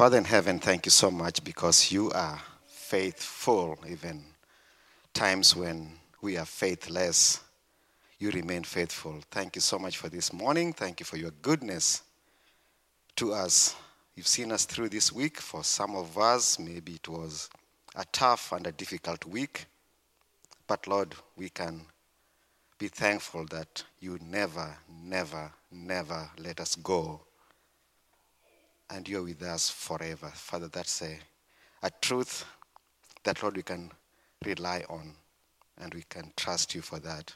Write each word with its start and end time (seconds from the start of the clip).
Father 0.00 0.16
in 0.16 0.24
heaven, 0.24 0.58
thank 0.58 0.86
you 0.86 0.90
so 0.90 1.10
much 1.10 1.44
because 1.44 1.92
you 1.92 2.10
are 2.12 2.40
faithful, 2.66 3.78
even 3.86 4.24
times 5.12 5.54
when 5.54 5.92
we 6.22 6.38
are 6.38 6.46
faithless. 6.46 7.40
You 8.18 8.30
remain 8.30 8.64
faithful. 8.64 9.20
Thank 9.30 9.56
you 9.56 9.60
so 9.60 9.78
much 9.78 9.98
for 9.98 10.08
this 10.08 10.32
morning. 10.32 10.72
Thank 10.72 11.00
you 11.00 11.04
for 11.04 11.18
your 11.18 11.32
goodness 11.42 12.00
to 13.16 13.34
us. 13.34 13.76
You've 14.14 14.26
seen 14.26 14.52
us 14.52 14.64
through 14.64 14.88
this 14.88 15.12
week. 15.12 15.38
For 15.38 15.62
some 15.62 15.94
of 15.94 16.16
us, 16.16 16.58
maybe 16.58 16.92
it 16.94 17.06
was 17.06 17.50
a 17.94 18.06
tough 18.10 18.52
and 18.52 18.66
a 18.66 18.72
difficult 18.72 19.26
week. 19.26 19.66
But 20.66 20.86
Lord, 20.86 21.14
we 21.36 21.50
can 21.50 21.82
be 22.78 22.88
thankful 22.88 23.44
that 23.50 23.84
you 24.00 24.18
never, 24.22 24.78
never, 25.04 25.52
never 25.70 26.30
let 26.38 26.58
us 26.58 26.74
go. 26.76 27.20
And 28.92 29.08
you're 29.08 29.22
with 29.22 29.42
us 29.42 29.70
forever. 29.70 30.30
Father, 30.34 30.68
that's 30.68 31.02
a, 31.02 31.18
a 31.82 31.90
truth 32.00 32.44
that, 33.22 33.42
Lord, 33.42 33.56
we 33.56 33.62
can 33.62 33.90
rely 34.44 34.84
on 34.88 35.14
and 35.78 35.94
we 35.94 36.02
can 36.08 36.32
trust 36.36 36.74
you 36.74 36.82
for 36.82 36.98
that. 37.00 37.32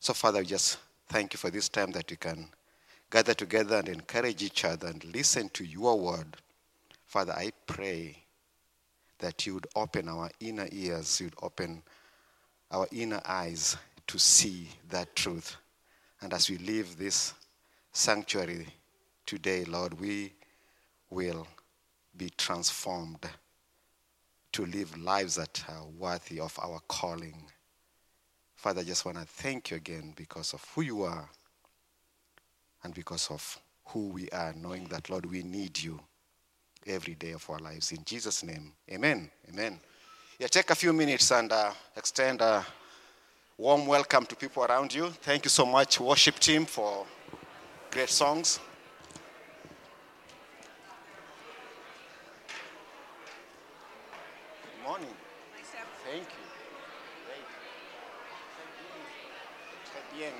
So, 0.00 0.12
Father, 0.12 0.40
we 0.40 0.46
just 0.46 0.78
thank 1.08 1.32
you 1.32 1.38
for 1.38 1.50
this 1.50 1.68
time 1.68 1.92
that 1.92 2.10
we 2.10 2.16
can 2.16 2.48
gather 3.10 3.34
together 3.34 3.76
and 3.76 3.88
encourage 3.88 4.42
each 4.42 4.64
other 4.64 4.88
and 4.88 5.04
listen 5.04 5.48
to 5.50 5.64
your 5.64 5.98
word. 5.98 6.36
Father, 7.06 7.32
I 7.32 7.52
pray 7.66 8.18
that 9.18 9.46
you 9.46 9.54
would 9.54 9.66
open 9.76 10.08
our 10.08 10.30
inner 10.40 10.68
ears, 10.72 11.20
you'd 11.20 11.34
open 11.42 11.82
our 12.70 12.88
inner 12.90 13.20
eyes 13.24 13.76
to 14.06 14.18
see 14.18 14.68
that 14.90 15.14
truth. 15.14 15.56
And 16.20 16.32
as 16.32 16.50
we 16.50 16.58
leave 16.58 16.98
this 16.98 17.34
sanctuary 17.92 18.66
today, 19.26 19.64
Lord, 19.64 19.98
we 20.00 20.32
will 21.14 21.46
be 22.16 22.30
transformed 22.36 23.24
to 24.52 24.66
live 24.66 24.96
lives 24.98 25.36
that 25.36 25.64
are 25.68 25.84
worthy 25.98 26.40
of 26.40 26.58
our 26.62 26.80
calling. 26.88 27.44
Father, 28.56 28.80
I 28.80 28.84
just 28.84 29.04
want 29.04 29.18
to 29.18 29.24
thank 29.24 29.70
you 29.70 29.76
again 29.76 30.12
because 30.16 30.54
of 30.54 30.64
who 30.74 30.82
you 30.82 31.02
are 31.02 31.28
and 32.82 32.94
because 32.94 33.30
of 33.30 33.58
who 33.86 34.08
we 34.08 34.28
are, 34.30 34.54
knowing 34.54 34.84
that, 34.88 35.10
Lord, 35.10 35.26
we 35.26 35.42
need 35.42 35.80
you 35.80 36.00
every 36.86 37.14
day 37.14 37.32
of 37.32 37.48
our 37.48 37.58
lives. 37.58 37.92
In 37.92 38.04
Jesus' 38.04 38.42
name, 38.42 38.72
amen. 38.90 39.30
Amen. 39.52 39.78
Yeah, 40.38 40.46
take 40.48 40.70
a 40.70 40.74
few 40.74 40.92
minutes 40.92 41.30
and 41.30 41.50
uh, 41.52 41.72
extend 41.96 42.40
a 42.40 42.64
warm 43.56 43.86
welcome 43.86 44.26
to 44.26 44.36
people 44.36 44.64
around 44.64 44.94
you. 44.94 45.10
Thank 45.10 45.44
you 45.44 45.50
so 45.50 45.64
much, 45.64 46.00
worship 46.00 46.38
team, 46.38 46.64
for 46.64 47.06
great 47.90 48.10
songs. 48.10 48.58
Morning. 54.84 55.08
Thank 56.04 56.28
you. 56.28 56.44
Great. 57.24 57.46
Très 59.90 60.02
bien. 60.14 60.34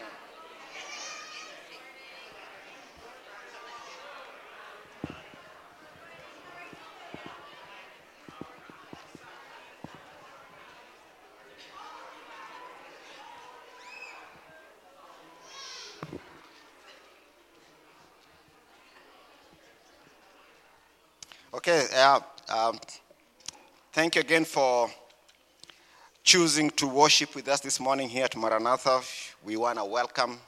Okay, 21.55 21.87
uh, 21.95 22.21
um, 22.51 22.79
thank 23.95 24.17
you 24.17 24.23
again 24.23 24.45
for 24.45 24.91
choosing 26.25 26.69
to 26.69 26.89
worship 26.89 27.33
with 27.37 27.47
us 27.47 27.61
this 27.61 27.79
morning 27.79 28.09
here 28.09 28.25
at 28.25 28.35
Maranatha. 28.35 29.01
We 29.45 29.57
want 29.57 29.79
to 29.79 29.85
welcome 29.85 30.41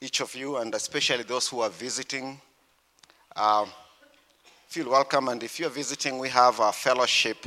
each 0.00 0.20
of 0.20 0.32
you 0.36 0.58
and 0.58 0.72
especially 0.72 1.24
those 1.24 1.48
who 1.48 1.62
are 1.62 1.68
visiting. 1.68 2.40
Uh, 3.34 3.66
feel 4.68 4.88
welcome, 4.88 5.30
and 5.30 5.42
if 5.42 5.58
you're 5.58 5.68
visiting, 5.68 6.16
we 6.16 6.28
have 6.28 6.60
a 6.60 6.70
fellowship 6.70 7.44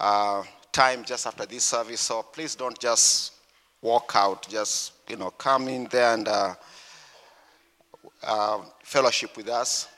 uh, 0.00 0.44
time 0.72 1.04
just 1.04 1.26
after 1.26 1.44
this 1.44 1.64
service, 1.64 2.00
so 2.00 2.22
please 2.22 2.54
don't 2.54 2.78
just 2.78 3.34
walk 3.82 4.12
out, 4.14 4.48
just 4.48 4.92
you 5.10 5.16
know, 5.16 5.30
come 5.32 5.68
in 5.68 5.84
there 5.90 6.14
and 6.14 6.26
uh, 6.26 6.54
uh, 8.22 8.60
fellowship 8.82 9.36
with 9.36 9.50
us. 9.50 9.88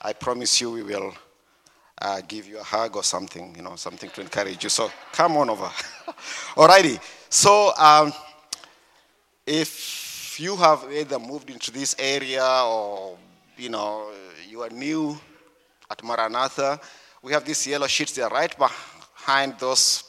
I 0.00 0.14
promise 0.14 0.58
you 0.58 0.70
we 0.70 0.82
will 0.82 1.12
uh, 2.02 2.20
give 2.26 2.46
you 2.46 2.58
a 2.58 2.62
hug 2.62 2.96
or 2.96 3.02
something, 3.02 3.54
you 3.56 3.62
know, 3.62 3.76
something 3.76 4.10
to 4.10 4.20
encourage 4.20 4.62
you. 4.64 4.70
So 4.70 4.90
come 5.12 5.36
on 5.36 5.50
over. 5.50 5.64
Alrighty. 6.54 7.00
So 7.30 7.72
um, 7.78 8.12
if 9.46 10.38
you 10.38 10.56
have 10.56 10.84
either 10.92 11.18
moved 11.18 11.50
into 11.50 11.70
this 11.70 11.96
area 11.98 12.44
or, 12.44 13.16
you 13.56 13.70
know, 13.70 14.10
you 14.48 14.62
are 14.62 14.70
new 14.70 15.18
at 15.90 16.02
Maranatha, 16.04 16.80
we 17.22 17.32
have 17.32 17.44
these 17.44 17.66
yellow 17.66 17.86
sheets. 17.86 18.12
They're 18.12 18.28
right 18.28 18.54
behind 18.58 19.58
those 19.58 20.04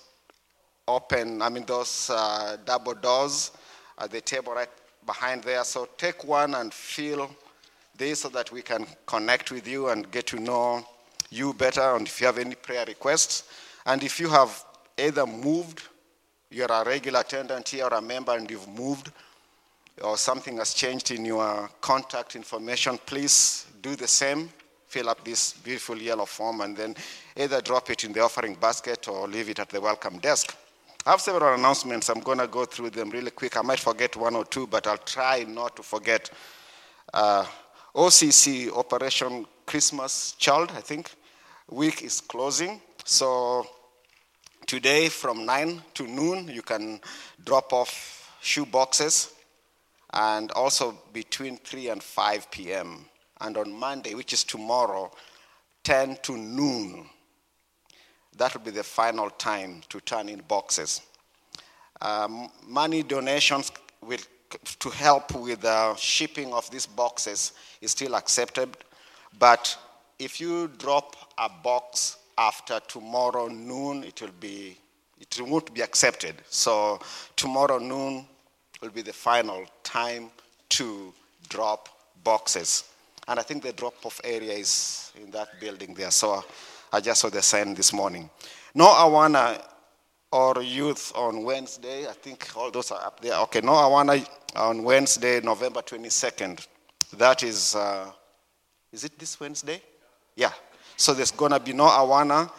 open, 0.87 1.41
I 1.41 1.49
mean, 1.49 1.65
those 1.65 2.09
uh, 2.13 2.57
double 2.65 2.93
doors 2.93 3.51
at 3.97 4.11
the 4.11 4.21
table 4.21 4.53
right 4.53 4.69
behind 5.05 5.43
there. 5.43 5.63
So 5.63 5.87
take 5.97 6.23
one 6.25 6.55
and 6.55 6.73
fill 6.73 7.29
this 7.97 8.21
so 8.21 8.29
that 8.29 8.51
we 8.51 8.61
can 8.61 8.85
connect 9.05 9.51
with 9.51 9.67
you 9.67 9.89
and 9.89 10.09
get 10.11 10.27
to 10.27 10.39
know 10.39 10.85
you 11.29 11.53
better. 11.53 11.95
And 11.95 12.07
if 12.07 12.19
you 12.21 12.27
have 12.27 12.37
any 12.37 12.55
prayer 12.55 12.85
requests, 12.85 13.43
and 13.85 14.03
if 14.03 14.19
you 14.19 14.29
have 14.29 14.63
either 14.97 15.25
moved, 15.25 15.83
you're 16.49 16.71
a 16.71 16.83
regular 16.85 17.21
attendant 17.21 17.69
here 17.69 17.85
or 17.85 17.93
a 17.93 18.01
member 18.01 18.35
and 18.35 18.49
you've 18.49 18.67
moved, 18.67 19.11
or 20.01 20.17
something 20.17 20.57
has 20.57 20.73
changed 20.73 21.11
in 21.11 21.25
your 21.25 21.69
contact 21.81 22.35
information, 22.35 22.97
please 23.05 23.65
do 23.81 23.95
the 23.95 24.07
same. 24.07 24.49
Fill 24.87 25.09
up 25.09 25.23
this 25.23 25.53
beautiful 25.53 25.97
yellow 25.97 26.25
form 26.25 26.61
and 26.61 26.77
then 26.77 26.95
either 27.35 27.59
drop 27.61 27.89
it 27.89 28.03
in 28.03 28.13
the 28.13 28.21
offering 28.21 28.55
basket 28.55 29.07
or 29.07 29.27
leave 29.27 29.49
it 29.49 29.59
at 29.59 29.69
the 29.69 29.81
welcome 29.81 30.17
desk. 30.19 30.55
I 31.05 31.11
have 31.11 31.21
several 31.21 31.53
announcements. 31.53 32.09
I'm 32.09 32.19
going 32.19 32.37
to 32.37 32.47
go 32.47 32.65
through 32.65 32.91
them 32.91 33.09
really 33.09 33.31
quick. 33.31 33.57
I 33.57 33.61
might 33.61 33.79
forget 33.79 34.15
one 34.15 34.35
or 34.35 34.45
two, 34.45 34.67
but 34.67 34.87
I'll 34.87 34.97
try 34.97 35.45
not 35.47 35.75
to 35.77 35.83
forget. 35.83 36.29
Uh, 37.13 37.45
OCC, 37.95 38.71
Operation 38.71 39.45
Christmas 39.67 40.31
Child, 40.39 40.71
I 40.75 40.79
think, 40.79 41.11
week 41.69 42.01
is 42.01 42.21
closing. 42.21 42.81
So 43.03 43.67
today 44.65 45.09
from 45.09 45.45
9 45.45 45.83
to 45.95 46.07
noon, 46.07 46.47
you 46.47 46.61
can 46.61 47.01
drop 47.43 47.73
off 47.73 48.37
shoe 48.41 48.65
boxes, 48.65 49.33
and 50.13 50.51
also 50.53 50.97
between 51.11 51.57
3 51.57 51.89
and 51.89 52.01
5 52.01 52.49
p.m. 52.49 53.05
And 53.41 53.57
on 53.57 53.71
Monday, 53.71 54.15
which 54.15 54.31
is 54.31 54.45
tomorrow, 54.45 55.11
10 55.83 56.17
to 56.23 56.37
noon, 56.37 57.09
that 58.37 58.53
will 58.53 58.61
be 58.61 58.71
the 58.71 58.83
final 58.83 59.29
time 59.31 59.81
to 59.89 59.99
turn 59.99 60.29
in 60.29 60.39
boxes. 60.47 61.01
Um, 62.01 62.49
money 62.65 63.03
donations 63.03 63.71
will 64.01 64.19
to 64.79 64.89
help 64.89 65.35
with 65.35 65.61
the 65.61 65.93
shipping 65.95 66.53
of 66.53 66.69
these 66.71 66.85
boxes 66.85 67.51
is 67.81 67.91
still 67.91 68.15
accepted. 68.15 68.69
But 69.39 69.77
if 70.19 70.39
you 70.41 70.67
drop 70.77 71.15
a 71.37 71.49
box 71.49 72.17
after 72.37 72.79
tomorrow 72.87 73.47
noon, 73.47 74.03
it 74.03 74.21
will 74.21 74.35
be 74.39 74.77
it 75.19 75.41
won't 75.41 75.73
be 75.73 75.81
accepted. 75.81 76.35
So 76.49 76.99
tomorrow 77.35 77.79
noon 77.79 78.27
will 78.81 78.89
be 78.89 79.01
the 79.01 79.13
final 79.13 79.65
time 79.83 80.29
to 80.69 81.13
drop 81.49 81.89
boxes. 82.23 82.83
And 83.27 83.39
I 83.39 83.43
think 83.43 83.63
the 83.63 83.73
drop-off 83.73 84.21
area 84.23 84.53
is 84.53 85.11
in 85.21 85.31
that 85.31 85.59
building 85.59 85.93
there. 85.93 86.11
So 86.11 86.45
I 86.93 86.99
just 87.01 87.21
saw 87.21 87.29
the 87.29 87.41
sign 87.41 87.73
this 87.73 87.91
morning. 87.91 88.29
No 88.73 88.85
Awana 88.85 89.61
or 90.31 90.61
youth 90.61 91.11
on 91.15 91.43
Wednesday. 91.43 92.07
I 92.07 92.13
think 92.13 92.47
all 92.55 92.71
those 92.71 92.91
are 92.91 93.03
up 93.03 93.19
there. 93.19 93.35
Okay, 93.41 93.61
no 93.61 93.73
Awana 93.73 94.25
on 94.55 94.83
Wednesday, 94.83 95.41
November 95.41 95.81
22nd. 95.81 96.65
That 97.17 97.43
is, 97.43 97.75
uh, 97.75 98.11
is 98.91 99.03
it 99.03 99.17
this 99.17 99.39
Wednesday? 99.39 99.81
Yeah. 100.35 100.51
So 100.95 101.13
there's 101.13 101.31
going 101.31 101.51
to 101.51 101.59
be 101.59 101.73
no 101.73 101.85
Awana 101.85 102.49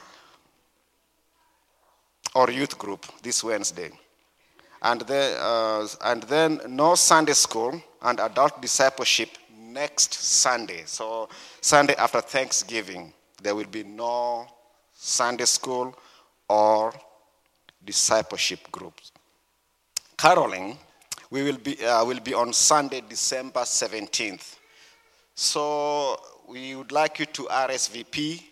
or 2.34 2.50
youth 2.50 2.78
group 2.78 3.06
this 3.22 3.42
Wednesday. 3.42 3.90
And, 4.82 5.00
then, 5.02 5.36
uh, 5.40 5.86
and 6.04 6.22
then 6.24 6.60
no 6.68 6.94
Sunday 6.94 7.32
school 7.32 7.82
and 8.02 8.20
adult 8.20 8.62
discipleship 8.62 9.30
next 9.58 10.14
Sunday. 10.14 10.82
So 10.86 11.28
Sunday 11.60 11.94
after 11.96 12.20
Thanksgiving, 12.20 13.12
there 13.42 13.54
will 13.54 13.66
be 13.66 13.82
no 13.82 14.46
Sunday 14.94 15.46
school 15.46 15.96
or 16.48 16.92
discipleship 17.84 18.70
groups. 18.70 19.12
Caroling 20.16 20.76
we 21.30 21.42
will 21.42 21.58
be, 21.58 21.84
uh, 21.84 22.04
will 22.04 22.20
be 22.20 22.34
on 22.34 22.52
Sunday, 22.52 23.02
December 23.06 23.60
17th. 23.60 24.57
So 25.40 26.20
we 26.48 26.74
would 26.74 26.90
like 26.90 27.20
you 27.20 27.26
to 27.26 27.44
RSVP 27.44 28.42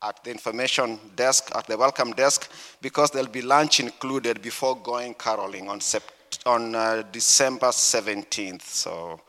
at 0.00 0.22
the 0.22 0.30
information 0.30 1.00
desk, 1.16 1.50
at 1.56 1.66
the 1.66 1.76
welcome 1.76 2.12
desk, 2.12 2.48
because 2.80 3.10
there'll 3.10 3.26
be 3.26 3.42
lunch 3.42 3.80
included 3.80 4.40
before 4.40 4.76
going 4.76 5.14
caroling 5.14 5.68
on, 5.68 5.80
sept- 5.80 6.46
on 6.46 6.76
uh, 6.76 7.02
December 7.10 7.70
17th. 7.70 8.62
So, 8.62 9.20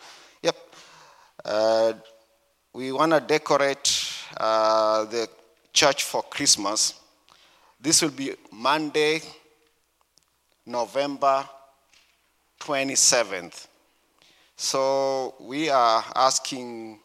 yep. 0.44 0.56
Uh, 1.44 1.94
we 2.72 2.92
want 2.92 3.14
to 3.14 3.20
decorate 3.20 4.14
uh, 4.38 5.06
the 5.06 5.28
church 5.74 6.04
for 6.04 6.22
Christmas. 6.22 7.00
This 7.80 8.04
will 8.04 8.12
be 8.12 8.36
Monday, 8.52 9.22
November 10.68 11.50
27th. 12.60 13.70
So 14.62 15.34
we 15.40 15.70
are 15.70 16.06
asking 16.16 17.00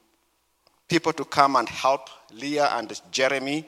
people 0.87 1.15
to 1.15 1.25
come 1.25 1.57
and 1.57 1.67
help 1.67 2.11
Leah 2.31 2.69
and 2.73 3.01
Jeremy 3.11 3.67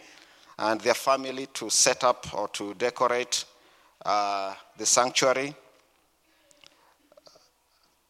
and 0.58 0.78
their 0.82 0.92
family 0.92 1.46
to 1.54 1.70
set 1.70 2.04
up 2.04 2.26
or 2.34 2.48
to 2.48 2.74
decorate 2.74 3.46
uh, 4.04 4.54
the 4.76 4.84
sanctuary. 4.84 5.54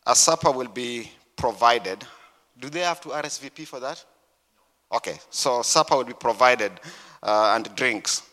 A 0.04 0.16
supper 0.16 0.50
will 0.50 0.66
be 0.66 1.12
provided. 1.36 2.04
Do 2.58 2.68
they 2.70 2.80
have 2.80 3.00
to 3.02 3.10
RSVP 3.10 3.64
for 3.64 3.78
that? 3.78 4.04
Okay, 4.90 5.20
so 5.30 5.62
supper 5.62 5.96
will 5.96 6.04
be 6.04 6.12
provided 6.12 6.72
uh, 7.22 7.52
and 7.54 7.72
drinks. 7.76 8.24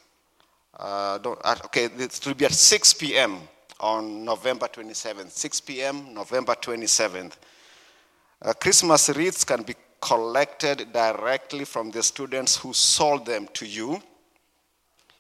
Uh, 0.80 1.20
uh 1.44 1.56
okay, 1.66 1.86
it 1.86 2.20
will 2.26 2.34
be 2.34 2.46
at 2.46 2.54
6 2.54 2.94
p.m. 2.96 3.38
on 3.80 4.24
November 4.24 4.68
27th. 4.68 5.32
6 5.32 5.62
p.m., 5.62 6.14
November 6.14 6.56
27th. 6.56 7.34
Uh, 8.42 8.54
Christmas 8.54 9.10
wreaths 9.10 9.44
can 9.44 9.64
be 9.64 9.76
collected 10.02 10.92
directly 10.94 11.66
from 11.66 11.92
the 11.92 12.04
students 12.04 12.58
who 12.58 12.74
sold 12.74 13.26
them 13.26 13.48
to 13.54 13.66
you. 13.66 14.02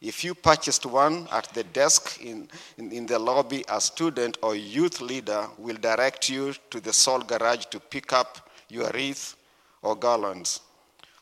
If 0.01 0.23
you 0.23 0.35
purchased 0.35 0.85
one 0.85 1.27
at 1.31 1.45
the 1.53 1.63
desk 1.63 2.21
in, 2.21 2.47
in, 2.77 2.91
in, 2.91 3.05
the 3.07 3.17
lobby, 3.17 3.63
a 3.69 3.81
student 3.81 4.37
or 4.43 4.55
youth 4.55 5.01
leader 5.01 5.47
will 5.57 5.77
direct 5.77 6.29
you 6.29 6.53
to 6.69 6.79
the 6.79 6.93
Soul 6.93 7.21
Garage 7.21 7.65
to 7.71 7.79
pick 7.79 8.13
up 8.13 8.51
your 8.69 8.91
wreath 8.93 9.35
or 9.81 9.95
garlands. 9.95 10.61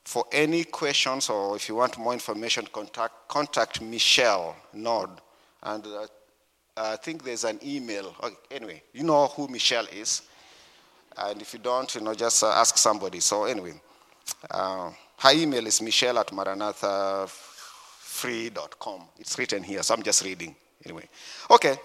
For 0.04 0.26
any 0.32 0.66
questions 0.66 1.30
or 1.30 1.56
if 1.56 1.70
you 1.70 1.76
want 1.76 1.98
more 1.98 2.12
information, 2.12 2.68
contact, 2.74 3.30
contact 3.30 3.82
Michelle 3.82 4.56
Nord. 4.74 5.12
And 5.62 5.86
uh, 5.86 6.08
I 6.76 6.96
think 6.96 7.24
there's 7.24 7.44
an 7.44 7.60
email. 7.64 8.16
Okay, 8.24 8.36
anyway, 8.52 8.82
you 8.94 9.04
know 9.04 9.28
who 9.28 9.48
Michelle 9.48 9.86
is. 9.88 10.24
And 11.18 11.42
if 11.42 11.54
you 11.54 11.60
don't, 11.60 11.94
you 11.94 12.02
know, 12.02 12.16
just 12.16 12.44
uh, 12.44 12.50
ask 12.50 12.78
somebody. 12.78 13.20
So 13.20 13.44
anyway, 13.46 13.74
uh, 14.50 14.90
her 15.20 15.32
email 15.32 15.68
is 15.68 15.80
michelle 15.82 16.18
at 16.18 16.28
maranathafree.com. 16.28 19.02
It's 19.20 19.38
written 19.38 19.64
here, 19.64 19.84
so 19.84 19.94
I'm 19.94 20.04
just 20.04 20.24
reading. 20.24 20.56
Anyway, 20.84 21.08
okay. 21.52 21.78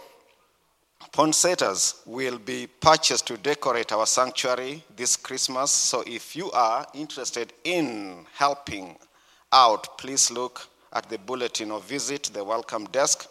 Poinsettias 1.12 2.02
will 2.06 2.38
be 2.38 2.66
purchased 2.66 3.26
to 3.28 3.36
decorate 3.36 3.92
our 3.92 4.06
sanctuary 4.06 4.82
this 4.96 5.16
Christmas. 5.16 5.70
So 5.70 6.02
if 6.06 6.34
you 6.34 6.50
are 6.52 6.86
interested 6.94 7.52
in 7.64 8.24
helping 8.34 8.96
out, 9.52 9.98
please 9.98 10.30
look 10.30 10.66
at 10.92 11.06
the 11.08 11.18
bulletin 11.18 11.70
or 11.70 11.80
visit 11.80 12.30
the 12.32 12.42
welcome 12.42 12.86
desk 12.86 13.28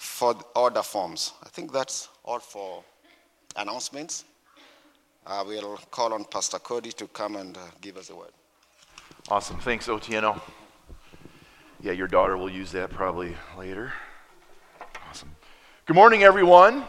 for 0.00 0.34
order 0.56 0.82
forms. 0.82 1.34
I 1.44 1.50
think 1.50 1.72
that's 1.72 2.08
all 2.24 2.38
for 2.38 2.82
announcements. 3.54 4.24
I 5.26 5.42
will 5.42 5.78
call 5.90 6.14
on 6.14 6.24
Pastor 6.24 6.58
Cody 6.58 6.90
to 6.92 7.06
come 7.08 7.36
and 7.36 7.54
uh, 7.54 7.60
give 7.82 7.98
us 7.98 8.08
a 8.08 8.16
word. 8.16 8.30
Awesome. 9.28 9.58
Thanks, 9.58 9.88
Otieno. 9.88 10.40
Yeah, 11.82 11.92
your 11.92 12.08
daughter 12.08 12.38
will 12.38 12.48
use 12.48 12.72
that 12.72 12.90
probably 12.90 13.36
later. 13.58 13.92
Awesome. 15.10 15.36
Good 15.84 15.96
morning, 15.96 16.22
everyone. 16.22 16.84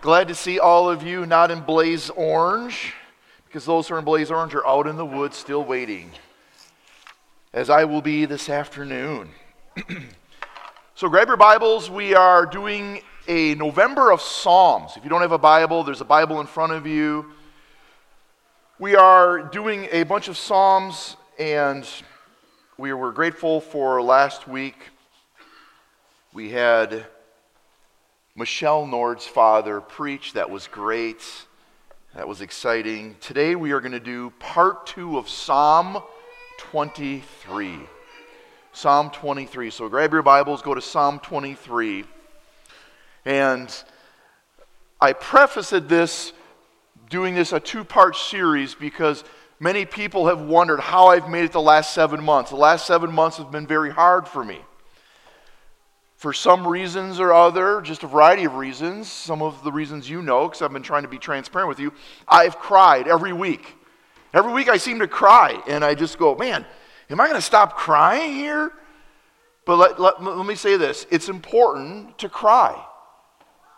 Glad 0.00 0.28
to 0.28 0.34
see 0.36 0.60
all 0.60 0.88
of 0.88 1.02
you 1.02 1.26
not 1.26 1.50
in 1.50 1.60
blaze 1.60 2.08
orange, 2.10 2.94
because 3.46 3.64
those 3.64 3.88
who 3.88 3.96
are 3.96 3.98
in 3.98 4.04
blaze 4.04 4.30
orange 4.30 4.54
are 4.54 4.66
out 4.66 4.86
in 4.86 4.96
the 4.96 5.04
woods 5.04 5.36
still 5.36 5.64
waiting, 5.64 6.12
as 7.52 7.68
I 7.68 7.84
will 7.84 8.02
be 8.02 8.26
this 8.26 8.48
afternoon. 8.48 9.30
so 10.96 11.10
grab 11.10 11.28
your 11.28 11.36
Bibles. 11.36 11.90
We 11.90 12.14
are 12.14 12.46
doing 12.46 13.02
a 13.28 13.54
November 13.56 14.10
of 14.10 14.22
Psalms. 14.22 14.92
If 14.96 15.04
you 15.04 15.10
don't 15.10 15.20
have 15.20 15.30
a 15.30 15.36
Bible, 15.36 15.84
there's 15.84 16.00
a 16.00 16.06
Bible 16.06 16.40
in 16.40 16.46
front 16.46 16.72
of 16.72 16.86
you. 16.86 17.32
We 18.78 18.96
are 18.96 19.42
doing 19.42 19.88
a 19.92 20.04
bunch 20.04 20.28
of 20.28 20.38
Psalms, 20.38 21.18
and 21.38 21.86
we 22.78 22.94
were 22.94 23.12
grateful 23.12 23.60
for 23.60 24.00
last 24.00 24.48
week. 24.48 24.76
We 26.32 26.48
had 26.48 27.04
Michelle 28.34 28.86
Nord's 28.86 29.26
father 29.26 29.82
preach. 29.82 30.32
That 30.32 30.48
was 30.48 30.66
great. 30.66 31.22
That 32.14 32.26
was 32.26 32.40
exciting. 32.40 33.16
Today 33.20 33.54
we 33.54 33.72
are 33.72 33.80
going 33.82 33.92
to 33.92 34.00
do 34.00 34.32
part 34.38 34.86
two 34.86 35.18
of 35.18 35.28
Psalm 35.28 36.02
23. 36.56 37.80
Psalm 38.76 39.08
23. 39.08 39.70
So 39.70 39.88
grab 39.88 40.12
your 40.12 40.20
Bibles, 40.20 40.60
go 40.60 40.74
to 40.74 40.82
Psalm 40.82 41.18
23. 41.20 42.04
And 43.24 43.74
I 45.00 45.14
prefaced 45.14 45.88
this, 45.88 46.34
doing 47.08 47.34
this 47.34 47.54
a 47.54 47.58
two 47.58 47.84
part 47.84 48.16
series, 48.16 48.74
because 48.74 49.24
many 49.58 49.86
people 49.86 50.26
have 50.26 50.42
wondered 50.42 50.80
how 50.80 51.06
I've 51.06 51.26
made 51.26 51.46
it 51.46 51.52
the 51.52 51.60
last 51.60 51.94
seven 51.94 52.22
months. 52.22 52.50
The 52.50 52.56
last 52.56 52.86
seven 52.86 53.10
months 53.10 53.38
have 53.38 53.50
been 53.50 53.66
very 53.66 53.90
hard 53.90 54.28
for 54.28 54.44
me. 54.44 54.60
For 56.16 56.34
some 56.34 56.68
reasons 56.68 57.18
or 57.18 57.32
other, 57.32 57.80
just 57.80 58.02
a 58.02 58.06
variety 58.06 58.44
of 58.44 58.56
reasons, 58.56 59.10
some 59.10 59.40
of 59.40 59.64
the 59.64 59.72
reasons 59.72 60.10
you 60.10 60.20
know, 60.20 60.48
because 60.48 60.60
I've 60.60 60.74
been 60.74 60.82
trying 60.82 61.04
to 61.04 61.08
be 61.08 61.18
transparent 61.18 61.70
with 61.70 61.80
you, 61.80 61.94
I've 62.28 62.58
cried 62.58 63.08
every 63.08 63.32
week. 63.32 63.74
Every 64.34 64.52
week 64.52 64.68
I 64.68 64.76
seem 64.76 64.98
to 64.98 65.08
cry, 65.08 65.62
and 65.66 65.82
I 65.82 65.94
just 65.94 66.18
go, 66.18 66.34
man, 66.34 66.66
am 67.10 67.20
I 67.20 67.26
going 67.26 67.38
to 67.38 67.42
stop 67.42 67.76
crying 67.76 68.34
here? 68.34 68.72
But 69.64 69.76
let, 69.76 70.00
let, 70.00 70.22
let 70.22 70.46
me 70.46 70.54
say 70.54 70.76
this 70.76 71.06
it's 71.10 71.28
important 71.28 72.18
to 72.18 72.28
cry. 72.28 72.82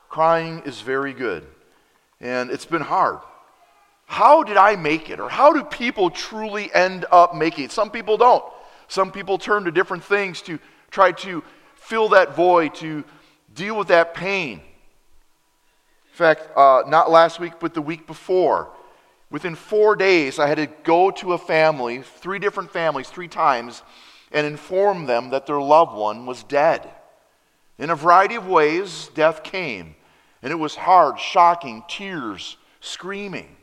Crying 0.09 0.63
is 0.65 0.81
very 0.81 1.13
good. 1.13 1.47
And 2.21 2.51
it's 2.51 2.65
been 2.67 2.83
hard. 2.83 3.19
How 4.07 4.43
did 4.43 4.57
I 4.57 4.75
make 4.77 5.11
it? 5.11 5.21
Or 5.21 5.29
how 5.29 5.53
do 5.53 5.63
people 5.63 6.11
truly 6.11 6.73
end 6.73 7.05
up 7.13 7.35
making 7.35 7.65
it? 7.65 7.73
Some 7.73 7.91
people 7.91 8.17
don't. 8.17 8.45
Some 8.89 9.13
people 9.13 9.39
turn 9.39 9.65
to 9.65 9.71
different 9.71 10.03
things 10.03 10.41
to 10.43 10.59
try 10.91 11.13
to 11.13 11.45
fill 11.75 12.09
that 12.11 12.35
void, 12.35 12.75
to 12.77 13.05
deal 13.55 13.77
with 13.77 13.89
that 13.89 14.15
pain. 14.15 14.59
In 14.59 16.15
fact, 16.15 16.49
uh, 16.57 16.83
not 16.87 17.11
last 17.11 17.39
week, 17.39 17.55
but 17.61 17.75
the 17.75 17.83
week 17.83 18.07
before, 18.07 18.71
within 19.31 19.55
four 19.55 19.97
days, 19.97 20.39
I 20.39 20.47
had 20.47 20.59
to 20.59 20.67
go 20.67 21.11
to 21.11 21.33
a 21.33 21.39
family, 21.39 22.03
three 22.03 22.39
different 22.39 22.73
families, 22.73 23.09
three 23.09 23.29
times, 23.29 23.83
and 24.33 24.47
inform 24.47 25.07
them 25.07 25.31
that 25.31 25.47
their 25.47 25.61
loved 25.61 25.97
one 25.97 26.27
was 26.27 26.43
dead. 26.43 26.89
In 27.79 27.91
a 27.91 27.97
variety 27.97 28.35
of 28.35 28.47
ways, 28.47 29.11
death 29.15 29.43
came. 29.43 29.95
And 30.43 30.53
it 30.53 30.57
was 30.57 30.75
hard, 30.75 31.19
shocking, 31.19 31.83
tears, 31.89 32.57
screaming. 32.81 33.57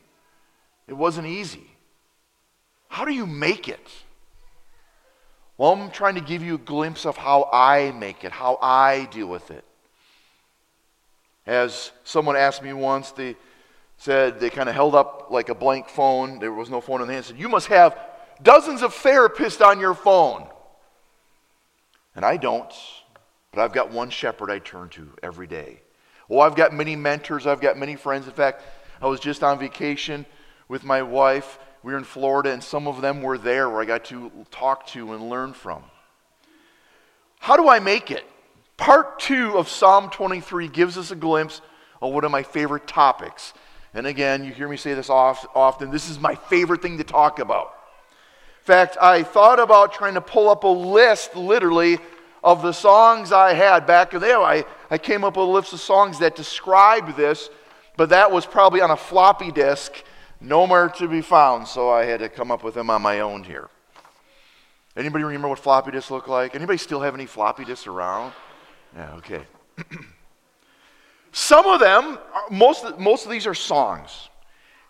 It 0.86 0.94
wasn't 0.94 1.26
easy. 1.26 1.70
How 2.88 3.04
do 3.04 3.12
you 3.12 3.26
make 3.26 3.68
it? 3.68 3.88
Well, 5.58 5.72
I'm 5.72 5.90
trying 5.90 6.16
to 6.16 6.20
give 6.20 6.42
you 6.42 6.56
a 6.56 6.58
glimpse 6.58 7.06
of 7.06 7.16
how 7.16 7.48
I 7.52 7.92
make 7.92 8.24
it, 8.24 8.32
how 8.32 8.58
I 8.60 9.08
deal 9.10 9.26
with 9.26 9.50
it. 9.50 9.64
As 11.46 11.92
someone 12.04 12.36
asked 12.36 12.62
me 12.62 12.72
once, 12.72 13.10
they 13.12 13.36
said 13.98 14.40
they 14.40 14.50
kind 14.50 14.68
of 14.68 14.74
held 14.74 14.94
up 14.94 15.28
like 15.30 15.48
a 15.48 15.54
blank 15.54 15.88
phone. 15.88 16.38
There 16.38 16.52
was 16.52 16.70
no 16.70 16.80
phone 16.80 17.00
in 17.00 17.06
the 17.06 17.14
hand. 17.14 17.26
Said, 17.26 17.38
"You 17.38 17.48
must 17.48 17.68
have 17.68 17.98
dozens 18.42 18.82
of 18.82 18.94
therapists 18.94 19.64
on 19.64 19.80
your 19.80 19.94
phone." 19.94 20.48
And 22.14 22.24
I 22.24 22.36
don't, 22.36 22.72
but 23.52 23.60
I've 23.60 23.72
got 23.72 23.90
one 23.90 24.10
shepherd 24.10 24.50
I 24.50 24.58
turn 24.58 24.88
to 24.90 25.10
every 25.22 25.46
day. 25.46 25.82
Well, 26.28 26.40
I've 26.40 26.56
got 26.56 26.72
many 26.72 26.96
mentors, 26.96 27.46
I've 27.46 27.60
got 27.60 27.76
many 27.76 27.94
friends. 27.94 28.26
In 28.26 28.32
fact, 28.32 28.62
I 29.00 29.06
was 29.06 29.20
just 29.20 29.42
on 29.42 29.58
vacation 29.58 30.26
with 30.68 30.82
my 30.82 31.02
wife. 31.02 31.58
We 31.82 31.92
were 31.92 31.98
in 31.98 32.04
Florida, 32.04 32.52
and 32.52 32.64
some 32.64 32.88
of 32.88 33.00
them 33.00 33.22
were 33.22 33.38
there 33.38 33.70
where 33.70 33.80
I 33.80 33.84
got 33.84 34.04
to 34.06 34.32
talk 34.50 34.86
to 34.88 35.12
and 35.12 35.30
learn 35.30 35.52
from. 35.52 35.84
How 37.38 37.56
do 37.56 37.68
I 37.68 37.78
make 37.78 38.10
it? 38.10 38.24
Part 38.76 39.20
two 39.20 39.56
of 39.56 39.68
Psalm 39.68 40.10
23 40.10 40.68
gives 40.68 40.98
us 40.98 41.10
a 41.10 41.16
glimpse 41.16 41.60
of 42.02 42.12
one 42.12 42.24
of 42.24 42.30
my 42.30 42.42
favorite 42.42 42.86
topics. 42.86 43.54
And 43.96 44.06
again, 44.06 44.44
you 44.44 44.52
hear 44.52 44.68
me 44.68 44.76
say 44.76 44.92
this 44.92 45.08
often 45.08 45.90
this 45.90 46.10
is 46.10 46.20
my 46.20 46.34
favorite 46.34 46.82
thing 46.82 46.98
to 46.98 47.04
talk 47.04 47.38
about. 47.38 47.72
In 48.60 48.66
fact, 48.66 48.98
I 49.00 49.22
thought 49.22 49.58
about 49.58 49.94
trying 49.94 50.14
to 50.14 50.20
pull 50.20 50.50
up 50.50 50.64
a 50.64 50.68
list, 50.68 51.34
literally, 51.34 51.98
of 52.44 52.60
the 52.60 52.72
songs 52.72 53.32
I 53.32 53.54
had 53.54 53.86
back 53.86 54.12
in 54.12 54.20
there. 54.20 54.38
I, 54.38 54.64
I 54.90 54.98
came 54.98 55.24
up 55.24 55.36
with 55.36 55.48
a 55.48 55.50
list 55.50 55.72
of 55.72 55.80
songs 55.80 56.18
that 56.18 56.36
describe 56.36 57.16
this, 57.16 57.48
but 57.96 58.10
that 58.10 58.30
was 58.30 58.44
probably 58.44 58.82
on 58.82 58.90
a 58.90 58.96
floppy 58.96 59.50
disk 59.50 60.04
nowhere 60.42 60.90
to 60.90 61.08
be 61.08 61.22
found, 61.22 61.66
so 61.66 61.88
I 61.88 62.04
had 62.04 62.20
to 62.20 62.28
come 62.28 62.50
up 62.50 62.62
with 62.62 62.74
them 62.74 62.90
on 62.90 63.00
my 63.00 63.20
own 63.20 63.44
here. 63.44 63.70
Anybody 64.94 65.24
remember 65.24 65.48
what 65.48 65.58
floppy 65.58 65.92
disks 65.92 66.10
look 66.10 66.28
like? 66.28 66.54
Anybody 66.54 66.76
still 66.76 67.00
have 67.00 67.14
any 67.14 67.26
floppy 67.26 67.64
disks 67.64 67.86
around? 67.86 68.34
Yeah, 68.94 69.14
okay. 69.14 69.42
Some 71.36 71.66
of 71.66 71.80
them, 71.80 72.18
most, 72.50 72.98
most 72.98 73.26
of 73.26 73.30
these 73.30 73.46
are 73.46 73.52
songs. 73.52 74.30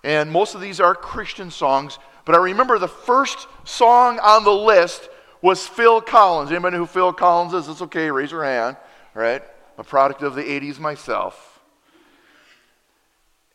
And 0.05 0.31
most 0.31 0.55
of 0.55 0.61
these 0.61 0.79
are 0.79 0.95
Christian 0.95 1.51
songs. 1.51 1.99
But 2.25 2.37
I 2.37 2.39
remember 2.39 2.79
the 2.79 2.87
first 2.87 3.49
song 3.65 4.21
on 4.21 4.45
the 4.45 4.53
list 4.53 5.09
was 5.43 5.67
Phil 5.67 6.01
Collins. 6.01 6.53
Anybody 6.53 6.75
know 6.75 6.85
who 6.85 6.87
Phil 6.87 7.13
Collins 7.13 7.53
is? 7.53 7.69
It's 7.69 7.83
okay, 7.83 8.13
raise 8.13 8.31
your 8.31 8.45
hand. 8.45 8.77
Right? 9.13 9.43
A 9.77 9.83
product 9.83 10.23
of 10.23 10.37
the 10.37 10.45
80s 10.45 10.79
myself. 10.79 11.61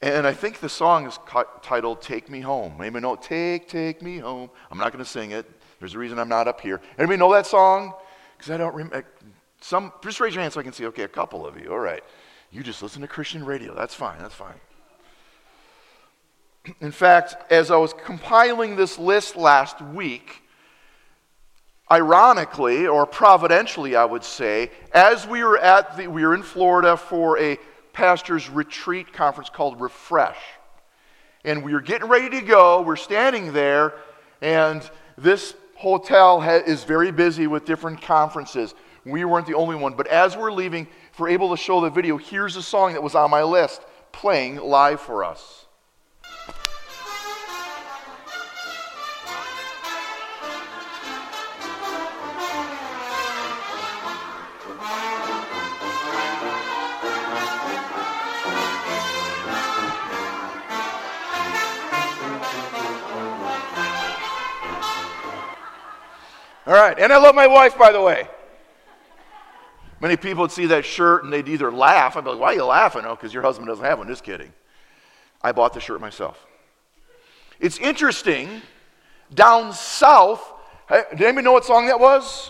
And 0.01 0.27
I 0.27 0.33
think 0.33 0.59
the 0.59 0.67
song 0.67 1.07
is 1.07 1.17
titled 1.61 2.01
Take 2.01 2.29
Me 2.29 2.41
Home. 2.41 2.73
Anybody 2.81 3.03
know? 3.03 3.15
Take, 3.15 3.69
take 3.69 4.01
me 4.01 4.17
home. 4.17 4.49
I'm 4.69 4.77
not 4.77 4.91
going 4.91 5.01
to 5.01 5.09
sing 5.09 5.31
it. 5.31 5.49
There's 5.79 5.93
a 5.93 5.97
reason 5.97 6.19
I'm 6.19 6.27
not 6.27 6.49
up 6.49 6.59
here. 6.59 6.81
Anybody 6.97 7.19
know 7.19 7.31
that 7.31 7.45
song? 7.45 7.93
Because 8.37 8.51
I 8.51 8.57
don't 8.57 8.75
remember. 8.75 9.05
Some, 9.61 9.93
just 10.03 10.19
raise 10.19 10.35
your 10.35 10.41
hand 10.41 10.51
so 10.51 10.59
I 10.59 10.63
can 10.63 10.73
see. 10.73 10.87
Okay, 10.87 11.03
a 11.03 11.07
couple 11.07 11.47
of 11.47 11.57
you. 11.57 11.71
All 11.71 11.79
right. 11.79 12.03
You 12.51 12.63
just 12.63 12.83
listen 12.83 13.01
to 13.01 13.07
Christian 13.07 13.45
radio. 13.45 13.73
That's 13.73 13.95
fine. 13.95 14.19
That's 14.19 14.33
fine. 14.33 14.55
In 16.81 16.91
fact, 16.91 17.35
as 17.49 17.71
I 17.71 17.77
was 17.77 17.93
compiling 17.93 18.75
this 18.75 18.99
list 18.99 19.37
last 19.37 19.81
week, 19.81 20.43
ironically 21.89 22.87
or 22.87 23.05
providentially, 23.05 23.95
I 23.95 24.03
would 24.03 24.25
say, 24.25 24.69
as 24.93 25.25
we 25.25 25.43
were 25.43 25.57
at 25.57 25.95
the, 25.95 26.07
we 26.07 26.25
were 26.25 26.35
in 26.35 26.43
Florida 26.43 26.97
for 26.97 27.39
a 27.39 27.57
pastor's 27.93 28.49
retreat 28.49 29.13
conference 29.13 29.49
called 29.49 29.79
Refresh. 29.79 30.39
And 31.45 31.63
we 31.63 31.73
were 31.73 31.81
getting 31.81 32.07
ready 32.09 32.29
to 32.39 32.45
go. 32.45 32.81
We're 32.81 32.95
standing 32.97 33.53
there, 33.53 33.93
and 34.41 34.87
this 35.17 35.55
hotel 35.75 36.39
ha- 36.39 36.61
is 36.65 36.83
very 36.83 37.11
busy 37.11 37.47
with 37.47 37.65
different 37.65 38.01
conferences. 38.01 38.75
We 39.05 39.25
weren't 39.25 39.47
the 39.47 39.55
only 39.55 39.75
one. 39.75 39.93
But 39.93 40.07
as 40.07 40.37
we're 40.37 40.51
leaving, 40.51 40.87
we're 41.19 41.29
able 41.29 41.49
to 41.51 41.57
show 41.57 41.81
the 41.81 41.89
video, 41.89 42.17
here's 42.17 42.55
a 42.55 42.63
song 42.63 42.93
that 42.93 43.03
was 43.03 43.15
on 43.15 43.29
my 43.29 43.43
list 43.43 43.81
playing 44.11 44.57
live 44.57 45.01
for 45.01 45.23
us. 45.23 45.65
All 66.67 66.77
right, 66.77 66.97
and 66.97 67.11
I 67.11 67.17
love 67.17 67.35
my 67.35 67.47
wife, 67.47 67.77
by 67.77 67.91
the 67.91 68.01
way. 68.01 68.29
Many 70.01 70.17
people 70.17 70.41
would 70.41 70.51
see 70.51 70.65
that 70.65 70.83
shirt 70.83 71.23
and 71.23 71.31
they'd 71.31 71.47
either 71.47 71.71
laugh. 71.71 72.17
I'd 72.17 72.23
be 72.23 72.31
like, 72.31 72.39
why 72.39 72.47
are 72.47 72.55
you 72.55 72.65
laughing? 72.65 73.03
Oh, 73.05 73.15
because 73.15 73.33
your 73.33 73.43
husband 73.43 73.67
doesn't 73.67 73.85
have 73.85 73.99
one. 73.99 74.07
Just 74.07 74.23
kidding. 74.23 74.51
I 75.43 75.51
bought 75.51 75.73
the 75.73 75.79
shirt 75.79 76.01
myself. 76.01 76.45
It's 77.59 77.77
interesting, 77.77 78.63
down 79.33 79.73
south, 79.73 80.43
did 80.89 81.21
anybody 81.21 81.45
know 81.45 81.51
what 81.51 81.65
song 81.65 81.85
that 81.85 81.99
was? 81.99 82.49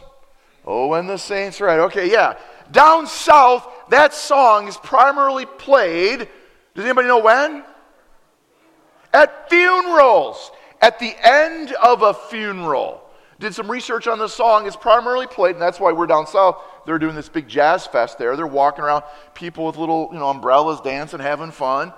Oh, 0.66 0.88
when 0.88 1.08
the 1.08 1.18
saints, 1.18 1.60
right. 1.60 1.80
Okay, 1.80 2.10
yeah. 2.10 2.38
Down 2.72 3.06
south, 3.06 3.68
that 3.90 4.14
song 4.14 4.70
is 4.70 4.78
primarily 4.78 5.46
played, 5.46 6.30
does 6.74 6.86
anybody 6.86 7.10
know 7.10 7.20
when? 7.20 7.66
At 9.14 9.50
funerals. 9.50 10.52
At 10.82 11.00
the 11.00 11.14
end 11.22 11.74
of 11.74 12.02
a 12.02 12.14
funeral 12.14 13.01
did 13.42 13.54
some 13.56 13.70
research 13.70 14.08
on 14.08 14.20
the 14.20 14.28
song. 14.28 14.68
It's 14.68 14.76
primarily 14.76 15.28
played, 15.28 15.56
and 15.56 15.62
that's 15.62 15.80
why 15.80 15.92
we're 15.92 16.08
down 16.08 16.28
south. 16.28 16.62
They're 16.86 17.00
doing 17.00 17.16
this 17.16 17.28
big 17.28 17.50
jazz 17.50 17.86
fest 17.86 18.18
there. 18.18 18.38
They're 18.38 18.48
walking 18.48 18.86
around, 18.86 19.04
people 19.34 19.66
with 19.66 19.78
little 19.78 20.10
you 20.14 20.20
know, 20.20 20.30
umbrellas 20.30 20.80
dancing, 20.80 21.20
having 21.20 21.52
fun. 21.52 21.92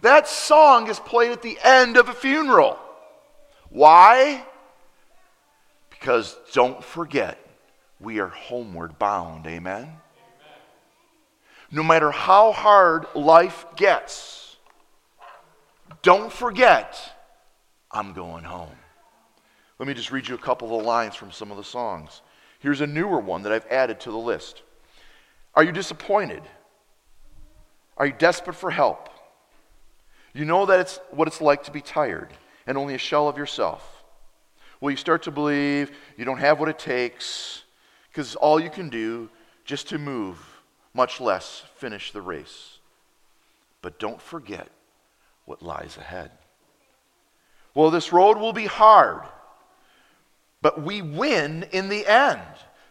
That 0.00 0.28
song 0.28 0.88
is 0.88 0.98
played 0.98 1.32
at 1.32 1.40
the 1.40 1.58
end 1.62 1.96
of 1.96 2.08
a 2.08 2.12
funeral. 2.12 2.78
Why? 3.70 4.44
Because 5.90 6.36
don't 6.52 6.82
forget, 6.84 7.38
we 8.00 8.20
are 8.20 8.28
homeward 8.28 8.98
bound. 8.98 9.46
Amen? 9.46 9.82
Amen? 9.82 9.98
No 11.70 11.82
matter 11.82 12.10
how 12.10 12.52
hard 12.52 13.06
life 13.14 13.66
gets, 13.76 14.56
don't 16.02 16.32
forget, 16.32 16.98
I'm 17.90 18.12
going 18.12 18.44
home. 18.44 18.77
Let 19.78 19.86
me 19.86 19.94
just 19.94 20.10
read 20.10 20.26
you 20.26 20.34
a 20.34 20.38
couple 20.38 20.74
of 20.74 20.82
the 20.82 20.88
lines 20.88 21.14
from 21.14 21.30
some 21.30 21.50
of 21.50 21.56
the 21.56 21.64
songs. 21.64 22.22
Here's 22.58 22.80
a 22.80 22.86
newer 22.86 23.20
one 23.20 23.42
that 23.42 23.52
I've 23.52 23.66
added 23.66 24.00
to 24.00 24.10
the 24.10 24.18
list. 24.18 24.62
Are 25.54 25.62
you 25.62 25.72
disappointed? 25.72 26.42
Are 27.96 28.06
you 28.06 28.12
desperate 28.12 28.56
for 28.56 28.70
help? 28.70 29.08
You 30.34 30.44
know 30.44 30.66
that 30.66 30.80
it's 30.80 31.00
what 31.10 31.28
it's 31.28 31.40
like 31.40 31.64
to 31.64 31.70
be 31.70 31.80
tired 31.80 32.32
and 32.66 32.76
only 32.76 32.94
a 32.94 32.98
shell 32.98 33.28
of 33.28 33.38
yourself. 33.38 34.04
Will 34.80 34.90
you 34.90 34.96
start 34.96 35.22
to 35.24 35.30
believe 35.30 35.90
you 36.16 36.24
don't 36.24 36.38
have 36.38 36.60
what 36.60 36.68
it 36.68 36.78
takes 36.78 37.62
because 38.10 38.36
all 38.36 38.60
you 38.60 38.70
can 38.70 38.88
do 38.88 39.28
just 39.64 39.88
to 39.88 39.98
move, 39.98 40.38
much 40.94 41.20
less 41.20 41.62
finish 41.76 42.10
the 42.10 42.22
race. 42.22 42.78
But 43.82 43.98
don't 43.98 44.20
forget 44.20 44.68
what 45.44 45.62
lies 45.62 45.96
ahead. 45.96 46.30
Well, 47.74 47.90
this 47.90 48.12
road 48.12 48.38
will 48.38 48.52
be 48.52 48.66
hard. 48.66 49.22
But 50.60 50.82
we 50.82 51.02
win 51.02 51.64
in 51.70 51.88
the 51.88 52.06
end 52.06 52.40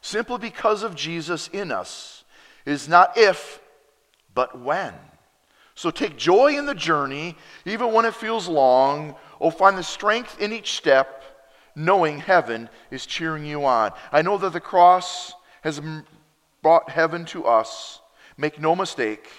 simply 0.02 0.38
because 0.38 0.84
of 0.84 0.96
Jesus 0.96 1.48
in 1.50 1.72
us. 1.72 2.24
It 2.66 2.72
is 2.72 2.88
not 2.88 3.18
if, 3.18 3.60
but 4.34 4.60
when. 4.60 4.94
So 5.76 5.92
take 5.92 6.18
joy 6.18 6.58
in 6.58 6.66
the 6.66 6.76
journey, 6.76 7.36
even 7.66 7.94
when 7.94 8.06
it 8.06 8.16
feels 8.16 8.48
long. 8.48 9.16
Oh, 9.40 9.52
find 9.52 9.78
the 9.78 9.84
strength 9.84 10.40
in 10.42 10.52
each 10.52 10.74
step, 10.74 11.24
knowing 11.76 12.20
heaven 12.20 12.70
is 12.90 13.06
cheering 13.06 13.46
you 13.46 13.66
on. 13.66 13.92
I 14.12 14.22
know 14.22 14.38
that 14.38 14.54
the 14.54 14.60
cross 14.60 15.34
has 15.62 15.82
brought 16.64 16.90
heaven 16.90 17.26
to 17.26 17.46
us. 17.46 18.02
Make 18.38 18.60
no 18.60 18.76
mistake, 18.76 19.30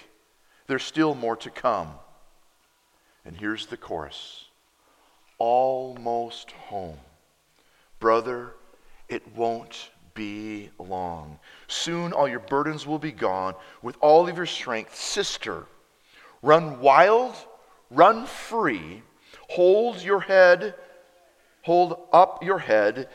there's 0.67 0.83
still 0.83 1.15
more 1.15 1.35
to 1.37 1.49
come. 1.49 1.89
And 3.25 3.35
here's 3.35 3.65
the 3.65 3.77
chorus 3.77 4.45
Almost 5.37 6.51
home. 6.51 6.99
Brother, 7.99 8.55
it 9.07 9.35
won't 9.35 9.89
be 10.13 10.69
long. 10.77 11.39
Soon 11.67 12.13
all 12.13 12.27
your 12.27 12.39
burdens 12.39 12.85
will 12.85 12.99
be 12.99 13.11
gone 13.11 13.55
with 13.81 13.97
all 14.01 14.27
of 14.27 14.37
your 14.37 14.45
strength. 14.45 14.95
Sister, 14.95 15.65
run 16.41 16.79
wild, 16.79 17.35
run 17.89 18.25
free. 18.25 19.03
Hold 19.49 20.01
your 20.01 20.19
head, 20.19 20.75
hold 21.61 22.07
up 22.11 22.43
your 22.43 22.59
head. 22.59 23.09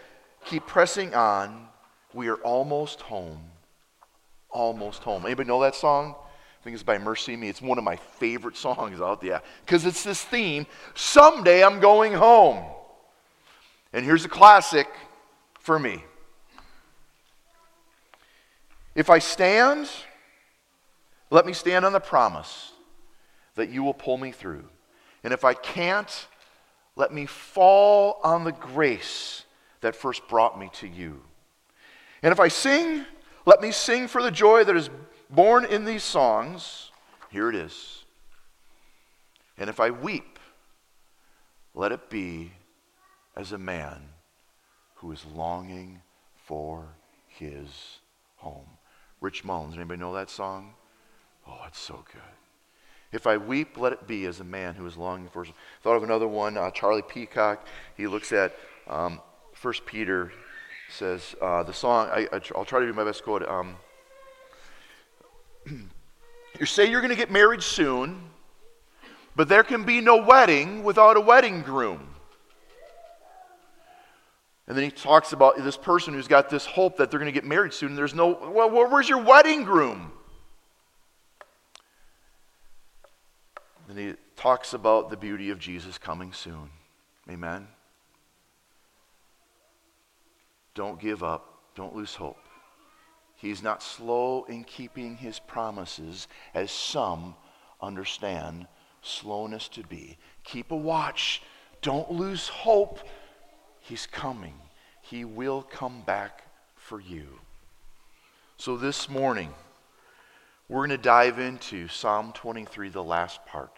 Keep 0.45 0.67
pressing 0.67 1.15
on. 1.15 1.69
We 2.13 2.29
are 2.29 2.37
almost 2.37 3.01
home. 3.01 3.41
Almost 4.51 5.03
home. 5.03 5.25
Anybody 5.25 5.49
know 5.49 5.61
that 5.63 5.75
song? 5.75 6.15
I 6.19 6.65
think 6.65 6.75
it's 6.75 6.83
by 6.83 6.99
MercyMe. 6.99 7.45
It's 7.45 7.61
one 7.61 7.79
of 7.79 7.85
my 7.85 7.97
favorite 7.97 8.57
songs 8.57 9.01
out 9.01 9.21
there 9.21 9.43
because 9.65 9.85
it's 9.85 10.03
this 10.05 10.23
theme. 10.23 10.67
Someday 10.95 11.65
I'm 11.65 11.81
going 11.81 12.13
home. 12.13 12.65
And 13.95 14.05
here's 14.05 14.25
a 14.25 14.29
classic 14.29 14.89
for 15.61 15.79
me. 15.79 16.03
If 18.97 19.09
I 19.09 19.21
stand, 19.21 19.89
let 21.31 21.47
me 21.47 21.53
stand 21.53 21.85
on 21.85 21.93
the 21.93 22.01
promise 22.01 22.73
that 23.55 23.71
you 23.71 23.85
will 23.85 23.95
pull 23.95 24.19
me 24.19 24.33
through. 24.33 24.65
And 25.23 25.33
if 25.33 25.45
I 25.45 25.55
can't, 25.55 26.27
let 26.97 27.13
me 27.13 27.25
fall 27.25 28.19
on 28.25 28.43
the 28.43 28.51
grace 28.51 29.45
that 29.81 29.95
first 29.95 30.27
brought 30.27 30.59
me 30.59 30.71
to 30.75 30.89
you. 30.89 31.23
And 32.21 32.33
if 32.33 32.41
I 32.41 32.49
sing, 32.49 33.07
let 33.47 33.61
me 33.61 33.71
sing 33.71 34.09
for 34.09 34.25
the 34.25 34.33
joy 34.33 34.65
that 34.65 34.77
is 34.77 34.91
born 35.31 35.65
in 35.65 35.85
these 35.85 36.03
songs. 36.03 36.91
Here 37.31 37.49
it 37.49 37.55
is. 37.55 38.05
And 39.57 39.71
if 39.71 39.79
I 39.79 39.91
weep, 39.91 40.41
let 41.77 41.93
it 41.93 42.11
be 42.11 42.51
as 43.37 43.53
a 43.53 43.59
man 43.59 44.01
who 44.97 45.13
is 45.13 45.25
longing 45.35 46.01
for 46.47 46.87
his 47.27 47.99
home. 48.37 48.69
Rich 49.21 49.45
Mullins, 49.45 49.75
anybody 49.75 50.01
know 50.01 50.15
that 50.15 50.31
song? 50.31 50.75
Oh, 51.47 51.61
it's 51.67 51.79
so 51.79 52.05
good. 52.13 52.23
If 53.13 53.27
I 53.27 53.37
weep, 53.37 53.79
let 53.79 53.93
it 53.93 54.07
be 54.07 54.27
as 54.27 54.41
a 54.41 54.45
man 54.45 54.75
who 54.75 54.87
is 54.87 54.97
longing 54.97 55.29
for. 55.29 55.45
His... 55.45 55.55
Thought 55.83 55.97
of 55.97 56.03
another 56.03 56.27
one, 56.27 56.57
uh, 56.57 56.71
Charlie 56.71 57.03
Peacock. 57.03 57.67
He 57.97 58.07
looks 58.07 58.33
at 58.33 58.57
um, 58.89 59.21
1 59.61 59.75
Peter, 59.87 60.33
says 60.91 61.35
uh, 61.41 61.63
the 61.63 61.73
song. 61.73 62.09
I, 62.11 62.29
will 62.55 62.65
try 62.65 62.81
to 62.81 62.87
do 62.87 62.93
my 62.93 63.05
best 63.05 63.23
quote. 63.23 63.47
Um, 63.49 63.77
you 66.59 66.67
say 66.67 66.91
you're 66.91 67.01
going 67.01 67.11
to 67.11 67.17
get 67.17 67.31
married 67.31 67.63
soon. 67.63 68.31
But 69.37 69.49
there 69.49 69.65
can 69.65 69.85
be 69.85 70.01
no 70.01 70.17
wedding 70.17 70.85
without 70.85 71.17
a 71.17 71.21
wedding 71.21 71.63
groom. 71.63 72.14
And 74.67 74.77
then 74.77 74.85
he 74.85 74.91
talks 74.91 75.33
about 75.33 75.57
this 75.59 75.77
person 75.77 76.15
who's 76.15 76.29
got 76.29 76.49
this 76.49 76.65
hope 76.65 76.97
that 76.97 77.11
they're 77.11 77.21
going 77.21 77.33
to 77.33 77.39
get 77.39 77.45
married 77.45 77.75
soon. 77.75 77.91
And 77.91 77.99
there's 77.99 78.15
no, 78.15 78.51
well, 78.51 78.71
where's 78.71 79.09
your 79.09 79.23
wedding 79.23 79.65
groom? 79.65 80.13
Then 83.89 83.97
he 83.97 84.15
talks 84.37 84.73
about 84.73 85.11
the 85.11 85.17
beauty 85.17 85.51
of 85.51 85.59
Jesus 85.59 85.99
coming 85.99 86.33
soon. 86.33 86.71
Amen. 87.31 87.69
Don't 90.75 90.99
give 90.99 91.23
up. 91.23 91.61
Don't 91.75 91.95
lose 91.95 92.15
hope. 92.15 92.39
He's 93.37 93.63
not 93.63 93.83
slow 93.83 94.45
in 94.45 94.65
keeping 94.65 95.17
his 95.17 95.39
promises, 95.39 96.29
as 96.55 96.71
some 96.71 97.35
understand 97.83 98.67
slowness 99.03 99.69
to 99.69 99.83
be. 99.83 100.17
Keep 100.45 100.71
a 100.71 100.77
watch. 100.77 101.43
Don't 101.83 102.11
lose 102.11 102.49
hope. 102.49 103.01
He's 103.85 104.07
coming. 104.07 104.55
He 105.03 105.27
will 105.27 105.61
come 105.61 106.01
back 106.07 106.45
for 106.75 106.99
you. 106.99 107.27
So 108.57 108.79
this 108.79 109.11
morning, 109.11 109.53
we're 110.71 110.87
going 110.87 110.89
to 110.89 110.97
dive 110.97 111.39
into 111.39 111.89
Psalm 111.89 112.33
23, 112.33 112.89
the 112.89 113.05
last 113.05 113.45
part, 113.45 113.77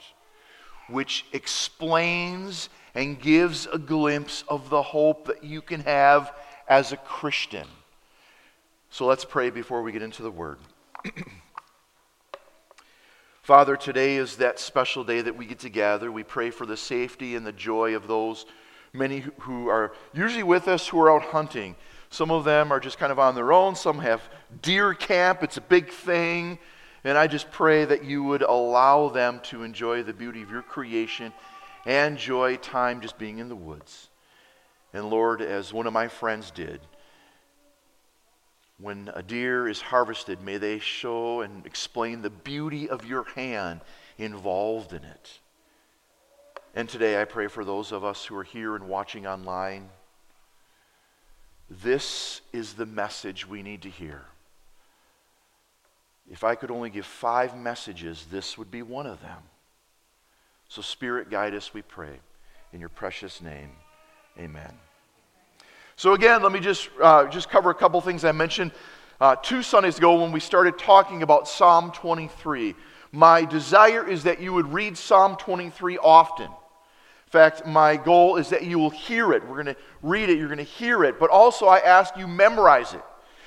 which 0.89 1.27
explains 1.33 2.69
and 2.95 3.21
gives 3.21 3.67
a 3.67 3.79
glimpse 3.79 4.45
of 4.47 4.71
the 4.71 4.81
hope 4.81 5.27
that 5.27 5.43
you 5.43 5.61
can 5.61 5.81
have 5.81 6.33
as 6.69 6.93
a 6.93 6.97
Christian. 6.97 7.67
So 8.91 9.07
let's 9.07 9.25
pray 9.25 9.51
before 9.51 9.83
we 9.83 9.91
get 9.91 10.03
into 10.03 10.23
the 10.23 10.31
word. 10.31 10.59
Father, 13.43 13.77
today 13.77 14.19
is 14.19 14.37
that 14.37 14.61
special 14.61 15.03
day 15.03 15.21
that 15.21 15.37
we 15.37 15.47
get 15.47 15.59
to 15.61 15.69
gather. 15.69 16.13
We 16.13 16.23
pray 16.23 16.51
for 16.51 16.65
the 16.65 16.77
safety 16.77 17.35
and 17.35 17.45
the 17.45 17.51
joy 17.51 17.97
of 17.97 18.07
those 18.07 18.47
many 18.93 19.25
who 19.41 19.69
are 19.69 19.93
usually 20.13 20.43
with 20.43 20.69
us 20.69 20.89
who 20.89 21.01
are 21.01 21.13
out 21.13 21.23
hunting. 21.23 21.77
Some 22.11 22.31
of 22.31 22.45
them 22.45 22.73
are 22.73 22.81
just 22.81 22.99
kind 22.99 23.13
of 23.13 23.19
on 23.19 23.35
their 23.35 23.53
own, 23.53 23.75
some 23.75 23.99
have 23.99 24.23
deer 24.63 24.95
camp, 24.95 25.43
it's 25.43 25.57
a 25.57 25.63
big 25.63 25.91
thing. 25.91 26.59
And 27.05 27.17
I 27.17 27.27
just 27.29 27.51
pray 27.51 27.85
that 27.85 28.05
you 28.05 28.25
would 28.25 28.43
allow 28.43 29.09
them 29.09 29.41
to 29.45 29.63
enjoy 29.63 30.03
the 30.03 30.13
beauty 30.13 30.43
of 30.43 30.51
your 30.51 30.63
creation 30.63 31.33
and 31.85 32.15
enjoy 32.15 32.57
time 32.57 33.01
just 33.01 33.17
being 33.17 33.39
in 33.39 33.49
the 33.49 33.55
woods. 33.55 34.09
And 34.93 35.09
Lord, 35.09 35.41
as 35.41 35.73
one 35.73 35.87
of 35.87 35.93
my 35.93 36.09
friends 36.09 36.51
did, 36.51 36.81
when 38.79 39.11
a 39.15 39.23
deer 39.23 39.69
is 39.69 39.81
harvested, 39.81 40.43
may 40.43 40.59
they 40.59 40.79
show 40.79 41.41
and 41.41 41.65
explain 41.65 42.23
the 42.23 42.31
beauty 42.31 42.89
of 42.89 43.07
your 43.07 43.25
hand 43.25 43.81
involved 44.19 44.93
in 44.93 45.05
it. 45.05 45.39
And 46.77 46.91
today 46.91 47.19
I 47.19 47.25
pray 47.25 47.47
for 47.47 47.65
those 47.65 47.91
of 47.91 48.05
us 48.05 48.27
who 48.27 48.37
are 48.37 48.45
here 48.45 48.77
and 48.77 48.87
watching 48.87 49.27
online. 49.27 49.89
This 51.71 52.43
is 52.53 52.75
the 52.75 52.85
message 52.85 53.49
we 53.49 53.63
need 53.63 53.81
to 53.83 53.89
hear. 53.89 54.21
If 56.31 56.45
I 56.45 56.55
could 56.55 56.71
only 56.71 56.91
give 56.91 57.07
five 57.07 57.57
messages, 57.57 58.27
this 58.31 58.59
would 58.59 58.71
be 58.71 58.83
one 58.83 59.07
of 59.07 59.23
them. 59.23 59.39
So, 60.69 60.83
Spirit, 60.83 61.31
guide 61.31 61.55
us, 61.55 61.73
we 61.73 61.81
pray. 61.81 62.21
In 62.75 62.81
your 62.81 62.91
precious 62.91 63.41
name, 63.41 63.71
amen. 64.39 64.75
So, 65.97 66.13
again, 66.13 66.43
let 66.43 66.53
me 66.53 66.61
just, 66.61 66.91
uh, 67.03 67.27
just 67.29 67.49
cover 67.49 67.71
a 67.71 67.75
couple 67.75 67.99
things 68.03 68.23
I 68.23 68.33
mentioned 68.33 68.73
uh, 69.19 69.37
two 69.37 69.63
Sundays 69.63 69.97
ago 69.97 70.21
when 70.21 70.31
we 70.31 70.41
started 70.41 70.79
talking 70.79 71.23
about 71.23 71.49
Psalm 71.49 71.91
23. 71.93 72.75
My 73.13 73.47
desire 73.47 74.07
is 74.07 74.25
that 74.25 74.43
you 74.43 74.53
would 74.53 74.71
read 74.71 74.99
Psalm 74.99 75.37
23 75.37 75.97
often. 75.97 76.51
In 77.37 77.51
fact, 77.51 77.67
my 77.67 77.99
goal 77.99 78.39
is 78.39 78.49
that 78.49 78.65
you 78.65 78.79
will 78.79 78.89
hear 78.89 79.35
it. 79.35 79.47
We're 79.47 79.63
going 79.63 79.67
to 79.67 79.77
read 80.01 80.31
it, 80.31 80.39
you're 80.39 80.49
going 80.49 80.57
to 80.57 80.65
hear 80.65 81.05
it, 81.05 81.21
but 81.21 81.29
also 81.29 81.67
I 81.67 81.81
ask 81.81 82.17
you 82.17 82.27
memorize 82.27 82.95
it. 82.95 83.03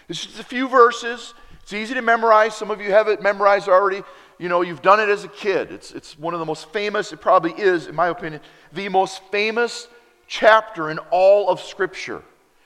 It's 0.07 0.23
just 0.23 0.39
a 0.39 0.43
few 0.43 0.67
verses. 0.67 1.33
It's 1.63 1.73
easy 1.73 1.95
to 1.95 2.03
memorize. 2.03 2.55
Some 2.55 2.69
of 2.69 2.79
you 2.79 2.91
have 2.91 3.07
it 3.07 3.23
memorized 3.23 3.67
already. 3.67 4.03
You 4.37 4.47
know, 4.47 4.61
you've 4.61 4.83
done 4.83 4.99
it 4.99 5.09
as 5.09 5.23
a 5.23 5.27
kid. 5.27 5.71
It's, 5.71 5.91
it's 5.91 6.19
one 6.19 6.35
of 6.35 6.39
the 6.39 6.45
most 6.45 6.71
famous, 6.71 7.11
it 7.11 7.19
probably 7.19 7.53
is, 7.53 7.87
in 7.87 7.95
my 7.95 8.09
opinion, 8.09 8.41
the 8.73 8.89
most 8.89 9.23
famous 9.31 9.87
chapter 10.27 10.91
in 10.91 10.99
all 11.09 11.49
of 11.49 11.59
Scripture. 11.59 12.21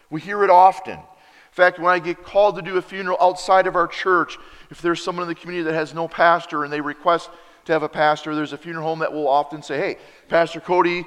We 0.09 0.19
hear 0.19 0.43
it 0.43 0.49
often. 0.49 0.95
In 0.95 1.55
fact, 1.55 1.79
when 1.79 1.87
I 1.87 1.99
get 1.99 2.21
called 2.25 2.57
to 2.57 2.61
do 2.61 2.75
a 2.75 2.81
funeral 2.81 3.17
outside 3.21 3.65
of 3.65 3.77
our 3.77 3.87
church, 3.87 4.37
if 4.69 4.81
there's 4.81 5.01
someone 5.01 5.23
in 5.23 5.29
the 5.29 5.35
community 5.35 5.71
that 5.71 5.73
has 5.73 5.93
no 5.93 6.09
pastor 6.09 6.65
and 6.65 6.73
they 6.73 6.81
request 6.81 7.29
to 7.65 7.73
have 7.73 7.83
a 7.83 7.89
pastor, 7.89 8.35
there's 8.35 8.53
a 8.53 8.57
funeral 8.57 8.85
home 8.85 8.99
that 8.99 9.11
will 9.11 9.27
often 9.27 9.61
say, 9.61 9.77
hey, 9.77 9.97
Pastor 10.27 10.59
Cody 10.59 11.05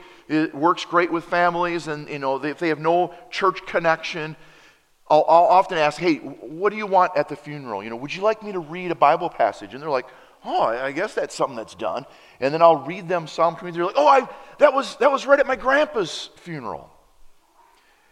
works 0.52 0.84
great 0.84 1.12
with 1.12 1.24
families, 1.24 1.88
and 1.88 2.08
you 2.08 2.18
know, 2.18 2.42
if 2.42 2.58
they 2.58 2.68
have 2.68 2.78
no 2.78 3.14
church 3.30 3.64
connection, 3.66 4.36
I'll, 5.08 5.24
I'll, 5.28 5.44
often 5.44 5.78
ask, 5.78 5.98
hey, 5.98 6.16
what 6.16 6.70
do 6.70 6.76
you 6.76 6.86
want 6.86 7.16
at 7.16 7.28
the 7.28 7.36
funeral? 7.36 7.82
You 7.84 7.90
know, 7.90 7.96
would 7.96 8.14
you 8.14 8.22
like 8.22 8.42
me 8.42 8.52
to 8.52 8.58
read 8.58 8.90
a 8.90 8.96
Bible 8.96 9.30
passage? 9.30 9.72
And 9.72 9.80
they're 9.80 9.90
like, 9.90 10.06
oh, 10.44 10.64
I 10.64 10.90
guess 10.92 11.14
that's 11.14 11.34
something 11.34 11.56
that's 11.56 11.74
done. 11.74 12.06
And 12.40 12.52
then 12.52 12.60
I'll 12.60 12.84
read 12.84 13.08
them 13.08 13.28
Psalm 13.28 13.54
23. 13.54 13.72
They're 13.72 13.86
like, 13.86 13.94
oh, 13.96 14.08
I, 14.08 14.28
that, 14.58 14.74
was, 14.74 14.96
that 14.96 15.10
was 15.10 15.26
read 15.26 15.38
at 15.38 15.46
my 15.46 15.56
grandpa's 15.56 16.30
funeral. 16.36 16.90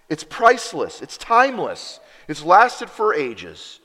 It's 0.09 0.23
priceless, 0.23 1.01
it's 1.01 1.17
timeless, 1.17 1.99
it's 2.29 2.43
lasted 2.43 2.91
for 2.91 3.15
ages. 3.15 3.81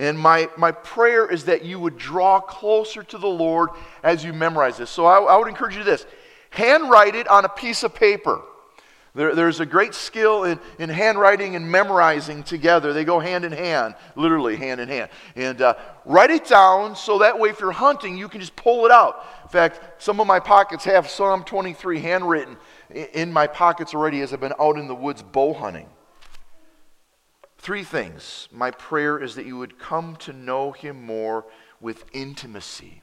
And 0.00 0.18
my, 0.18 0.48
my 0.56 0.72
prayer 0.72 1.30
is 1.30 1.44
that 1.44 1.62
you 1.62 1.78
would 1.78 1.98
draw 1.98 2.40
closer 2.40 3.02
to 3.02 3.18
the 3.18 3.28
Lord 3.28 3.68
as 4.02 4.24
you 4.24 4.32
memorize 4.32 4.78
this. 4.78 4.88
So 4.88 5.04
I, 5.04 5.18
I 5.18 5.36
would 5.36 5.46
encourage 5.46 5.74
you 5.74 5.84
to 5.84 5.90
this 5.90 6.06
handwrite 6.48 7.14
it 7.14 7.28
on 7.28 7.44
a 7.44 7.50
piece 7.50 7.82
of 7.82 7.94
paper. 7.94 8.40
There, 9.14 9.34
there's 9.34 9.60
a 9.60 9.66
great 9.66 9.92
skill 9.92 10.44
in, 10.44 10.58
in 10.78 10.88
handwriting 10.88 11.54
and 11.54 11.70
memorizing 11.70 12.44
together. 12.44 12.94
They 12.94 13.04
go 13.04 13.20
hand 13.20 13.44
in 13.44 13.52
hand, 13.52 13.94
literally 14.16 14.56
hand 14.56 14.80
in 14.80 14.88
hand. 14.88 15.10
And 15.36 15.60
uh, 15.60 15.74
write 16.06 16.30
it 16.30 16.46
down 16.46 16.96
so 16.96 17.18
that 17.18 17.38
way, 17.38 17.50
if 17.50 17.60
you're 17.60 17.70
hunting, 17.70 18.16
you 18.16 18.28
can 18.28 18.40
just 18.40 18.56
pull 18.56 18.86
it 18.86 18.90
out. 18.90 19.26
In 19.42 19.50
fact, 19.50 20.02
some 20.02 20.18
of 20.18 20.26
my 20.26 20.40
pockets 20.40 20.82
have 20.84 21.10
Psalm 21.10 21.44
23 21.44 22.00
handwritten 22.00 22.56
in 22.88 23.30
my 23.30 23.46
pockets 23.46 23.94
already 23.94 24.22
as 24.22 24.32
I've 24.32 24.40
been 24.40 24.54
out 24.58 24.78
in 24.78 24.88
the 24.88 24.94
woods 24.94 25.22
bow 25.22 25.52
hunting. 25.52 25.90
Three 27.60 27.84
things. 27.84 28.48
My 28.50 28.70
prayer 28.70 29.22
is 29.22 29.34
that 29.34 29.44
you 29.44 29.58
would 29.58 29.78
come 29.78 30.16
to 30.16 30.32
know 30.32 30.72
Him 30.72 31.04
more 31.04 31.44
with 31.78 32.06
intimacy. 32.14 33.02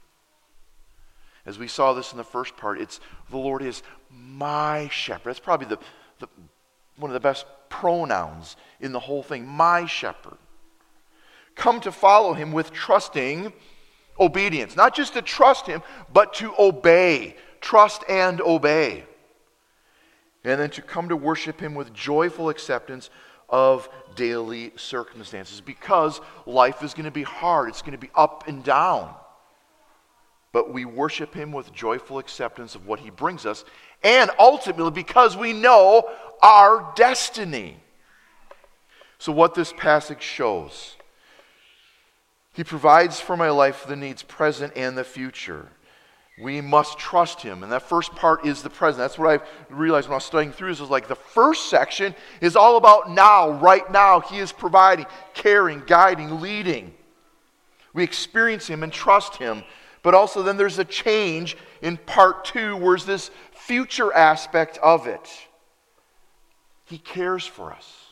As 1.45 1.59
we 1.59 1.67
saw 1.67 1.93
this 1.93 2.11
in 2.11 2.17
the 2.17 2.23
first 2.23 2.57
part, 2.57 2.81
it's 2.81 2.99
the 3.29 3.37
Lord 3.37 3.61
is 3.61 3.83
my 4.09 4.87
shepherd. 4.89 5.29
That's 5.29 5.39
probably 5.39 5.67
the, 5.67 5.77
the, 6.17 6.27
one 6.97 7.11
of 7.11 7.13
the 7.13 7.19
best 7.19 7.45
pronouns 7.69 8.55
in 8.79 8.93
the 8.93 8.99
whole 8.99 9.21
thing 9.21 9.45
my 9.45 9.85
shepherd. 9.85 10.37
Come 11.53 11.79
to 11.81 11.91
follow 11.91 12.33
him 12.33 12.51
with 12.51 12.73
trusting 12.73 13.53
obedience. 14.19 14.75
Not 14.75 14.95
just 14.95 15.13
to 15.13 15.21
trust 15.21 15.67
him, 15.67 15.83
but 16.11 16.33
to 16.35 16.51
obey. 16.57 17.35
Trust 17.61 18.03
and 18.09 18.41
obey. 18.41 19.05
And 20.43 20.59
then 20.59 20.71
to 20.71 20.81
come 20.81 21.09
to 21.09 21.15
worship 21.15 21.59
him 21.59 21.75
with 21.75 21.93
joyful 21.93 22.49
acceptance 22.49 23.11
of 23.49 23.89
daily 24.15 24.73
circumstances 24.75 25.61
because 25.61 26.19
life 26.45 26.83
is 26.83 26.93
going 26.93 27.05
to 27.05 27.11
be 27.11 27.23
hard, 27.23 27.69
it's 27.69 27.81
going 27.81 27.93
to 27.93 27.97
be 27.97 28.11
up 28.15 28.47
and 28.47 28.63
down. 28.63 29.13
But 30.51 30.73
we 30.73 30.85
worship 30.85 31.33
him 31.33 31.51
with 31.51 31.73
joyful 31.73 32.19
acceptance 32.19 32.75
of 32.75 32.87
what 32.87 32.99
he 32.99 33.09
brings 33.09 33.45
us 33.45 33.63
and 34.03 34.29
ultimately 34.39 34.91
because 34.91 35.35
we 35.35 35.53
know 35.53 36.09
our 36.41 36.93
destiny. 36.95 37.77
So, 39.19 39.31
what 39.31 39.55
this 39.55 39.73
passage 39.73 40.21
shows, 40.21 40.95
he 42.53 42.63
provides 42.63 43.19
for 43.19 43.35
my 43.35 43.49
life 43.49 43.85
the 43.87 43.95
needs 43.95 44.23
present 44.23 44.73
and 44.75 44.97
the 44.97 45.03
future. 45.03 45.69
We 46.39 46.61
must 46.61 46.99
trust 46.99 47.41
him. 47.41 47.63
And 47.63 47.71
that 47.71 47.81
first 47.81 48.13
part 48.13 48.45
is 48.45 48.61
the 48.61 48.69
present. 48.69 48.99
That's 48.99 49.17
what 49.17 49.41
I 49.41 49.73
realized 49.73 50.07
when 50.07 50.13
I 50.13 50.17
was 50.17 50.25
studying 50.25 50.51
through 50.51 50.69
this. 50.69 50.79
Is 50.79 50.89
like 50.89 51.07
the 51.07 51.15
first 51.15 51.69
section 51.69 52.13
is 52.41 52.55
all 52.55 52.77
about 52.77 53.09
now, 53.09 53.51
right 53.51 53.89
now. 53.91 54.19
He 54.19 54.37
is 54.37 54.51
providing, 54.51 55.07
caring, 55.33 55.81
guiding, 55.87 56.39
leading. 56.39 56.93
We 57.93 58.03
experience 58.03 58.67
him 58.67 58.83
and 58.83 58.93
trust 58.93 59.37
him. 59.37 59.63
But 60.03 60.13
also, 60.13 60.43
then 60.43 60.57
there's 60.57 60.77
a 60.77 60.85
change 60.85 61.57
in 61.81 61.97
part 61.97 62.45
two, 62.45 62.77
where's 62.77 63.05
this 63.05 63.31
future 63.51 64.13
aspect 64.13 64.77
of 64.77 65.07
it. 65.07 65.27
He 66.85 66.99
cares 66.99 67.45
for 67.45 67.73
us. 67.73 68.05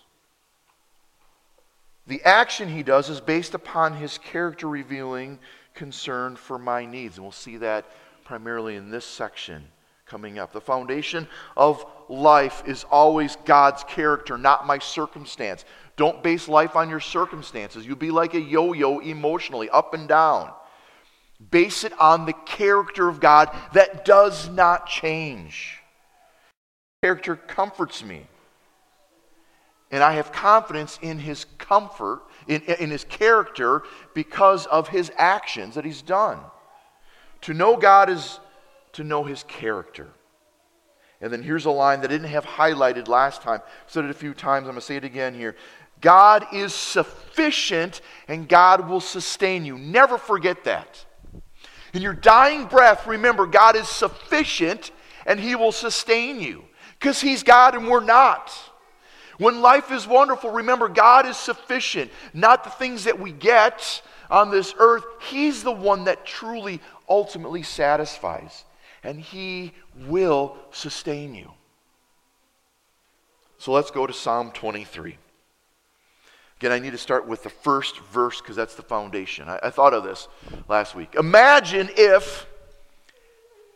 The 2.08 2.24
action 2.24 2.70
he 2.70 2.84
does 2.84 3.10
is 3.10 3.22
based 3.22 3.54
upon 3.54 3.94
his 3.94 4.18
character 4.18 4.68
revealing 4.68 5.40
concern 5.74 6.36
for 6.36 6.58
my 6.58 6.86
needs. 6.86 7.18
And 7.18 7.24
we'll 7.24 7.32
see 7.32 7.58
that 7.58 7.86
primarily 8.26 8.76
in 8.76 8.90
this 8.90 9.06
section 9.06 9.64
coming 10.06 10.38
up. 10.38 10.52
The 10.52 10.62
foundation 10.62 11.28
of 11.56 11.86
life 12.10 12.64
is 12.68 12.84
always 12.92 13.38
God's 13.46 13.84
character, 13.86 14.38
not 14.38 14.68
my 14.68 14.80
circumstance. 14.80 15.64
Don't 15.96 16.22
base 16.22 16.48
life 16.48 16.76
on 16.76 16.90
your 16.90 17.00
circumstances. 17.00 17.88
You'll 17.88 17.96
be 17.96 18.12
like 18.12 18.34
a 18.34 18.42
yo 18.42 18.74
yo 18.74 19.00
emotionally, 19.00 19.70
up 19.70 19.94
and 19.94 20.08
down. 20.08 20.52
Base 21.52 21.84
it 21.84 21.94
on 22.00 22.26
the 22.26 22.34
character 22.34 23.08
of 23.08 23.20
God 23.20 23.50
that 23.74 24.06
does 24.06 24.50
not 24.50 24.88
change. 24.88 25.80
Character 27.02 27.36
comforts 27.36 28.04
me. 28.04 28.28
And 29.92 30.04
I 30.04 30.14
have 30.14 30.32
confidence 30.32 30.98
in 31.02 31.20
his 31.20 31.46
comfort, 31.58 32.24
in, 32.48 32.62
in 32.64 32.90
his 32.90 33.04
character, 33.04 33.84
because 34.14 34.66
of 34.66 34.90
his 34.90 35.12
actions 35.18 35.76
that 35.76 35.86
he's 35.86 36.02
done. 36.02 36.40
To 37.46 37.54
know 37.54 37.78
God 37.78 38.10
is 38.10 38.40
to 38.94 39.04
know 39.04 39.24
his 39.24 39.44
character. 39.44 40.08
And 41.22 41.32
then 41.32 41.44
here's 41.44 41.66
a 41.66 41.70
line 41.70 42.02
that 42.02 42.10
I 42.10 42.14
didn't 42.14 42.30
have 42.30 42.44
highlighted 42.44 43.08
last 43.08 43.44
time. 43.44 43.62
I 43.64 43.70
said 43.86 44.04
it 44.04 44.10
a 44.10 44.16
few 44.16 44.34
times. 44.34 44.64
I'm 44.64 44.72
going 44.72 44.82
to 44.82 44.82
say 44.82 44.96
it 44.96 45.04
again 45.04 45.36
here. 45.36 45.56
God 46.02 46.48
is 46.52 46.74
sufficient 46.74 48.02
and 48.28 48.50
God 48.50 48.90
will 48.90 49.00
sustain 49.00 49.64
you. 49.64 49.78
Never 49.78 50.18
forget 50.18 50.64
that. 50.64 51.06
In 51.94 52.02
your 52.02 52.16
dying 52.16 52.66
breath, 52.66 53.06
remember 53.06 53.46
God 53.46 53.76
is 53.76 53.88
sufficient 53.88 54.90
and 55.28 55.40
He 55.40 55.54
will 55.54 55.72
sustain 55.72 56.40
you 56.40 56.66
because 57.00 57.22
He's 57.22 57.44
God 57.44 57.76
and 57.76 57.88
we're 57.88 58.04
not. 58.04 58.52
When 59.38 59.62
life 59.62 59.92
is 59.92 60.08
wonderful, 60.08 60.50
remember 60.50 60.88
God 60.88 61.28
is 61.28 61.38
sufficient, 61.38 62.10
not 62.34 62.64
the 62.64 62.72
things 62.72 63.04
that 63.04 63.20
we 63.20 63.32
get 63.32 64.02
on 64.30 64.52
this 64.52 64.74
earth. 64.78 65.04
He's 65.22 65.64
the 65.64 65.72
one 65.72 66.06
that 66.06 66.26
truly, 66.26 66.82
ultimately 67.10 67.64
satisfies, 67.64 68.66
and 69.04 69.20
He 69.20 69.74
will 70.08 70.58
sustain 70.72 71.36
you. 71.36 71.52
So 73.58 73.72
let's 73.72 73.92
go 73.92 74.06
to 74.06 74.14
Psalm 74.14 74.52
23. 74.52 75.18
Again, 76.58 76.72
I 76.72 76.80
need 76.80 76.92
to 76.92 76.98
start 76.98 77.28
with 77.28 77.44
the 77.44 77.50
first 77.50 78.00
verse 78.00 78.40
because 78.42 78.56
that's 78.56 78.76
the 78.76 78.82
foundation. 78.82 79.50
I, 79.50 79.60
I, 79.64 79.70
thought 79.70 79.94
of 79.94 80.04
this 80.04 80.28
last 80.70 80.96
week. 80.96 81.16
Imagine 81.16 81.90
if 81.98 82.48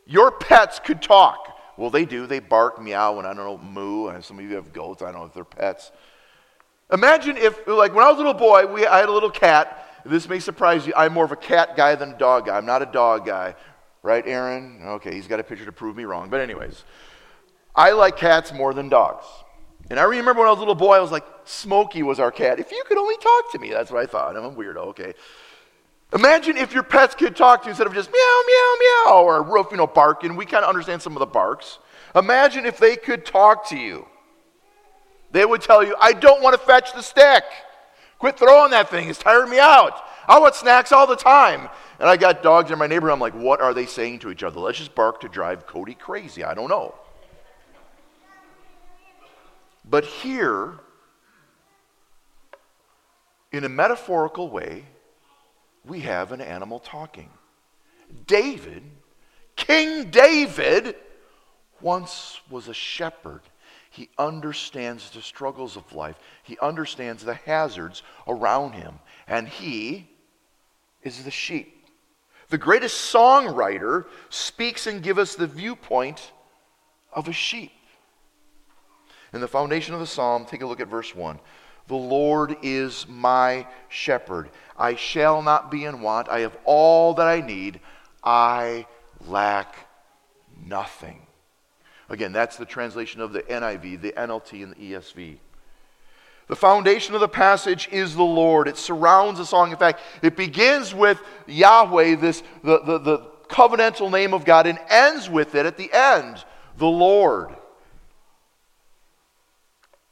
your 0.06 0.32
pets 0.32 0.80
could 0.80 1.02
talk. 1.02 1.58
Well, 1.78 1.90
they 1.90 2.06
do. 2.06 2.26
They 2.26 2.40
bark, 2.40 2.82
meow, 2.82 3.20
and 3.20 3.28
I 3.28 3.34
don't 3.34 3.46
know, 3.46 3.58
moo. 3.58 4.08
And 4.08 4.24
some 4.24 4.40
of 4.40 4.46
you 4.46 4.56
have 4.56 4.74
goats. 4.74 5.02
I 5.02 5.12
don't 5.12 5.22
know 5.22 5.26
if 5.28 5.34
they're 5.34 5.44
pets. 5.44 5.92
Imagine 6.92 7.38
if, 7.38 7.68
like, 7.68 7.94
when 7.94 8.04
I 8.04 8.10
was 8.10 8.16
a 8.16 8.18
little 8.18 8.34
boy, 8.34 8.66
we, 8.66 8.88
I 8.88 9.00
had 9.00 9.10
a 9.10 9.12
little 9.12 9.30
cat. 9.30 9.79
This 10.06 10.28
may 10.28 10.40
surprise 10.40 10.88
you. 10.88 10.94
I'm 10.96 11.14
more 11.14 11.26
of 11.26 11.32
a 11.32 11.38
cat 11.38 11.76
guy 11.76 11.96
than 11.96 12.12
a 12.12 12.18
dog 12.18 12.46
guy. 12.46 12.58
I'm 12.58 12.66
not 12.66 12.82
a 12.82 12.86
dog 12.86 13.26
guy. 13.26 13.56
Right, 14.02 14.26
Aaron? 14.26 14.80
Okay, 14.82 15.14
he's 15.14 15.28
got 15.28 15.40
a 15.40 15.44
picture 15.44 15.66
to 15.66 15.72
prove 15.72 15.96
me 15.96 16.06
wrong. 16.06 16.30
But, 16.30 16.40
anyways, 16.40 16.84
I 17.76 17.92
like 17.92 18.18
cats 18.18 18.54
more 18.54 18.74
than 18.74 18.88
dogs. 18.90 19.26
And 19.90 20.00
I 20.00 20.04
remember 20.04 20.42
when 20.42 20.48
I 20.48 20.52
was 20.52 20.58
a 20.58 20.62
little 20.62 20.76
boy, 20.76 20.96
I 20.96 21.00
was 21.00 21.12
like, 21.12 21.26
Smokey 21.46 22.04
was 22.04 22.20
our 22.20 22.32
cat. 22.32 22.60
If 22.60 22.72
you 22.72 22.84
could 22.88 22.98
only 22.98 23.18
talk 23.18 23.52
to 23.54 23.60
me, 23.60 23.72
that's 23.72 23.92
what 23.92 24.02
I 24.02 24.06
thought. 24.06 24.38
I'm 24.38 24.46
a 24.46 24.52
weirdo, 24.52 24.78
okay. 24.88 25.14
Imagine 26.14 26.58
if 26.58 26.74
your 26.74 26.84
pets 26.84 27.14
could 27.14 27.36
talk 27.36 27.62
to 27.62 27.66
you 27.66 27.72
instead 27.72 27.88
of 27.88 27.94
just 27.94 28.12
meow, 28.12 28.42
meow, 28.48 28.76
meow, 28.80 29.24
or 29.24 29.44
roof, 29.44 29.68
you 29.72 29.78
know, 29.78 29.88
barking. 29.88 30.36
We 30.36 30.46
kind 30.46 30.64
of 30.64 30.70
understand 30.70 31.02
some 31.02 31.14
of 31.14 31.20
the 31.20 31.26
barks. 31.26 31.80
Imagine 32.16 32.66
if 32.66 32.78
they 32.78 32.96
could 32.96 33.26
talk 33.26 33.68
to 33.70 33.78
you. 33.78 34.08
They 35.32 35.46
would 35.46 35.62
tell 35.62 35.84
you, 35.84 35.96
I 36.00 36.14
don't 36.14 36.42
want 36.42 36.60
to 36.60 36.66
fetch 36.66 36.94
the 36.94 37.04
stick. 37.04 37.44
Quit 38.20 38.38
throwing 38.38 38.72
that 38.72 38.90
thing. 38.90 39.10
It's 39.10 39.18
tiring 39.18 39.50
me 39.50 39.60
out. 39.60 40.04
I 40.28 40.40
want 40.40 40.54
snacks 40.54 40.92
all 40.92 41.08
the 41.08 41.16
time. 41.16 41.70
And 42.00 42.08
I 42.08 42.18
got 42.18 42.44
dogs 42.44 42.70
in 42.70 42.78
my 42.78 42.88
neighborhood. 42.88 43.14
I'm 43.14 43.20
like, 43.20 43.34
what 43.34 43.62
are 43.62 43.74
they 43.74 43.86
saying 43.86 44.20
to 44.20 44.30
each 44.30 44.44
other? 44.44 44.60
Let's 44.60 44.78
just 44.78 44.94
bark 44.94 45.22
to 45.22 45.30
drive 45.30 45.66
Cody 45.66 45.96
crazy. 45.96 46.44
I 46.44 46.54
don't 46.54 46.70
know. 46.70 46.94
But 49.90 50.06
here, 50.06 50.80
in 53.52 53.64
a 53.64 53.70
metaphorical 53.70 54.50
way, 54.50 54.84
we 55.86 56.02
have 56.02 56.32
an 56.32 56.42
animal 56.42 56.80
talking. 56.80 57.30
David, 58.28 58.84
King 59.56 60.10
David, 60.10 60.96
once 61.82 62.40
was 62.50 62.68
a 62.68 62.74
shepherd. 62.74 63.42
He 64.00 64.10
understands 64.18 65.10
the 65.10 65.22
struggles 65.22 65.76
of 65.76 65.92
life, 65.92 66.18
he 66.44 66.58
understands 66.60 67.26
the 67.26 67.34
hazards 67.34 68.02
around 68.30 68.72
him, 68.72 68.98
and 69.28 69.46
he 69.46 70.08
is 71.04 71.26
the 71.26 71.32
sheep. 71.32 71.86
The 72.48 72.58
greatest 72.58 73.14
songwriter 73.14 74.06
speaks 74.30 74.88
and 74.88 75.04
gives 75.04 75.20
us 75.20 75.36
the 75.36 75.48
viewpoint 75.48 76.32
of 77.12 77.28
a 77.28 77.34
sheep. 77.34 77.74
In 79.34 79.42
the 79.42 79.50
foundation 79.50 79.94
of 79.94 80.00
the 80.00 80.08
psalm, 80.08 80.46
take 80.46 80.62
a 80.62 80.66
look 80.66 80.80
at 80.80 80.88
verse 80.88 81.14
1. 81.14 81.38
The 81.88 81.96
Lord 81.96 82.56
is 82.64 83.06
my 83.10 83.68
shepherd. 83.90 84.50
I 84.78 84.96
shall 84.96 85.42
not 85.42 85.70
be 85.70 85.84
in 85.84 86.00
want. 86.00 86.30
I 86.30 86.40
have 86.40 86.56
all 86.64 87.16
that 87.16 87.28
I 87.28 87.42
need. 87.42 87.82
I 88.24 88.88
lack 89.28 89.76
nothing. 90.66 91.28
Again, 92.10 92.32
that's 92.32 92.58
the 92.58 92.66
translation 92.66 93.22
of 93.22 93.34
the 93.34 93.44
NIV, 93.44 94.02
the 94.02 94.12
NLT, 94.14 94.64
and 94.64 94.74
the 94.74 94.76
ESV. 94.76 95.38
The 96.48 96.56
foundation 96.56 97.14
of 97.14 97.22
the 97.22 97.28
passage 97.28 97.88
is 97.92 98.16
the 98.16 98.24
Lord. 98.24 98.68
It 98.68 98.78
surrounds 98.78 99.38
the 99.38 99.46
song. 99.46 99.72
In 99.72 99.78
fact, 99.78 100.02
it 100.24 100.36
begins 100.36 100.96
with 100.96 101.22
Yahweh, 101.46 102.16
this 102.16 102.42
the, 102.64 102.82
the, 102.82 102.98
the 102.98 103.20
covenantal 103.48 104.12
name 104.12 104.34
of 104.34 104.46
God, 104.46 104.66
and 104.66 104.80
ends 104.90 105.30
with 105.30 105.54
it 105.54 105.68
at 105.68 105.78
the 105.78 105.92
end, 105.94 106.44
the 106.78 106.88
Lord. 106.88 107.50
In 107.50 107.56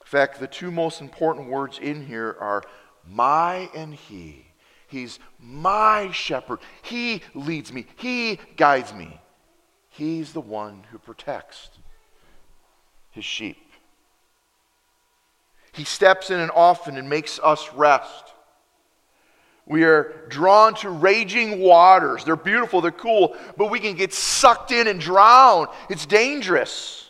fact, 0.05 0.39
the 0.39 0.47
two 0.47 0.69
most 0.69 1.01
important 1.01 1.49
words 1.49 1.79
in 1.79 2.05
here 2.05 2.37
are 2.39 2.61
my 3.07 3.69
and 3.75 3.95
he. 3.95 4.45
He's 4.87 5.17
my 5.39 6.11
shepherd. 6.11 6.59
He 6.83 7.23
leads 7.33 7.73
me, 7.73 7.87
he 7.95 8.39
guides 8.55 8.93
me. 8.93 9.19
He's 9.89 10.33
the 10.33 10.41
one 10.41 10.83
who 10.91 10.99
protects 10.99 11.71
his 13.17 13.25
sheep. 13.25 13.57
He 15.73 15.83
steps 15.83 16.29
in 16.29 16.39
and 16.39 16.51
often 16.51 16.97
and 16.97 17.09
makes 17.09 17.39
us 17.43 17.71
rest. 17.73 18.33
We 19.65 19.83
are 19.83 20.25
drawn 20.29 20.75
to 20.75 20.89
raging 20.89 21.59
waters. 21.59 22.23
They're 22.23 22.37
beautiful, 22.37 22.79
they're 22.79 22.91
cool, 22.91 23.35
but 23.57 23.69
we 23.69 23.79
can 23.79 23.95
get 23.95 24.13
sucked 24.13 24.71
in 24.71 24.87
and 24.87 24.99
drown. 24.99 25.67
It's 25.89 26.05
dangerous. 26.05 27.09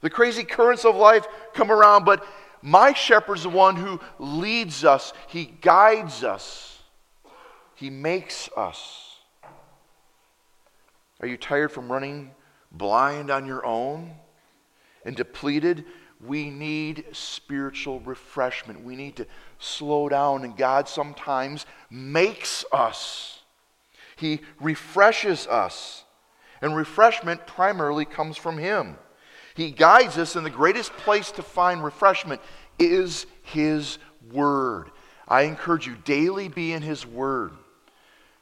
The 0.00 0.10
crazy 0.10 0.42
currents 0.42 0.84
of 0.84 0.96
life 0.96 1.26
come 1.52 1.70
around, 1.70 2.04
but 2.04 2.24
my 2.62 2.92
shepherd's 2.92 3.42
the 3.42 3.50
one 3.50 3.76
who 3.76 4.00
leads 4.18 4.84
us, 4.84 5.12
he 5.28 5.44
guides 5.44 6.24
us, 6.24 6.78
he 7.74 7.90
makes 7.90 8.48
us. 8.56 9.16
Are 11.20 11.28
you 11.28 11.36
tired 11.36 11.70
from 11.70 11.92
running 11.92 12.30
blind 12.72 13.30
on 13.30 13.46
your 13.46 13.64
own 13.66 14.12
and 15.04 15.16
depleted? 15.16 15.84
We 16.24 16.50
need 16.50 17.04
spiritual 17.12 18.00
refreshment. 18.00 18.84
We 18.84 18.94
need 18.94 19.16
to 19.16 19.26
slow 19.58 20.08
down, 20.08 20.44
and 20.44 20.56
God 20.56 20.88
sometimes 20.88 21.66
makes 21.90 22.64
us. 22.72 23.40
He 24.16 24.40
refreshes 24.60 25.46
us. 25.48 26.04
And 26.60 26.76
refreshment 26.76 27.44
primarily 27.46 28.04
comes 28.04 28.36
from 28.36 28.56
Him. 28.56 28.96
He 29.54 29.72
guides 29.72 30.16
us, 30.16 30.36
and 30.36 30.46
the 30.46 30.50
greatest 30.50 30.92
place 30.92 31.32
to 31.32 31.42
find 31.42 31.82
refreshment 31.82 32.40
is 32.78 33.26
His 33.42 33.98
Word. 34.30 34.90
I 35.26 35.42
encourage 35.42 35.86
you, 35.86 35.96
daily 36.04 36.48
be 36.48 36.72
in 36.72 36.82
His 36.82 37.04
Word. 37.04 37.52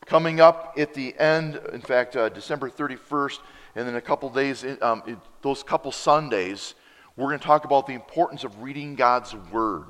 Coming 0.04 0.40
up 0.40 0.74
at 0.76 0.92
the 0.92 1.18
end, 1.18 1.60
in 1.72 1.80
fact, 1.80 2.16
uh, 2.16 2.28
December 2.28 2.68
31st, 2.68 3.38
and 3.74 3.86
then 3.86 3.94
a 3.94 4.00
couple 4.00 4.28
days, 4.30 4.64
um, 4.82 5.20
those 5.42 5.62
couple 5.62 5.92
Sundays, 5.92 6.74
we're 7.16 7.28
going 7.28 7.38
to 7.38 7.44
talk 7.44 7.64
about 7.64 7.86
the 7.86 7.94
importance 7.94 8.44
of 8.44 8.62
reading 8.62 8.94
God's 8.94 9.34
Word. 9.34 9.84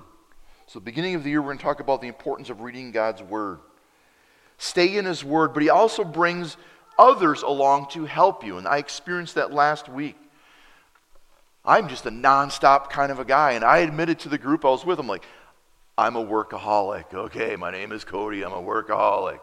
So, 0.67 0.81
beginning 0.81 1.15
of 1.15 1.25
the 1.25 1.31
year, 1.31 1.41
we're 1.41 1.49
going 1.49 1.59
to 1.59 1.65
talk 1.65 1.81
about 1.81 2.01
the 2.01 2.09
importance 2.09 2.51
of 2.51 2.61
reading 2.61 2.93
God's 2.93 3.23
Word. 3.23 3.59
Stay 4.59 4.97
in 4.97 5.05
His 5.05 5.25
Word, 5.25 5.55
but 5.55 5.63
He 5.63 5.71
also 5.71 6.05
brings 6.05 6.57
others 6.99 7.43
along 7.43 7.89
to 7.91 8.05
help 8.05 8.45
you. 8.45 8.59
And 8.59 8.69
I 8.69 8.79
experienced 8.79 9.35
that 9.37 9.53
last 9.53 9.89
week. 9.89 10.17
I'm 11.65 11.89
just 11.89 12.07
a 12.07 12.11
nonstop 12.11 12.91
kind 12.91 13.11
of 13.11 13.19
a 13.19 13.25
guy. 13.25 13.53
And 13.53 13.65
I 13.65 13.79
admitted 13.79 14.19
to 14.21 14.29
the 14.29 14.39
group 14.39 14.65
I 14.65 14.69
was 14.69 14.85
with, 14.85 14.99
I'm 14.99 15.07
like, 15.07 15.25
I'm 15.97 16.17
a 16.17 16.25
workaholic. 16.25 17.13
Okay, 17.13 17.57
my 17.57 17.71
name 17.71 17.93
is 17.93 18.05
Cody. 18.05 18.43
I'm 18.43 18.53
a 18.53 18.63
workaholic. 18.63 19.41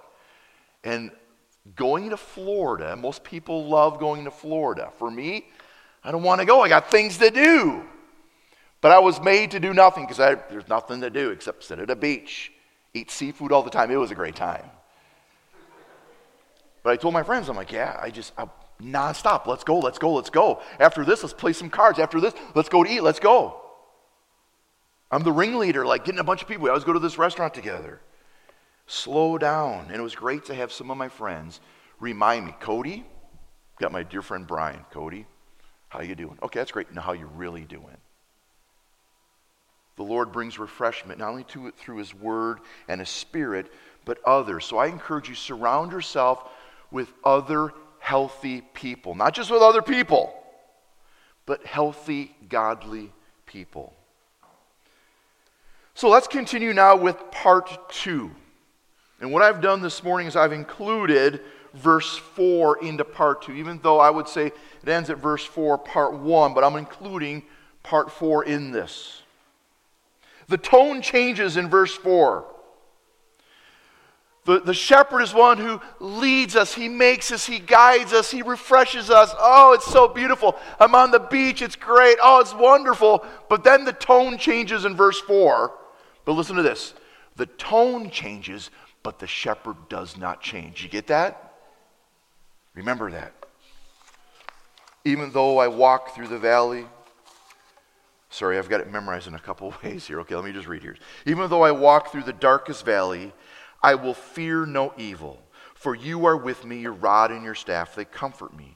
And 0.83 1.11
going 1.75 2.11
to 2.11 2.17
Florida, 2.17 2.95
most 2.95 3.23
people 3.23 3.67
love 3.67 3.99
going 3.99 4.25
to 4.25 4.31
Florida. 4.31 4.91
For 4.97 5.09
me, 5.11 5.47
I 6.03 6.11
don't 6.11 6.23
want 6.23 6.39
to 6.39 6.45
go. 6.45 6.61
I 6.61 6.69
got 6.69 6.89
things 6.89 7.17
to 7.17 7.29
do. 7.29 7.83
But 8.79 8.91
I 8.91 8.99
was 8.99 9.19
made 9.21 9.51
to 9.51 9.59
do 9.59 9.73
nothing 9.73 10.05
because 10.05 10.17
there's 10.17 10.67
nothing 10.67 11.01
to 11.01 11.09
do 11.09 11.31
except 11.31 11.63
sit 11.63 11.79
at 11.79 11.89
a 11.89 11.95
beach, 11.95 12.51
eat 12.93 13.09
seafood 13.09 13.51
all 13.51 13.63
the 13.63 13.69
time. 13.69 13.91
It 13.91 13.95
was 13.95 14.11
a 14.11 14.15
great 14.15 14.35
time. 14.35 14.65
But 16.83 16.91
I 16.91 16.95
told 16.95 17.13
my 17.13 17.23
friends, 17.23 17.49
I'm 17.49 17.55
like, 17.55 17.71
yeah, 17.71 17.97
I 18.01 18.11
just, 18.11 18.33
I, 18.37 18.47
nonstop. 18.81 19.47
Let's 19.47 19.63
go, 19.63 19.79
let's 19.79 19.97
go, 19.97 20.13
let's 20.13 20.29
go. 20.29 20.61
After 20.79 21.03
this, 21.03 21.23
let's 21.23 21.33
play 21.33 21.53
some 21.53 21.69
cards. 21.69 21.99
After 21.99 22.21
this, 22.21 22.33
let's 22.55 22.69
go 22.69 22.83
to 22.83 22.89
eat, 22.89 23.01
let's 23.01 23.19
go. 23.19 23.59
I'm 25.11 25.23
the 25.23 25.31
ringleader, 25.31 25.85
like 25.85 26.05
getting 26.05 26.19
a 26.19 26.23
bunch 26.23 26.41
of 26.41 26.47
people. 26.47 26.63
We 26.63 26.69
always 26.69 26.83
go 26.83 26.93
to 26.93 26.99
this 26.99 27.17
restaurant 27.17 27.53
together. 27.53 27.99
Slow 28.87 29.37
down. 29.37 29.85
And 29.87 29.95
it 29.95 30.01
was 30.01 30.15
great 30.15 30.45
to 30.45 30.55
have 30.55 30.71
some 30.71 30.89
of 30.89 30.97
my 30.97 31.09
friends 31.09 31.59
remind 31.99 32.45
me, 32.45 32.55
Cody, 32.59 33.05
got 33.79 33.91
my 33.91 34.03
dear 34.03 34.21
friend 34.21 34.47
Brian. 34.47 34.83
Cody, 34.91 35.25
how 35.89 36.01
you 36.01 36.15
doing? 36.15 36.37
Okay, 36.41 36.59
that's 36.59 36.71
great. 36.71 36.91
Now 36.93 37.01
how 37.01 37.13
you 37.13 37.27
really 37.35 37.65
doing? 37.65 37.97
The 39.97 40.03
Lord 40.03 40.31
brings 40.31 40.59
refreshment 40.59 41.19
not 41.19 41.29
only 41.29 41.43
to 41.45 41.67
it 41.67 41.75
through 41.75 41.97
his 41.97 42.13
word 42.13 42.59
and 42.87 42.99
his 43.01 43.09
spirit, 43.09 43.71
but 44.05 44.19
others. 44.25 44.63
So 44.65 44.77
I 44.77 44.87
encourage 44.87 45.27
you 45.27 45.35
surround 45.35 45.91
yourself 45.91 46.49
with 46.91 47.11
other 47.23 47.73
healthy 47.99 48.61
people, 48.73 49.15
not 49.15 49.33
just 49.33 49.51
with 49.51 49.61
other 49.61 49.81
people, 49.81 50.33
but 51.45 51.65
healthy, 51.65 52.35
godly 52.47 53.11
people. 53.45 53.93
So 55.95 56.09
let's 56.09 56.27
continue 56.27 56.73
now 56.73 56.95
with 56.95 57.31
part 57.31 57.89
two. 57.89 58.31
And 59.19 59.31
what 59.31 59.41
I've 59.41 59.61
done 59.61 59.81
this 59.81 60.03
morning 60.03 60.27
is 60.27 60.35
I've 60.35 60.53
included 60.53 61.41
verse 61.73 62.17
4 62.17 62.83
into 62.83 63.03
part 63.03 63.43
2, 63.43 63.53
even 63.53 63.79
though 63.81 63.99
I 63.99 64.09
would 64.09 64.27
say 64.27 64.47
it 64.47 64.89
ends 64.89 65.09
at 65.09 65.17
verse 65.17 65.43
4, 65.43 65.77
part 65.79 66.13
1, 66.13 66.53
but 66.53 66.63
I'm 66.63 66.75
including 66.75 67.43
part 67.83 68.11
4 68.11 68.45
in 68.45 68.71
this. 68.71 69.23
The 70.47 70.57
tone 70.57 71.01
changes 71.01 71.57
in 71.57 71.69
verse 71.69 71.93
4. 71.93 72.45
The, 74.45 74.61
the 74.61 74.73
shepherd 74.73 75.21
is 75.21 75.33
one 75.33 75.57
who 75.57 75.81
leads 75.99 76.55
us, 76.55 76.73
he 76.73 76.87
makes 76.87 77.33
us, 77.33 77.45
he 77.45 77.59
guides 77.59 78.13
us, 78.13 78.31
he 78.31 78.43
refreshes 78.43 79.09
us. 79.09 79.35
Oh, 79.37 79.73
it's 79.73 79.85
so 79.85 80.07
beautiful. 80.07 80.55
I'm 80.79 80.95
on 80.95 81.11
the 81.11 81.19
beach, 81.19 81.61
it's 81.61 81.75
great. 81.75 82.17
Oh, 82.23 82.39
it's 82.39 82.53
wonderful. 82.53 83.25
But 83.49 83.65
then 83.65 83.83
the 83.83 83.91
tone 83.91 84.37
changes 84.37 84.85
in 84.85 84.95
verse 84.95 85.19
4. 85.19 85.73
But 86.23 86.31
listen 86.33 86.55
to 86.55 86.61
this 86.61 86.93
the 87.35 87.45
tone 87.45 88.09
changes, 88.09 88.71
but 89.07 89.19
the 89.19 89.25
shepherd 89.25 89.77
does 89.87 90.17
not 90.17 90.41
change. 90.41 90.83
You 90.83 90.89
get 90.89 91.07
that? 91.07 91.53
Remember 92.73 93.09
that. 93.09 93.31
Even 95.05 95.31
though 95.31 95.59
I 95.59 95.69
walk 95.69 96.13
through 96.13 96.27
the 96.27 96.37
valley, 96.37 96.85
sorry, 98.29 98.57
I've 98.57 98.67
got 98.67 98.81
it 98.81 98.91
memorized 98.91 99.27
in 99.27 99.33
a 99.33 99.39
couple 99.39 99.73
ways 99.83 100.05
here. 100.05 100.19
Okay, 100.19 100.35
let 100.35 100.43
me 100.43 100.51
just 100.51 100.67
read 100.67 100.81
here. 100.81 100.97
Even 101.25 101.49
though 101.49 101.61
I 101.61 101.71
walk 101.71 102.11
through 102.11 102.23
the 102.23 102.33
darkest 102.33 102.83
valley, 102.83 103.31
I 103.81 103.95
will 103.95 104.13
fear 104.13 104.65
no 104.65 104.93
evil, 104.97 105.41
for 105.73 105.95
you 105.95 106.25
are 106.25 106.35
with 106.35 106.65
me, 106.65 106.79
your 106.79 106.91
rod 106.91 107.31
and 107.31 107.45
your 107.45 107.55
staff, 107.55 107.95
they 107.95 108.03
comfort 108.03 108.53
me. 108.57 108.75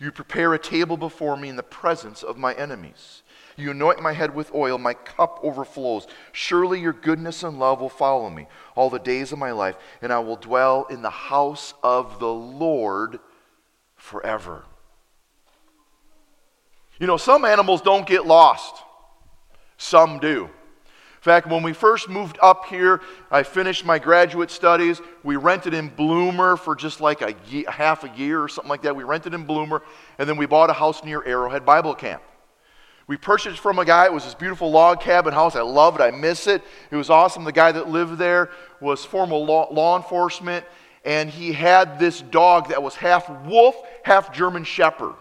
You 0.00 0.10
prepare 0.10 0.54
a 0.54 0.58
table 0.58 0.96
before 0.96 1.36
me 1.36 1.50
in 1.50 1.54
the 1.54 1.62
presence 1.62 2.24
of 2.24 2.36
my 2.36 2.52
enemies. 2.54 3.22
You 3.58 3.72
anoint 3.72 4.00
my 4.00 4.12
head 4.12 4.36
with 4.36 4.54
oil, 4.54 4.78
my 4.78 4.94
cup 4.94 5.40
overflows. 5.42 6.06
Surely 6.30 6.80
your 6.80 6.92
goodness 6.92 7.42
and 7.42 7.58
love 7.58 7.80
will 7.80 7.88
follow 7.88 8.30
me 8.30 8.46
all 8.76 8.88
the 8.88 9.00
days 9.00 9.32
of 9.32 9.38
my 9.40 9.50
life, 9.50 9.74
and 10.00 10.12
I 10.12 10.20
will 10.20 10.36
dwell 10.36 10.86
in 10.88 11.02
the 11.02 11.10
house 11.10 11.74
of 11.82 12.20
the 12.20 12.32
Lord 12.32 13.18
forever. 13.96 14.64
You 17.00 17.08
know, 17.08 17.16
some 17.16 17.44
animals 17.44 17.82
don't 17.82 18.06
get 18.06 18.26
lost, 18.26 18.76
some 19.76 20.20
do. 20.20 20.44
In 20.44 21.22
fact, 21.22 21.48
when 21.48 21.64
we 21.64 21.72
first 21.72 22.08
moved 22.08 22.38
up 22.40 22.66
here, 22.66 23.00
I 23.28 23.42
finished 23.42 23.84
my 23.84 23.98
graduate 23.98 24.52
studies. 24.52 25.00
We 25.24 25.34
rented 25.34 25.74
in 25.74 25.88
Bloomer 25.88 26.56
for 26.56 26.76
just 26.76 27.00
like 27.00 27.22
a 27.22 27.34
year, 27.48 27.68
half 27.68 28.04
a 28.04 28.16
year 28.16 28.40
or 28.40 28.48
something 28.48 28.70
like 28.70 28.82
that. 28.82 28.94
We 28.94 29.02
rented 29.02 29.34
in 29.34 29.44
Bloomer, 29.44 29.82
and 30.18 30.28
then 30.28 30.36
we 30.36 30.46
bought 30.46 30.70
a 30.70 30.74
house 30.74 31.02
near 31.02 31.24
Arrowhead 31.26 31.66
Bible 31.66 31.96
Camp. 31.96 32.22
We 33.08 33.16
purchased 33.16 33.58
from 33.58 33.78
a 33.78 33.86
guy. 33.86 34.04
It 34.04 34.12
was 34.12 34.24
this 34.24 34.34
beautiful 34.34 34.70
log 34.70 35.00
cabin 35.00 35.32
house. 35.32 35.56
I 35.56 35.62
love 35.62 35.98
it. 35.98 36.02
I 36.02 36.10
miss 36.10 36.46
it. 36.46 36.62
It 36.90 36.96
was 36.96 37.08
awesome. 37.08 37.42
The 37.42 37.52
guy 37.52 37.72
that 37.72 37.88
lived 37.88 38.18
there 38.18 38.50
was 38.80 39.02
former 39.02 39.34
law, 39.34 39.72
law 39.72 39.96
enforcement, 39.96 40.66
and 41.06 41.30
he 41.30 41.52
had 41.52 41.98
this 41.98 42.20
dog 42.20 42.68
that 42.68 42.82
was 42.82 42.94
half 42.94 43.30
wolf, 43.46 43.74
half 44.04 44.32
German 44.32 44.62
shepherd. 44.62 45.14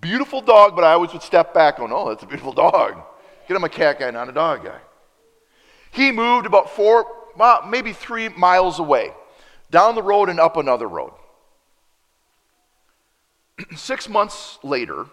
Beautiful 0.00 0.40
dog, 0.40 0.74
but 0.74 0.82
I 0.82 0.92
always 0.92 1.12
would 1.12 1.22
step 1.22 1.54
back 1.54 1.76
going, 1.76 1.92
oh, 1.92 2.08
that's 2.08 2.24
a 2.24 2.26
beautiful 2.26 2.52
dog. 2.52 3.00
Get 3.46 3.56
him 3.56 3.62
a 3.62 3.68
cat 3.68 4.00
guy, 4.00 4.10
not 4.10 4.28
a 4.28 4.32
dog 4.32 4.64
guy. 4.64 4.78
He 5.92 6.10
moved 6.10 6.44
about 6.44 6.70
four, 6.70 7.06
maybe 7.68 7.92
three 7.92 8.30
miles 8.30 8.80
away, 8.80 9.12
down 9.70 9.94
the 9.94 10.02
road 10.02 10.28
and 10.28 10.40
up 10.40 10.56
another 10.56 10.88
road. 10.88 11.12
Six 13.76 14.08
months 14.08 14.58
later, 14.64 15.06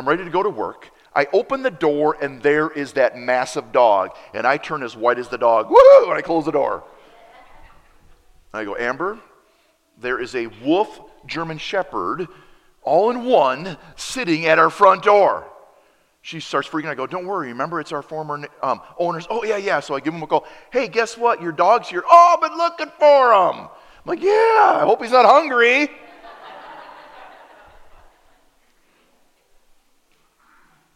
I'm 0.00 0.08
ready 0.08 0.24
to 0.24 0.30
go 0.30 0.42
to 0.42 0.48
work. 0.48 0.90
I 1.14 1.26
open 1.30 1.62
the 1.62 1.70
door, 1.70 2.16
and 2.22 2.42
there 2.42 2.70
is 2.70 2.94
that 2.94 3.18
massive 3.18 3.70
dog, 3.70 4.12
and 4.32 4.46
I 4.46 4.56
turn 4.56 4.82
as 4.82 4.96
white 4.96 5.18
as 5.18 5.28
the 5.28 5.36
dog. 5.36 5.68
Woo! 5.68 6.04
And 6.04 6.14
I 6.14 6.22
close 6.22 6.46
the 6.46 6.52
door. 6.52 6.84
I 8.54 8.64
go, 8.64 8.76
Amber, 8.76 9.18
there 9.98 10.18
is 10.18 10.34
a 10.34 10.46
wolf 10.64 11.02
German 11.26 11.58
shepherd 11.58 12.28
all 12.82 13.10
in 13.10 13.24
one 13.24 13.76
sitting 13.94 14.46
at 14.46 14.58
our 14.58 14.70
front 14.70 15.02
door. 15.02 15.46
She 16.22 16.40
starts 16.40 16.66
freaking. 16.66 16.86
I 16.86 16.94
go, 16.94 17.06
don't 17.06 17.26
worry, 17.26 17.48
remember 17.48 17.78
it's 17.78 17.92
our 17.92 18.00
former 18.00 18.48
um, 18.62 18.80
owners. 18.98 19.26
Oh, 19.28 19.44
yeah, 19.44 19.58
yeah. 19.58 19.80
So 19.80 19.94
I 19.94 20.00
give 20.00 20.14
him 20.14 20.22
a 20.22 20.26
call. 20.26 20.46
Hey, 20.72 20.88
guess 20.88 21.18
what? 21.18 21.42
Your 21.42 21.52
dog's 21.52 21.90
here. 21.90 22.04
Oh, 22.10 22.38
I've 22.38 22.48
been 22.48 22.56
looking 22.56 22.90
for 22.98 23.32
him. 23.34 23.68
I'm 23.68 24.06
like, 24.06 24.22
yeah, 24.22 24.78
I 24.80 24.84
hope 24.86 25.02
he's 25.02 25.12
not 25.12 25.26
hungry. 25.26 25.90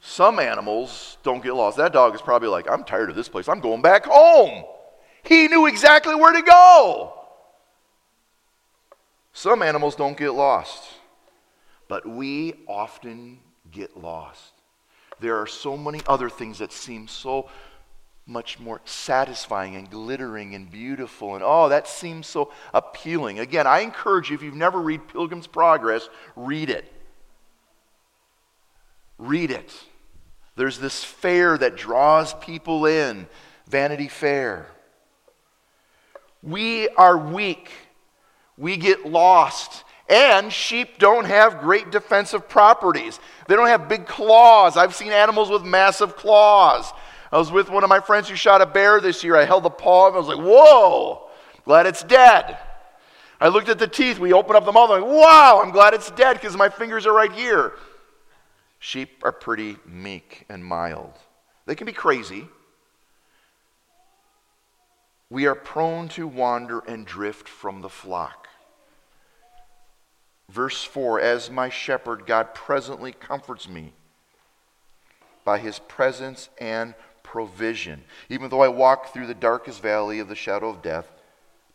Some 0.06 0.38
animals 0.38 1.16
don't 1.22 1.42
get 1.42 1.54
lost. 1.54 1.78
That 1.78 1.94
dog 1.94 2.14
is 2.14 2.20
probably 2.20 2.48
like, 2.48 2.70
I'm 2.70 2.84
tired 2.84 3.08
of 3.08 3.16
this 3.16 3.30
place. 3.30 3.48
I'm 3.48 3.60
going 3.60 3.80
back 3.80 4.04
home. 4.04 4.64
He 5.22 5.48
knew 5.48 5.64
exactly 5.64 6.14
where 6.14 6.34
to 6.34 6.42
go. 6.42 7.14
Some 9.32 9.62
animals 9.62 9.96
don't 9.96 10.16
get 10.16 10.32
lost, 10.32 10.84
but 11.88 12.06
we 12.06 12.52
often 12.68 13.40
get 13.72 13.96
lost. 13.96 14.52
There 15.20 15.38
are 15.38 15.46
so 15.46 15.74
many 15.74 16.02
other 16.06 16.28
things 16.28 16.58
that 16.58 16.70
seem 16.70 17.08
so 17.08 17.48
much 18.26 18.60
more 18.60 18.82
satisfying 18.84 19.74
and 19.74 19.90
glittering 19.90 20.54
and 20.54 20.70
beautiful. 20.70 21.34
And 21.34 21.42
oh, 21.42 21.70
that 21.70 21.88
seems 21.88 22.26
so 22.26 22.52
appealing. 22.74 23.38
Again, 23.38 23.66
I 23.66 23.80
encourage 23.80 24.28
you, 24.28 24.36
if 24.36 24.42
you've 24.42 24.54
never 24.54 24.80
read 24.80 25.08
Pilgrim's 25.08 25.46
Progress, 25.46 26.10
read 26.36 26.68
it. 26.68 26.92
Read 29.16 29.50
it. 29.50 29.74
There's 30.56 30.78
this 30.78 31.02
fair 31.02 31.58
that 31.58 31.76
draws 31.76 32.34
people 32.34 32.86
in, 32.86 33.26
Vanity 33.66 34.08
Fair. 34.08 34.66
We 36.42 36.88
are 36.90 37.16
weak 37.16 37.70
we 38.56 38.76
get 38.76 39.06
lost. 39.06 39.84
And 40.08 40.52
sheep 40.52 40.98
don't 40.98 41.24
have 41.24 41.60
great 41.60 41.90
defensive 41.90 42.48
properties. 42.48 43.18
They 43.48 43.56
don't 43.56 43.68
have 43.68 43.88
big 43.88 44.06
claws. 44.06 44.76
I've 44.76 44.94
seen 44.94 45.12
animals 45.12 45.48
with 45.48 45.62
massive 45.62 46.16
claws. 46.16 46.92
I 47.32 47.38
was 47.38 47.50
with 47.50 47.70
one 47.70 47.82
of 47.82 47.88
my 47.88 48.00
friends 48.00 48.28
who 48.28 48.36
shot 48.36 48.60
a 48.60 48.66
bear 48.66 49.00
this 49.00 49.24
year. 49.24 49.34
I 49.34 49.44
held 49.44 49.62
the 49.62 49.70
paw 49.70 50.08
and 50.08 50.16
I 50.16 50.18
was 50.18 50.28
like, 50.28 50.38
whoa, 50.38 51.28
glad 51.64 51.86
it's 51.86 52.02
dead. 52.02 52.58
I 53.40 53.48
looked 53.48 53.70
at 53.70 53.78
the 53.78 53.88
teeth. 53.88 54.18
We 54.18 54.32
opened 54.32 54.56
up 54.56 54.66
the 54.66 54.72
mouth. 54.72 54.90
I'm 54.90 55.00
like, 55.00 55.10
wow, 55.10 55.60
I'm 55.64 55.70
glad 55.70 55.94
it's 55.94 56.10
dead 56.12 56.34
because 56.34 56.56
my 56.56 56.68
fingers 56.68 57.06
are 57.06 57.14
right 57.14 57.32
here. 57.32 57.72
Sheep 58.85 59.23
are 59.25 59.33
pretty 59.33 59.79
meek 59.87 60.44
and 60.51 60.62
mild. 60.62 61.14
They 61.64 61.75
can 61.75 61.87
be 61.87 61.92
crazy. 61.92 62.49
We 65.31 65.47
are 65.47 65.55
prone 65.55 66.09
to 66.11 66.29
wander 66.29 66.81
and 66.81 67.07
drift 67.07 67.49
from 67.49 67.81
the 67.81 67.88
flock. 67.88 68.47
Verse 70.51 70.85
4 70.85 71.18
As 71.18 71.51
my 71.51 71.70
shepherd, 71.70 72.27
God 72.27 72.55
presently 72.55 73.12
comforts 73.12 73.66
me 73.70 73.94
by 75.47 75.61
his 75.61 75.79
presence 75.79 76.51
and 76.61 76.92
provision. 77.23 78.05
Even 78.29 78.51
though 78.51 78.61
I 78.61 78.68
walk 78.68 79.14
through 79.14 79.29
the 79.29 79.35
darkest 79.35 79.81
valley 79.81 80.18
of 80.18 80.29
the 80.29 80.35
shadow 80.35 80.68
of 80.68 80.83
death, 80.83 81.11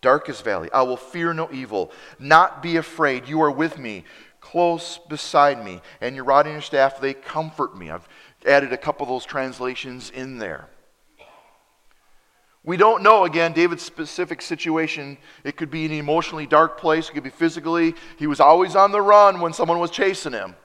darkest 0.02 0.44
valley, 0.44 0.70
I 0.72 0.84
will 0.84 0.96
fear 0.96 1.34
no 1.34 1.50
evil, 1.52 1.92
not 2.20 2.62
be 2.62 2.78
afraid. 2.78 3.28
You 3.28 3.42
are 3.42 3.52
with 3.52 3.80
me, 3.80 4.06
close 4.42 5.00
beside 5.10 5.64
me, 5.64 5.82
and 6.02 6.16
your 6.16 6.26
rod 6.26 6.46
and 6.46 6.54
your 6.54 6.62
staff, 6.62 7.00
they 7.00 7.14
comfort 7.14 7.78
me. 7.78 7.90
I've 7.90 8.08
added 8.46 8.74
a 8.74 8.78
couple 8.78 9.04
of 9.04 9.10
those 9.10 9.26
translations 9.26 10.10
in 10.10 10.38
there. 10.38 10.70
We 12.64 12.78
don't 12.78 13.04
know, 13.04 13.24
again, 13.24 13.54
David's 13.54 13.84
specific 13.84 14.42
situation. 14.42 15.18
It 15.44 15.56
could 15.56 15.72
be 15.72 15.86
an 15.86 15.92
emotionally 15.92 16.46
dark 16.46 16.80
place, 16.80 17.10
it 17.10 17.14
could 17.14 17.24
be 17.24 17.30
physically. 17.30 17.96
He 18.18 18.28
was 18.28 18.40
always 18.40 18.76
on 18.76 18.92
the 18.92 19.02
run 19.02 19.40
when 19.40 19.54
someone 19.54 19.80
was 19.80 19.92
chasing 19.92 20.34
him. 20.34 20.56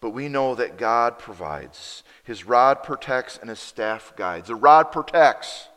But 0.00 0.10
we 0.10 0.28
know 0.28 0.54
that 0.54 0.78
God 0.78 1.18
provides. 1.18 2.02
His 2.24 2.44
rod 2.44 2.82
protects 2.82 3.36
and 3.38 3.50
his 3.50 3.58
staff 3.58 4.12
guides. 4.16 4.48
The 4.48 4.54
rod 4.54 4.92
protects. 4.92 5.68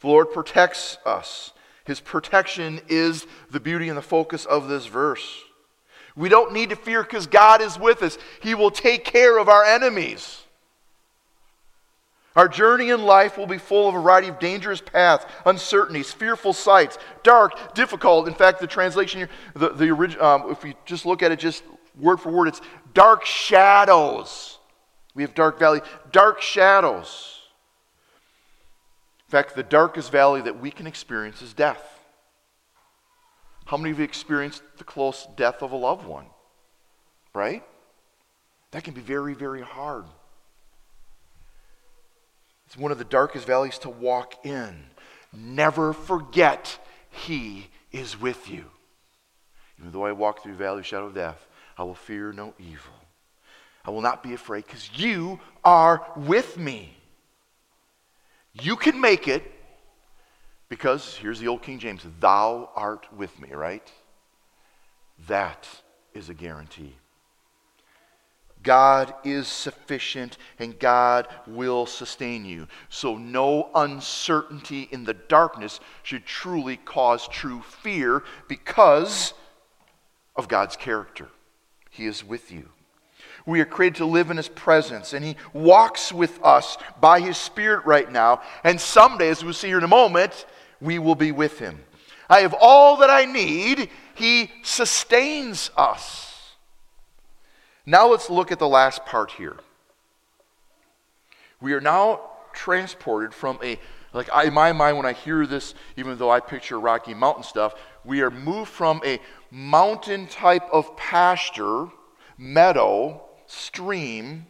The 0.00 0.08
Lord 0.08 0.32
protects 0.32 0.98
us. 1.06 1.52
His 1.84 2.00
protection 2.00 2.80
is 2.88 3.26
the 3.50 3.60
beauty 3.60 3.88
and 3.88 3.98
the 3.98 4.02
focus 4.02 4.46
of 4.46 4.68
this 4.68 4.86
verse. 4.86 5.42
We 6.16 6.28
don't 6.28 6.52
need 6.52 6.70
to 6.70 6.76
fear 6.76 7.02
because 7.02 7.26
God 7.26 7.60
is 7.60 7.78
with 7.78 8.02
us. 8.02 8.18
He 8.40 8.54
will 8.54 8.70
take 8.70 9.04
care 9.04 9.38
of 9.38 9.48
our 9.48 9.64
enemies. 9.64 10.40
Our 12.36 12.48
journey 12.48 12.90
in 12.90 13.02
life 13.02 13.38
will 13.38 13.46
be 13.46 13.58
full 13.58 13.88
of 13.88 13.94
a 13.94 14.00
variety 14.00 14.28
of 14.28 14.40
dangerous 14.40 14.80
paths, 14.80 15.24
uncertainties, 15.46 16.12
fearful 16.12 16.52
sights, 16.52 16.98
dark, 17.22 17.74
difficult. 17.74 18.26
In 18.26 18.34
fact, 18.34 18.60
the 18.60 18.66
translation 18.66 19.20
here, 19.20 19.28
the, 19.54 19.68
the 19.70 19.90
orig- 19.90 20.18
um, 20.18 20.50
if 20.50 20.64
we 20.64 20.74
just 20.84 21.06
look 21.06 21.22
at 21.22 21.30
it 21.30 21.38
just 21.38 21.62
word 21.98 22.18
for 22.18 22.32
word, 22.32 22.48
it's 22.48 22.60
dark 22.92 23.24
shadows. 23.24 24.58
We 25.14 25.22
have 25.22 25.34
dark 25.34 25.60
valley, 25.60 25.80
dark 26.10 26.42
shadows. 26.42 27.40
Fact, 29.34 29.56
the 29.56 29.64
darkest 29.64 30.12
valley 30.12 30.42
that 30.42 30.60
we 30.60 30.70
can 30.70 30.86
experience 30.86 31.42
is 31.42 31.52
death. 31.52 31.82
How 33.64 33.76
many 33.76 33.90
of 33.90 33.98
you 33.98 34.04
experienced 34.04 34.62
the 34.78 34.84
close 34.84 35.26
death 35.34 35.60
of 35.60 35.72
a 35.72 35.76
loved 35.76 36.06
one? 36.06 36.26
Right? 37.34 37.64
That 38.70 38.84
can 38.84 38.94
be 38.94 39.00
very, 39.00 39.34
very 39.34 39.60
hard. 39.60 40.04
It's 42.66 42.76
one 42.76 42.92
of 42.92 42.98
the 42.98 43.04
darkest 43.04 43.44
valleys 43.44 43.76
to 43.78 43.90
walk 43.90 44.46
in. 44.46 44.84
Never 45.32 45.92
forget 45.92 46.78
He 47.10 47.66
is 47.90 48.20
with 48.20 48.48
you. 48.48 48.66
Even 49.80 49.90
though 49.90 50.06
I 50.06 50.12
walk 50.12 50.44
through 50.44 50.52
the 50.52 50.58
valley 50.58 50.78
of 50.78 50.86
shadow 50.86 51.06
of 51.06 51.14
death, 51.16 51.48
I 51.76 51.82
will 51.82 51.96
fear 51.96 52.32
no 52.32 52.54
evil. 52.60 52.94
I 53.84 53.90
will 53.90 54.00
not 54.00 54.22
be 54.22 54.32
afraid 54.32 54.64
because 54.64 54.88
you 54.94 55.40
are 55.64 56.06
with 56.14 56.56
me. 56.56 56.93
You 58.54 58.76
can 58.76 59.00
make 59.00 59.26
it 59.28 59.50
because, 60.68 61.16
here's 61.16 61.40
the 61.40 61.48
old 61.48 61.62
King 61.62 61.78
James, 61.78 62.06
thou 62.20 62.70
art 62.74 63.06
with 63.16 63.38
me, 63.40 63.52
right? 63.52 63.90
That 65.28 65.68
is 66.14 66.28
a 66.28 66.34
guarantee. 66.34 66.94
God 68.62 69.14
is 69.24 69.46
sufficient 69.46 70.38
and 70.58 70.78
God 70.78 71.28
will 71.46 71.84
sustain 71.84 72.44
you. 72.46 72.66
So, 72.88 73.16
no 73.16 73.70
uncertainty 73.74 74.88
in 74.90 75.04
the 75.04 75.14
darkness 75.14 75.80
should 76.02 76.24
truly 76.24 76.78
cause 76.78 77.28
true 77.28 77.60
fear 77.60 78.22
because 78.48 79.34
of 80.34 80.48
God's 80.48 80.76
character. 80.76 81.28
He 81.90 82.06
is 82.06 82.24
with 82.24 82.50
you. 82.50 82.70
We 83.46 83.60
are 83.60 83.66
created 83.66 83.96
to 83.96 84.06
live 84.06 84.30
in 84.30 84.36
His 84.38 84.48
presence, 84.48 85.12
and 85.12 85.24
He 85.24 85.36
walks 85.52 86.12
with 86.12 86.42
us 86.42 86.78
by 87.00 87.20
His 87.20 87.36
Spirit 87.36 87.84
right 87.84 88.10
now. 88.10 88.40
And 88.62 88.80
someday, 88.80 89.28
as 89.28 89.44
we'll 89.44 89.52
see 89.52 89.68
here 89.68 89.78
in 89.78 89.84
a 89.84 89.88
moment, 89.88 90.46
we 90.80 90.98
will 90.98 91.14
be 91.14 91.32
with 91.32 91.58
Him. 91.58 91.80
I 92.28 92.40
have 92.40 92.54
all 92.58 92.96
that 92.98 93.10
I 93.10 93.26
need. 93.26 93.90
He 94.14 94.50
sustains 94.62 95.70
us. 95.76 96.52
Now 97.84 98.08
let's 98.08 98.30
look 98.30 98.50
at 98.50 98.58
the 98.58 98.68
last 98.68 99.04
part 99.04 99.30
here. 99.32 99.56
We 101.60 101.74
are 101.74 101.80
now 101.80 102.20
transported 102.54 103.34
from 103.34 103.58
a, 103.62 103.78
like 104.14 104.28
in 104.44 104.54
my 104.54 104.72
mind, 104.72 104.96
when 104.96 105.06
I 105.06 105.12
hear 105.12 105.46
this, 105.46 105.74
even 105.96 106.16
though 106.16 106.30
I 106.30 106.40
picture 106.40 106.80
Rocky 106.80 107.12
Mountain 107.12 107.42
stuff, 107.42 107.74
we 108.04 108.22
are 108.22 108.30
moved 108.30 108.70
from 108.70 109.02
a 109.04 109.18
mountain 109.50 110.26
type 110.28 110.66
of 110.72 110.96
pasture, 110.96 111.88
meadow, 112.38 113.23
stream, 113.54 114.46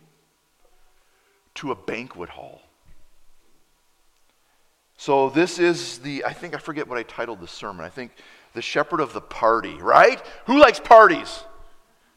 to 1.54 1.70
a 1.70 1.74
banquet 1.74 2.28
hall. 2.28 2.60
So 4.96 5.30
this 5.30 5.58
is 5.58 5.98
the, 5.98 6.24
I 6.24 6.32
think 6.32 6.54
I 6.54 6.58
forget 6.58 6.88
what 6.88 6.98
I 6.98 7.02
titled 7.02 7.40
the 7.40 7.48
sermon. 7.48 7.84
I 7.84 7.88
think 7.88 8.12
the 8.54 8.62
shepherd 8.62 9.00
of 9.00 9.12
the 9.12 9.20
party, 9.20 9.74
right? 9.74 10.20
Who 10.46 10.58
likes 10.58 10.80
parties? 10.80 11.44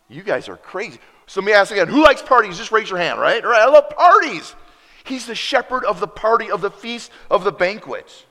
You 0.10 0.24
guys 0.24 0.48
are 0.48 0.58
crazy. 0.58 1.00
So 1.26 1.42
let 1.42 1.48
me 1.48 1.54
ask 1.54 1.72
again 1.72 1.88
who 1.88 2.04
likes 2.04 2.22
parties? 2.22 2.58
Just 2.58 2.72
raise 2.72 2.90
your 2.90 3.00
hand, 3.00 3.20
right? 3.20 3.44
All 3.44 3.52
right, 3.52 3.62
I 3.62 3.68
love 3.68 3.90
parties. 3.90 4.56
He's 5.04 5.26
the 5.26 5.36
shepherd 5.36 5.84
of 5.86 6.00
the 6.00 6.08
party, 6.08 6.50
of 6.50 6.62
the 6.62 6.72
feast, 6.72 7.12
of 7.30 7.44
the 7.44 7.52
banquet. 7.52 8.26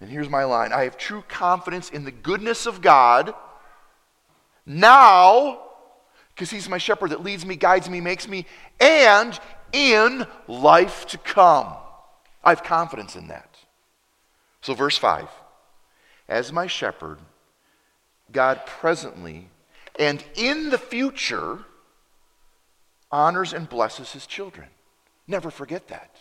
And 0.00 0.10
here's 0.10 0.28
my 0.28 0.44
line 0.44 0.72
I 0.72 0.84
have 0.84 0.96
true 0.96 1.24
confidence 1.28 1.90
in 1.90 2.04
the 2.04 2.12
goodness 2.12 2.66
of 2.66 2.80
God 2.80 3.34
now, 4.66 5.60
because 6.36 6.50
He's 6.50 6.68
my 6.68 6.78
shepherd 6.78 7.10
that 7.10 7.24
leads 7.24 7.46
me, 7.46 7.56
guides 7.56 7.88
me, 7.88 8.00
makes 8.00 8.28
me, 8.28 8.44
and 8.78 9.38
in 9.72 10.26
life 10.46 11.06
to 11.06 11.18
come. 11.18 11.72
I 12.44 12.50
have 12.50 12.62
confidence 12.62 13.16
in 13.16 13.28
that. 13.28 13.56
So, 14.60 14.74
verse 14.74 14.98
5 14.98 15.28
As 16.28 16.52
my 16.52 16.66
shepherd, 16.66 17.18
God 18.30 18.60
presently 18.66 19.48
and 19.98 20.22
in 20.34 20.68
the 20.70 20.78
future 20.78 21.60
honors 23.10 23.52
and 23.52 23.68
blesses 23.68 24.12
his 24.12 24.26
children. 24.26 24.68
Never 25.26 25.50
forget 25.50 25.88
that. 25.88 26.16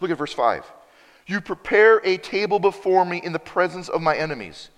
Look 0.00 0.10
at 0.10 0.18
verse 0.18 0.32
5. 0.32 0.64
You 1.26 1.40
prepare 1.40 2.00
a 2.04 2.16
table 2.16 2.58
before 2.58 3.04
me 3.04 3.20
in 3.22 3.32
the 3.32 3.38
presence 3.38 3.88
of 3.88 4.00
my 4.00 4.16
enemies. 4.16 4.70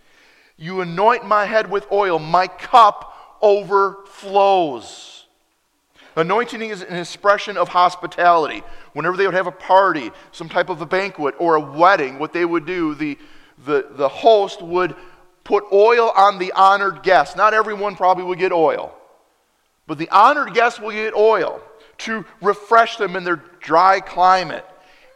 You 0.57 0.81
anoint 0.81 1.25
my 1.25 1.47
head 1.47 1.71
with 1.71 1.91
oil, 1.91 2.19
my 2.19 2.47
cup 2.47 3.10
overflows. 3.43 5.25
Anointing 6.17 6.61
is 6.63 6.83
an 6.83 6.97
expression 6.97 7.57
of 7.57 7.69
hospitality. 7.69 8.63
Whenever 8.93 9.17
they 9.17 9.27
would 9.27 9.35
have 9.35 9.47
a 9.47 9.53
party, 9.53 10.11
some 10.33 10.49
type 10.49 10.69
of 10.69 10.81
a 10.81 10.87
banquet, 10.87 11.35
or 11.39 11.55
a 11.55 11.61
wedding, 11.61 12.19
what 12.19 12.33
they 12.33 12.45
would 12.45 12.67
do, 12.67 12.95
the, 12.95 13.17
the, 13.65 13.87
the 13.91 14.09
host 14.09 14.61
would 14.61 14.97
put 15.45 15.65
oil 15.73 16.13
on 16.17 16.39
the 16.39 16.53
honored 16.53 17.03
guest. 17.03 17.37
Not 17.37 17.55
everyone 17.55 17.97
probably 17.97 18.25
would 18.25 18.39
get 18.39 18.53
oil, 18.53 18.95
but 19.87 19.99
the 19.99 20.11
honored 20.11 20.55
guest 20.55 20.81
will 20.81 20.91
get 20.91 21.15
oil 21.15 21.63
to 21.99 22.25
refresh 22.41 22.97
them 22.97 23.15
in 23.15 23.25
their 23.25 23.43
dry 23.61 24.01
climate 24.01 24.65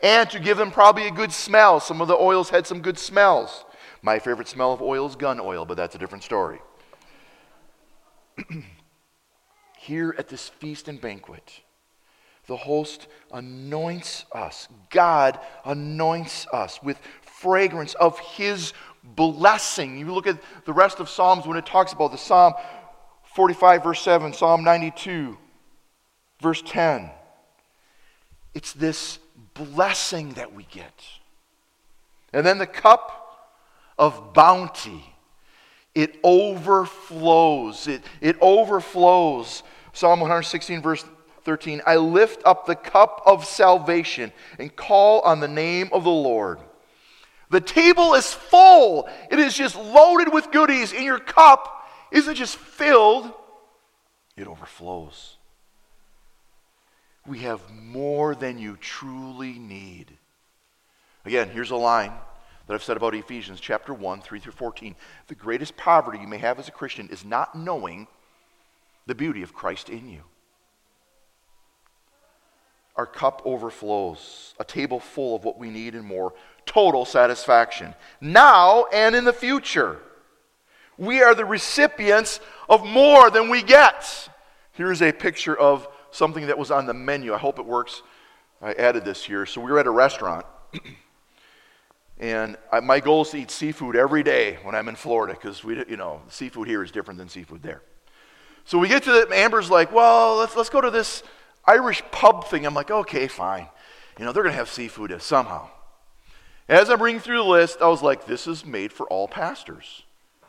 and 0.03 0.29
to 0.31 0.39
give 0.39 0.57
them 0.57 0.71
probably 0.71 1.07
a 1.07 1.11
good 1.11 1.33
smell. 1.33 1.81
Some 1.81 2.01
of 2.01 2.09
the 2.09 2.17
oils 2.17 2.51
had 2.51 2.67
some 2.67 2.81
good 2.81 2.99
smells. 2.99 3.65
My 4.03 4.19
favorite 4.19 4.49
smell 4.49 4.73
of 4.73 4.83
oil 4.83 5.07
is 5.07 5.17
gun 5.17 5.41
oil, 5.41 5.65
but 5.65 5.77
that's 5.77 5.95
a 5.95 5.99
different 5.99 6.23
story. 6.23 6.61
Here 9.79 10.15
at 10.19 10.29
this 10.29 10.49
feast 10.49 10.89
and 10.89 11.01
banquet, 11.01 11.63
the 12.47 12.57
host 12.57 13.07
anoints 13.33 14.25
us. 14.33 14.69
God 14.91 15.39
anoints 15.65 16.47
us 16.53 16.83
with 16.83 16.99
fragrance 17.23 17.95
of 17.95 18.19
his 18.19 18.73
blessing. 19.03 19.99
You 19.99 20.13
look 20.13 20.27
at 20.27 20.41
the 20.65 20.73
rest 20.73 21.01
of 21.01 21.09
Psalms 21.09 21.47
when 21.47 21.59
it 21.59 21.67
talks 21.67 21.93
about 21.93 22.13
the 22.13 22.19
Psalm 22.19 22.55
45, 23.35 23.85
verse 23.85 24.01
7, 24.01 24.33
Psalm 24.33 24.65
92, 24.65 25.37
verse 26.41 26.63
10. 26.65 27.11
It's 28.55 28.73
this 28.73 29.19
blessing 29.55 30.35
that 30.35 30.55
we 30.55 30.65
get. 30.71 31.03
And 32.33 32.47
then 32.47 32.59
the 32.59 32.67
cup 32.67 33.21
of 33.99 34.33
bounty, 34.33 35.14
it 35.95 36.19
overflows. 36.23 37.87
It, 37.87 38.03
it 38.21 38.37
overflows. 38.41 39.63
Psalm 39.93 40.21
116, 40.21 40.83
verse 40.83 41.05
13 41.45 41.83
I 41.87 41.97
lift 41.97 42.43
up 42.45 42.67
the 42.67 42.75
cup 42.75 43.23
of 43.27 43.45
salvation 43.45 44.33
and 44.59 44.75
call 44.75 45.21
on 45.21 45.41
the 45.41 45.49
name 45.49 45.89
of 45.93 46.05
the 46.05 46.11
Lord. 46.11 46.59
The 47.51 47.61
table 47.61 48.15
is 48.15 48.33
full. 48.33 49.09
It 49.31 49.39
is 49.39 49.55
just 49.55 49.77
loaded 49.77 50.33
with 50.33 50.51
goodies, 50.51 50.93
and 50.93 51.05
your 51.05 51.21
cup 51.21 51.89
isn't 52.11 52.35
just 52.35 52.57
filled, 52.57 53.33
it 54.37 54.47
overflows. 54.47 55.37
We 57.27 57.41
have 57.41 57.61
more 57.71 58.35
than 58.35 58.59
you 58.59 58.77
truly 58.77 59.59
need. 59.59 60.13
Again, 61.25 61.49
here's 61.51 61.71
a 61.71 61.77
line 61.77 62.13
that 62.67 62.75
I've 62.75 62.83
said 62.83 62.97
about 62.97 63.15
Ephesians 63.15 63.61
chapter 63.61 63.93
1, 63.93 64.21
3 64.21 64.39
through 64.41 64.53
14. 64.53 64.95
The 65.27 65.35
greatest 65.35 65.77
poverty 65.77 66.19
you 66.19 66.27
may 66.27 66.39
have 66.39 66.59
as 66.59 66.69
a 66.69 66.73
Christian 66.73 67.09
is 67.09 67.25
not 67.25 67.55
knowing 67.55 68.07
the 69.07 69.15
beauty 69.15 69.43
of 69.43 69.53
Christ 69.53 69.89
in 69.89 70.09
you. 70.09 70.23
Our 72.97 73.07
cup 73.07 73.43
overflows, 73.45 74.55
a 74.59 74.65
table 74.65 75.01
full 75.01 75.35
of 75.35 75.45
what 75.45 75.59
we 75.59 75.69
need 75.69 75.95
and 75.95 76.07
more 76.07 76.33
total 76.65 77.05
satisfaction, 77.05 77.95
now 78.21 78.87
and 78.93 79.15
in 79.15 79.25
the 79.25 79.33
future. 79.33 79.99
We 80.97 81.23
are 81.23 81.35
the 81.35 81.45
recipients 81.45 82.41
of 82.69 82.87
more 82.87 83.31
than 83.31 83.51
we 83.51 83.63
get. 83.63 84.29
Here's 84.73 85.03
a 85.03 85.13
picture 85.13 85.57
of 85.57 85.89
something 86.13 86.47
that 86.47 86.57
was 86.57 86.71
on 86.71 86.87
the 86.87 86.95
menu. 86.95 87.35
I 87.35 87.39
hope 87.39 87.59
it 87.59 87.67
works. 87.67 88.03
I 88.63 88.73
added 88.75 89.05
this 89.05 89.25
here. 89.25 89.45
So 89.45 89.61
we 89.61 89.71
were 89.73 89.81
at 89.81 89.87
a 89.87 89.91
restaurant, 89.91 90.47
and 92.19 92.57
I, 92.71 92.81
my 92.81 93.01
goal 93.01 93.23
is 93.23 93.31
to 93.31 93.39
eat 93.39 93.51
seafood 93.51 93.97
every 93.97 94.23
day 94.23 94.59
when 94.63 94.75
I'm 94.75 94.89
in 94.89 94.97
Florida 94.97 95.35
because 95.35 95.65
we, 95.65 95.85
you 95.89 95.97
know, 95.97 96.23
seafood 96.29 96.69
here 96.69 96.83
is 96.83 96.91
different 96.91 97.19
than 97.19 97.29
seafood 97.29 97.63
there. 97.63 97.83
So 98.65 98.79
we 98.79 98.89
get 98.89 99.03
to 99.03 99.13
the, 99.13 99.29
Amber's 99.33 99.71
like, 99.71 99.93
well, 99.93 100.37
let's, 100.37 100.57
let's 100.57 100.71
go 100.71 100.81
to 100.81 100.91
this 100.91 101.23
Irish 101.67 102.03
pub 102.13 102.47
thing. 102.47 102.65
I'm 102.65 102.75
like, 102.75 102.91
okay, 102.91 103.27
fine. 103.27 103.69
You 104.19 104.25
know, 104.25 104.33
they're 104.33 104.43
going 104.43 104.53
to 104.53 104.59
have 104.59 104.69
seafood 104.69 105.21
somehow. 105.21 105.69
As 106.69 106.89
I'm 106.89 107.03
reading 107.03 107.21
through 107.21 107.39
the 107.39 107.45
list, 107.45 107.79
I 107.83 107.89
was 107.89 108.03
like, 108.03 108.27
this 108.27 108.47
is 108.47 108.65
made 108.65 108.93
for 108.93 109.07
all 109.09 109.29
pastors. 109.29 110.05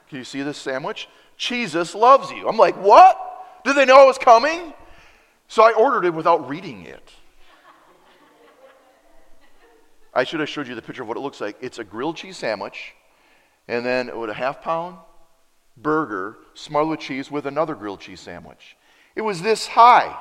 Can 0.08 0.20
you 0.20 0.24
see 0.24 0.44
this 0.44 0.58
sandwich? 0.58 1.10
Jesus 1.36 1.94
loves 1.94 2.32
you. 2.32 2.48
I'm 2.48 2.58
like, 2.58 2.78
what? 2.78 3.20
Did 3.66 3.76
they 3.76 3.86
know 3.86 4.00
I 4.00 4.06
was 4.06 4.18
coming? 4.18 4.74
So 5.48 5.64
I 5.64 5.74
ordered 5.74 6.06
it 6.06 6.14
without 6.14 6.48
reading 6.48 6.86
it. 6.86 7.12
I 10.16 10.24
should 10.24 10.40
have 10.40 10.50
showed 10.50 10.68
you 10.68 10.76
the 10.76 10.82
picture 10.82 11.02
of 11.02 11.08
what 11.10 11.18
it 11.18 11.20
looks 11.20 11.42
like. 11.42 11.58
It's 11.60 11.78
a 11.78 11.84
grilled 11.84 12.16
cheese 12.16 12.38
sandwich, 12.38 12.94
and 13.68 13.86
then 13.86 14.18
with 14.18 14.30
a 14.30 14.34
half 14.34 14.62
pound 14.62 14.98
burger 15.78 16.38
smothered 16.54 16.90
with 16.92 17.00
cheese 17.02 17.30
with 17.30 17.46
another 17.46 17.76
grilled 17.76 18.00
cheese 18.00 18.22
sandwich. 18.22 18.78
It 19.16 19.22
was 19.22 19.42
this 19.42 19.68
high. 19.68 20.18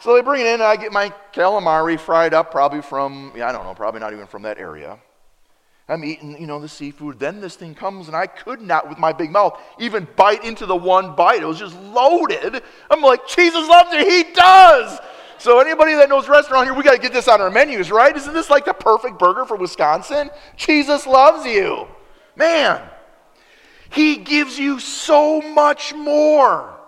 So 0.00 0.14
they 0.14 0.22
bring 0.22 0.40
it 0.40 0.46
in, 0.46 0.54
and 0.54 0.62
I 0.62 0.76
get 0.76 0.92
my 0.92 1.12
calamari 1.32 1.98
fried 1.98 2.34
up, 2.34 2.50
probably 2.50 2.82
from, 2.82 3.32
yeah, 3.36 3.48
I 3.48 3.52
don't 3.52 3.64
know, 3.64 3.74
probably 3.74 4.00
not 4.00 4.12
even 4.12 4.26
from 4.26 4.42
that 4.42 4.58
area. 4.58 4.98
I'm 5.88 6.04
eating, 6.04 6.36
you 6.40 6.46
know, 6.46 6.58
the 6.58 6.68
seafood. 6.68 7.18
Then 7.18 7.40
this 7.40 7.54
thing 7.54 7.74
comes, 7.74 8.08
and 8.08 8.16
I 8.16 8.26
could 8.26 8.60
not, 8.60 8.88
with 8.88 8.98
my 8.98 9.12
big 9.12 9.30
mouth, 9.30 9.60
even 9.78 10.06
bite 10.16 10.44
into 10.44 10.66
the 10.66 10.76
one 10.76 11.14
bite. 11.14 11.42
It 11.42 11.46
was 11.46 11.58
just 11.58 11.78
loaded. 11.80 12.62
I'm 12.90 13.02
like, 13.02 13.26
Jesus 13.28 13.68
loves 13.68 13.92
you. 13.92 14.04
He 14.04 14.32
does. 14.32 14.98
So 15.38 15.60
anybody 15.60 15.94
that 15.94 16.08
knows 16.08 16.28
restaurant 16.28 16.66
here, 16.66 16.74
we 16.74 16.82
got 16.82 16.92
to 16.92 17.00
get 17.00 17.12
this 17.12 17.28
on 17.28 17.40
our 17.40 17.50
menus, 17.50 17.90
right? 17.90 18.16
Isn't 18.16 18.34
this 18.34 18.50
like 18.50 18.64
the 18.64 18.72
perfect 18.72 19.18
burger 19.18 19.44
for 19.44 19.56
Wisconsin? 19.56 20.30
Jesus 20.56 21.06
loves 21.06 21.46
you. 21.46 21.86
Man, 22.36 22.82
he 23.90 24.16
gives 24.16 24.58
you 24.58 24.80
so 24.80 25.40
much 25.40 25.94
more 25.94 26.78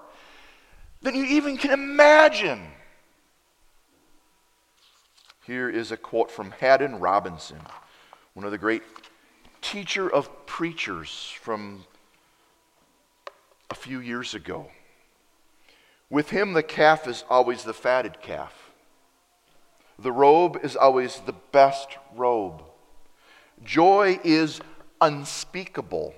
than 1.02 1.14
you 1.14 1.24
even 1.24 1.56
can 1.56 1.70
imagine. 1.70 2.62
Here 5.46 5.70
is 5.70 5.92
a 5.92 5.96
quote 5.96 6.30
from 6.30 6.50
Haddon 6.50 6.98
Robinson, 6.98 7.60
one 8.34 8.44
of 8.44 8.52
the 8.52 8.58
great 8.58 8.82
teacher 9.62 10.12
of 10.12 10.46
preachers 10.46 11.32
from 11.40 11.84
a 13.70 13.74
few 13.74 14.00
years 14.00 14.34
ago. 14.34 14.70
With 16.10 16.30
him, 16.30 16.52
the 16.52 16.62
calf 16.62 17.06
is 17.06 17.24
always 17.28 17.64
the 17.64 17.74
fatted 17.74 18.20
calf. 18.20 18.70
The 19.98 20.12
robe 20.12 20.58
is 20.62 20.76
always 20.76 21.20
the 21.20 21.34
best 21.52 21.98
robe. 22.14 22.62
Joy 23.64 24.20
is 24.24 24.60
unspeakable. 25.00 26.14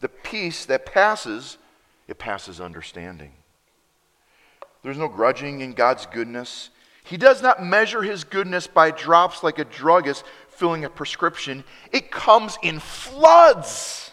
The 0.00 0.08
peace 0.08 0.66
that 0.66 0.86
passes, 0.86 1.58
it 2.06 2.18
passes 2.18 2.60
understanding. 2.60 3.32
There's 4.82 4.98
no 4.98 5.08
grudging 5.08 5.62
in 5.62 5.72
God's 5.72 6.06
goodness. 6.06 6.68
He 7.04 7.16
does 7.16 7.42
not 7.42 7.64
measure 7.64 8.02
his 8.02 8.22
goodness 8.22 8.66
by 8.66 8.90
drops 8.90 9.42
like 9.42 9.58
a 9.58 9.64
druggist 9.64 10.24
filling 10.48 10.84
a 10.84 10.90
prescription, 10.90 11.64
it 11.92 12.10
comes 12.10 12.56
in 12.62 12.78
floods. 12.78 14.03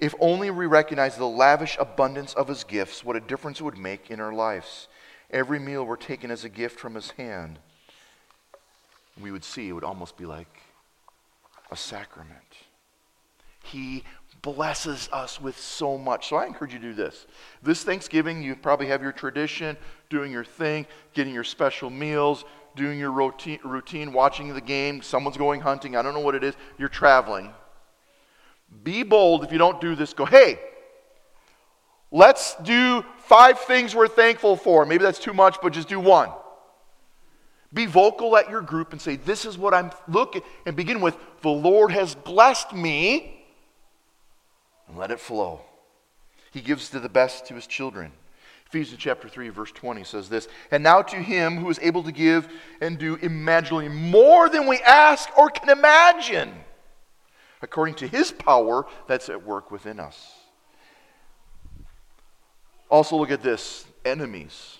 If 0.00 0.14
only 0.20 0.50
we 0.50 0.66
recognize 0.66 1.16
the 1.16 1.26
lavish 1.26 1.76
abundance 1.80 2.34
of 2.34 2.48
his 2.48 2.62
gifts, 2.64 3.04
what 3.04 3.16
a 3.16 3.20
difference 3.20 3.60
it 3.60 3.64
would 3.64 3.78
make 3.78 4.10
in 4.10 4.20
our 4.20 4.32
lives. 4.32 4.88
Every 5.30 5.58
meal 5.58 5.84
were 5.84 5.96
taken 5.96 6.30
as 6.30 6.44
a 6.44 6.48
gift 6.48 6.78
from 6.78 6.94
his 6.94 7.10
hand. 7.12 7.58
We 9.20 9.32
would 9.32 9.44
see 9.44 9.68
it 9.68 9.72
would 9.72 9.84
almost 9.84 10.16
be 10.16 10.24
like 10.24 10.60
a 11.70 11.76
sacrament. 11.76 12.38
He 13.64 14.04
blesses 14.40 15.08
us 15.12 15.40
with 15.40 15.58
so 15.58 15.98
much. 15.98 16.28
So 16.28 16.36
I 16.36 16.46
encourage 16.46 16.72
you 16.72 16.78
to 16.78 16.84
do 16.86 16.94
this. 16.94 17.26
This 17.62 17.82
Thanksgiving, 17.82 18.42
you 18.42 18.54
probably 18.54 18.86
have 18.86 19.02
your 19.02 19.12
tradition, 19.12 19.76
doing 20.10 20.30
your 20.30 20.44
thing, 20.44 20.86
getting 21.12 21.34
your 21.34 21.44
special 21.44 21.90
meals, 21.90 22.44
doing 22.76 22.98
your 22.98 23.10
routine, 23.10 23.58
routine 23.64 24.12
watching 24.12 24.54
the 24.54 24.60
game. 24.60 25.02
Someone's 25.02 25.36
going 25.36 25.60
hunting. 25.60 25.96
I 25.96 26.02
don't 26.02 26.14
know 26.14 26.20
what 26.20 26.36
it 26.36 26.44
is. 26.44 26.54
You're 26.78 26.88
traveling. 26.88 27.52
Be 28.82 29.02
bold 29.02 29.44
if 29.44 29.52
you 29.52 29.58
don't 29.58 29.80
do 29.80 29.94
this. 29.94 30.12
Go, 30.12 30.24
hey, 30.24 30.58
let's 32.10 32.54
do 32.56 33.04
five 33.24 33.58
things 33.60 33.94
we're 33.94 34.08
thankful 34.08 34.56
for. 34.56 34.84
Maybe 34.86 35.04
that's 35.04 35.18
too 35.18 35.32
much, 35.32 35.58
but 35.62 35.72
just 35.72 35.88
do 35.88 36.00
one. 36.00 36.30
Be 37.72 37.86
vocal 37.86 38.36
at 38.36 38.48
your 38.48 38.62
group 38.62 38.92
and 38.92 39.00
say, 39.00 39.16
This 39.16 39.44
is 39.44 39.58
what 39.58 39.74
I'm 39.74 39.90
looking, 40.06 40.42
and 40.64 40.74
begin 40.74 41.00
with, 41.00 41.16
The 41.42 41.50
Lord 41.50 41.92
has 41.92 42.14
blessed 42.14 42.72
me, 42.72 43.44
and 44.86 44.96
let 44.96 45.10
it 45.10 45.20
flow. 45.20 45.60
He 46.50 46.62
gives 46.62 46.88
to 46.90 47.00
the 47.00 47.10
best 47.10 47.46
to 47.46 47.54
his 47.54 47.66
children. 47.66 48.12
Ephesians 48.66 49.00
chapter 49.00 49.28
3, 49.28 49.48
verse 49.50 49.72
20 49.72 50.04
says 50.04 50.28
this 50.28 50.48
And 50.70 50.82
now 50.82 51.02
to 51.02 51.16
him 51.16 51.58
who 51.58 51.68
is 51.70 51.78
able 51.80 52.02
to 52.04 52.12
give 52.12 52.48
and 52.80 52.98
do 52.98 53.16
immeasurably 53.16 53.88
more 53.88 54.48
than 54.48 54.66
we 54.66 54.78
ask 54.80 55.28
or 55.38 55.50
can 55.50 55.68
imagine 55.68 56.52
according 57.62 57.94
to 57.96 58.06
his 58.06 58.32
power 58.32 58.86
that's 59.06 59.28
at 59.28 59.44
work 59.44 59.70
within 59.70 60.00
us. 60.00 60.34
Also, 62.90 63.16
look 63.16 63.30
at 63.30 63.42
this 63.42 63.84
enemies. 64.04 64.78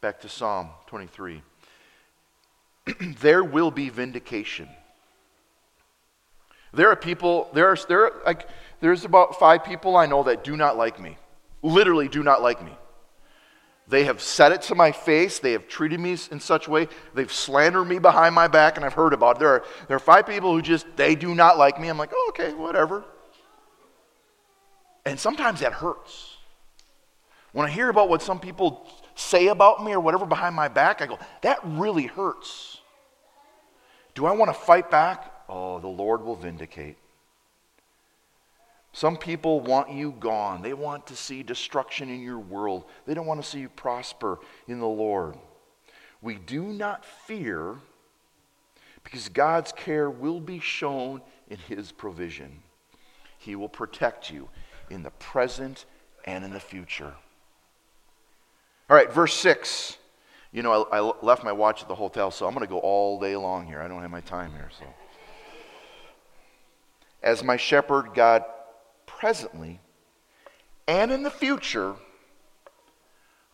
Back 0.00 0.20
to 0.20 0.28
Psalm 0.28 0.70
23. 0.86 1.42
there 3.20 3.44
will 3.44 3.70
be 3.70 3.88
vindication. 3.88 4.68
There 6.72 6.88
are 6.88 6.96
people, 6.96 7.48
there 7.52 7.68
are, 7.68 7.76
there 7.88 8.04
are, 8.04 8.22
like, 8.24 8.48
there's 8.80 9.04
about 9.04 9.38
five 9.38 9.64
people 9.64 9.96
I 9.96 10.06
know 10.06 10.22
that 10.22 10.44
do 10.44 10.56
not 10.56 10.76
like 10.76 11.00
me. 11.00 11.16
Literally 11.62 12.08
do 12.08 12.22
not 12.22 12.42
like 12.42 12.64
me. 12.64 12.72
They 13.90 14.04
have 14.04 14.20
said 14.22 14.52
it 14.52 14.62
to 14.62 14.76
my 14.76 14.92
face. 14.92 15.40
They 15.40 15.50
have 15.50 15.66
treated 15.66 15.98
me 15.98 16.12
in 16.30 16.38
such 16.38 16.68
a 16.68 16.70
way. 16.70 16.86
They've 17.12 17.32
slandered 17.32 17.88
me 17.88 17.98
behind 17.98 18.36
my 18.36 18.46
back, 18.46 18.76
and 18.76 18.86
I've 18.86 18.92
heard 18.92 19.12
about 19.12 19.36
it. 19.36 19.38
There 19.40 19.48
are, 19.48 19.64
there 19.88 19.96
are 19.96 20.00
five 20.00 20.28
people 20.28 20.54
who 20.54 20.62
just, 20.62 20.86
they 20.96 21.16
do 21.16 21.34
not 21.34 21.58
like 21.58 21.80
me. 21.80 21.88
I'm 21.88 21.98
like, 21.98 22.12
oh, 22.14 22.26
okay, 22.28 22.54
whatever. 22.54 23.04
And 25.04 25.18
sometimes 25.18 25.58
that 25.58 25.72
hurts. 25.72 26.36
When 27.50 27.66
I 27.66 27.70
hear 27.70 27.88
about 27.88 28.08
what 28.08 28.22
some 28.22 28.38
people 28.38 28.86
say 29.16 29.48
about 29.48 29.82
me 29.82 29.92
or 29.92 29.98
whatever 29.98 30.24
behind 30.24 30.54
my 30.54 30.68
back, 30.68 31.02
I 31.02 31.06
go, 31.06 31.18
that 31.42 31.58
really 31.64 32.06
hurts. 32.06 32.78
Do 34.14 34.24
I 34.24 34.30
want 34.30 34.50
to 34.50 34.60
fight 34.60 34.88
back? 34.88 35.32
Oh, 35.48 35.80
the 35.80 35.88
Lord 35.88 36.22
will 36.22 36.36
vindicate. 36.36 36.96
Some 38.92 39.16
people 39.16 39.60
want 39.60 39.90
you 39.90 40.12
gone. 40.18 40.62
They 40.62 40.74
want 40.74 41.06
to 41.08 41.16
see 41.16 41.42
destruction 41.42 42.08
in 42.08 42.20
your 42.20 42.38
world. 42.38 42.84
They 43.06 43.14
don't 43.14 43.26
want 43.26 43.42
to 43.42 43.48
see 43.48 43.60
you 43.60 43.68
prosper 43.68 44.38
in 44.66 44.80
the 44.80 44.86
Lord. 44.86 45.36
We 46.20 46.34
do 46.34 46.64
not 46.64 47.04
fear 47.04 47.76
because 49.04 49.28
God's 49.28 49.72
care 49.72 50.10
will 50.10 50.40
be 50.40 50.58
shown 50.58 51.22
in 51.48 51.58
His 51.58 51.92
provision. 51.92 52.62
He 53.38 53.56
will 53.56 53.68
protect 53.68 54.30
you 54.30 54.48
in 54.90 55.02
the 55.02 55.10
present 55.12 55.86
and 56.24 56.44
in 56.44 56.52
the 56.52 56.60
future. 56.60 57.14
All 58.90 58.96
right, 58.96 59.10
verse 59.10 59.34
6. 59.34 59.96
You 60.52 60.62
know, 60.62 60.84
I, 60.90 60.98
I 60.98 61.12
left 61.22 61.44
my 61.44 61.52
watch 61.52 61.80
at 61.82 61.88
the 61.88 61.94
hotel, 61.94 62.32
so 62.32 62.46
I'm 62.46 62.52
going 62.54 62.66
to 62.66 62.70
go 62.70 62.80
all 62.80 63.20
day 63.20 63.36
long 63.36 63.66
here. 63.66 63.80
I 63.80 63.86
don't 63.86 64.02
have 64.02 64.10
my 64.10 64.20
time 64.20 64.50
here, 64.50 64.68
so. 64.76 64.84
As 67.22 67.44
my 67.44 67.56
shepherd, 67.56 68.14
God 68.14 68.44
presently 69.20 69.78
and 70.88 71.12
in 71.12 71.22
the 71.22 71.30
future, 71.30 71.94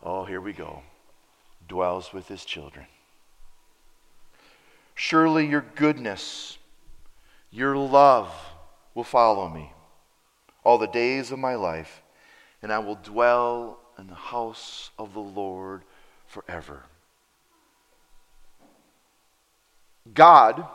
oh, 0.01 0.23
here 0.23 0.39
we 0.39 0.53
go, 0.53 0.81
dwells 1.67 2.13
with 2.13 2.25
his 2.29 2.45
children. 2.45 2.85
Surely 4.95 5.45
your 5.45 5.65
goodness, 5.75 6.57
your 7.51 7.75
love 7.75 8.33
will 8.95 9.03
follow 9.03 9.49
me 9.49 9.73
all 10.63 10.77
the 10.77 10.87
days 10.87 11.31
of 11.31 11.37
my 11.37 11.55
life, 11.55 12.01
and 12.61 12.71
I 12.71 12.79
will 12.79 12.97
dwell 13.03 13.77
in 13.99 14.07
the 14.07 14.15
house 14.15 14.91
of 14.97 15.13
the 15.13 15.19
Lord 15.19 15.81
forever. 16.27 16.83
God, 20.13 20.65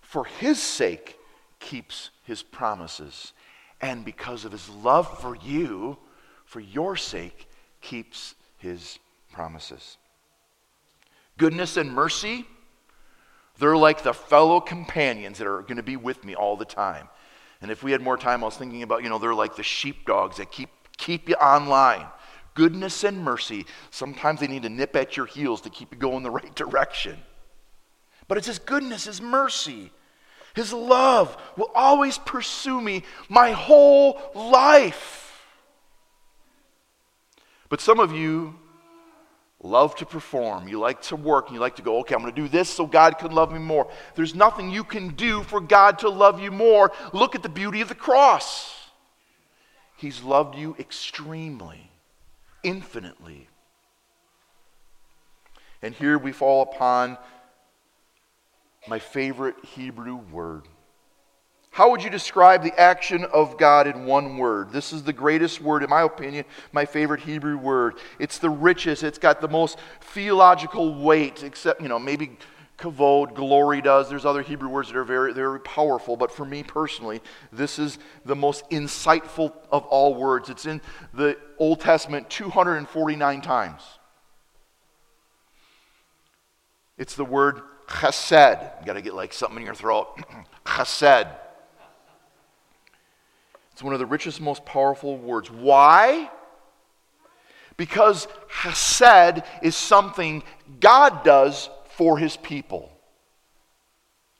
for 0.00 0.24
his 0.24 0.62
sake, 0.62 1.18
keeps 1.64 2.10
his 2.24 2.42
promises. 2.42 3.32
And 3.80 4.04
because 4.04 4.44
of 4.44 4.52
his 4.52 4.68
love 4.68 5.20
for 5.20 5.34
you, 5.34 5.98
for 6.44 6.60
your 6.60 6.94
sake, 6.94 7.48
keeps 7.80 8.34
his 8.58 8.98
promises. 9.32 9.96
Goodness 11.38 11.76
and 11.76 11.92
mercy, 11.92 12.44
they're 13.58 13.76
like 13.76 14.02
the 14.02 14.12
fellow 14.12 14.60
companions 14.60 15.38
that 15.38 15.46
are 15.46 15.62
going 15.62 15.78
to 15.78 15.82
be 15.82 15.96
with 15.96 16.22
me 16.24 16.34
all 16.34 16.56
the 16.56 16.64
time. 16.64 17.08
And 17.60 17.70
if 17.70 17.82
we 17.82 17.92
had 17.92 18.02
more 18.02 18.18
time, 18.18 18.42
I 18.42 18.46
was 18.46 18.56
thinking 18.56 18.82
about, 18.82 19.02
you 19.02 19.08
know, 19.08 19.18
they're 19.18 19.34
like 19.34 19.56
the 19.56 19.62
sheepdogs 19.62 20.36
that 20.36 20.52
keep, 20.52 20.68
keep 20.98 21.28
you 21.28 21.34
online. 21.36 22.06
Goodness 22.52 23.04
and 23.04 23.18
mercy, 23.18 23.64
sometimes 23.90 24.40
they 24.40 24.46
need 24.46 24.62
to 24.62 24.68
nip 24.68 24.94
at 24.94 25.16
your 25.16 25.26
heels 25.26 25.62
to 25.62 25.70
keep 25.70 25.92
you 25.92 25.98
going 25.98 26.22
the 26.22 26.30
right 26.30 26.54
direction. 26.54 27.16
But 28.28 28.38
it's 28.38 28.46
His 28.46 28.58
goodness, 28.58 29.04
His 29.04 29.20
mercy 29.20 29.90
his 30.54 30.72
love 30.72 31.36
will 31.56 31.70
always 31.74 32.16
pursue 32.18 32.80
me 32.80 33.02
my 33.28 33.50
whole 33.50 34.20
life. 34.34 35.42
But 37.68 37.80
some 37.80 37.98
of 37.98 38.12
you 38.12 38.54
love 39.60 39.96
to 39.96 40.06
perform. 40.06 40.68
You 40.68 40.78
like 40.78 41.02
to 41.02 41.16
work 41.16 41.48
and 41.48 41.54
you 41.54 41.60
like 41.60 41.76
to 41.76 41.82
go, 41.82 41.98
okay, 42.00 42.14
I'm 42.14 42.20
going 42.20 42.32
to 42.32 42.40
do 42.40 42.48
this 42.48 42.68
so 42.68 42.86
God 42.86 43.18
can 43.18 43.32
love 43.32 43.52
me 43.52 43.58
more. 43.58 43.90
There's 44.14 44.34
nothing 44.34 44.70
you 44.70 44.84
can 44.84 45.08
do 45.08 45.42
for 45.42 45.60
God 45.60 45.98
to 46.00 46.08
love 46.08 46.40
you 46.40 46.50
more. 46.50 46.92
Look 47.12 47.34
at 47.34 47.42
the 47.42 47.48
beauty 47.48 47.80
of 47.80 47.88
the 47.88 47.94
cross. 47.94 48.72
He's 49.96 50.22
loved 50.22 50.56
you 50.56 50.76
extremely, 50.78 51.90
infinitely. 52.62 53.48
And 55.82 55.94
here 55.94 56.18
we 56.18 56.32
fall 56.32 56.62
upon 56.62 57.18
my 58.86 58.98
favorite 58.98 59.56
Hebrew 59.64 60.16
word. 60.16 60.68
How 61.70 61.90
would 61.90 62.04
you 62.04 62.10
describe 62.10 62.62
the 62.62 62.78
action 62.78 63.24
of 63.24 63.58
God 63.58 63.88
in 63.88 64.04
one 64.04 64.36
word? 64.36 64.70
This 64.70 64.92
is 64.92 65.02
the 65.02 65.12
greatest 65.12 65.60
word, 65.60 65.82
in 65.82 65.90
my 65.90 66.02
opinion, 66.02 66.44
my 66.70 66.84
favorite 66.84 67.20
Hebrew 67.20 67.56
word. 67.56 67.94
It's 68.20 68.38
the 68.38 68.48
richest, 68.48 69.02
it's 69.02 69.18
got 69.18 69.40
the 69.40 69.48
most 69.48 69.78
theological 70.00 71.02
weight, 71.02 71.42
except, 71.42 71.80
you 71.80 71.88
know, 71.88 71.98
maybe 71.98 72.38
kavod, 72.78 73.34
glory 73.34 73.80
does. 73.82 74.08
There's 74.08 74.24
other 74.24 74.42
Hebrew 74.42 74.68
words 74.68 74.88
that 74.88 74.96
are 74.96 75.02
very, 75.02 75.32
very 75.32 75.58
powerful, 75.60 76.16
but 76.16 76.30
for 76.30 76.44
me 76.44 76.62
personally, 76.62 77.20
this 77.50 77.80
is 77.80 77.98
the 78.24 78.36
most 78.36 78.70
insightful 78.70 79.52
of 79.72 79.84
all 79.86 80.14
words. 80.14 80.50
It's 80.50 80.66
in 80.66 80.80
the 81.12 81.36
Old 81.58 81.80
Testament 81.80 82.30
249 82.30 83.40
times. 83.40 83.82
It's 86.96 87.16
the 87.16 87.24
word 87.24 87.62
chesed. 87.86 88.80
You 88.80 88.86
got 88.86 88.94
to 88.94 89.02
get 89.02 89.14
like 89.14 89.32
something 89.32 89.58
in 89.58 89.64
your 89.64 89.74
throat. 89.74 90.18
chesed. 90.66 91.30
It's 93.72 93.82
one 93.82 93.92
of 93.92 93.98
the 93.98 94.06
richest, 94.06 94.40
most 94.40 94.64
powerful 94.64 95.16
words. 95.16 95.50
Why? 95.50 96.30
Because 97.76 98.28
chesed 98.48 99.44
is 99.62 99.74
something 99.74 100.44
God 100.80 101.24
does 101.24 101.68
for 101.96 102.18
his 102.18 102.36
people, 102.36 102.92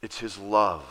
it's 0.03 0.18
his 0.18 0.38
love. 0.38 0.84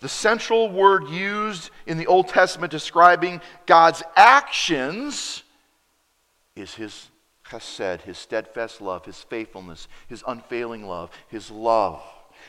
The 0.00 0.08
central 0.10 0.70
word 0.70 1.08
used 1.08 1.70
in 1.86 1.96
the 1.96 2.06
Old 2.08 2.28
Testament 2.28 2.70
describing 2.70 3.40
God's 3.64 4.02
actions 4.16 5.42
is 6.54 6.74
his 6.74 7.08
chesed, 7.54 8.02
his 8.02 8.18
steadfast 8.18 8.80
love, 8.80 9.04
his 9.04 9.18
faithfulness, 9.18 9.88
his 10.08 10.22
unfailing 10.26 10.86
love, 10.86 11.10
his 11.28 11.50
love. 11.50 12.02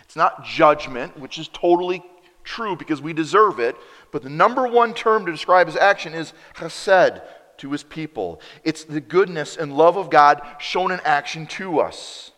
It's 0.03 0.15
not 0.15 0.43
judgment, 0.43 1.17
which 1.19 1.37
is 1.37 1.47
totally 1.47 2.03
true 2.43 2.75
because 2.75 3.01
we 3.01 3.13
deserve 3.13 3.59
it, 3.59 3.75
but 4.11 4.21
the 4.21 4.29
number 4.29 4.67
one 4.67 4.93
term 4.93 5.25
to 5.25 5.31
describe 5.31 5.67
his 5.67 5.75
action 5.75 6.13
is 6.13 6.33
chesed 6.55 7.21
to 7.57 7.71
his 7.71 7.83
people. 7.83 8.41
It's 8.63 8.83
the 8.83 9.01
goodness 9.01 9.57
and 9.57 9.75
love 9.75 9.97
of 9.97 10.09
God 10.09 10.41
shown 10.59 10.91
in 10.91 10.99
action 11.01 11.47
to 11.47 11.79
us. 11.79 12.31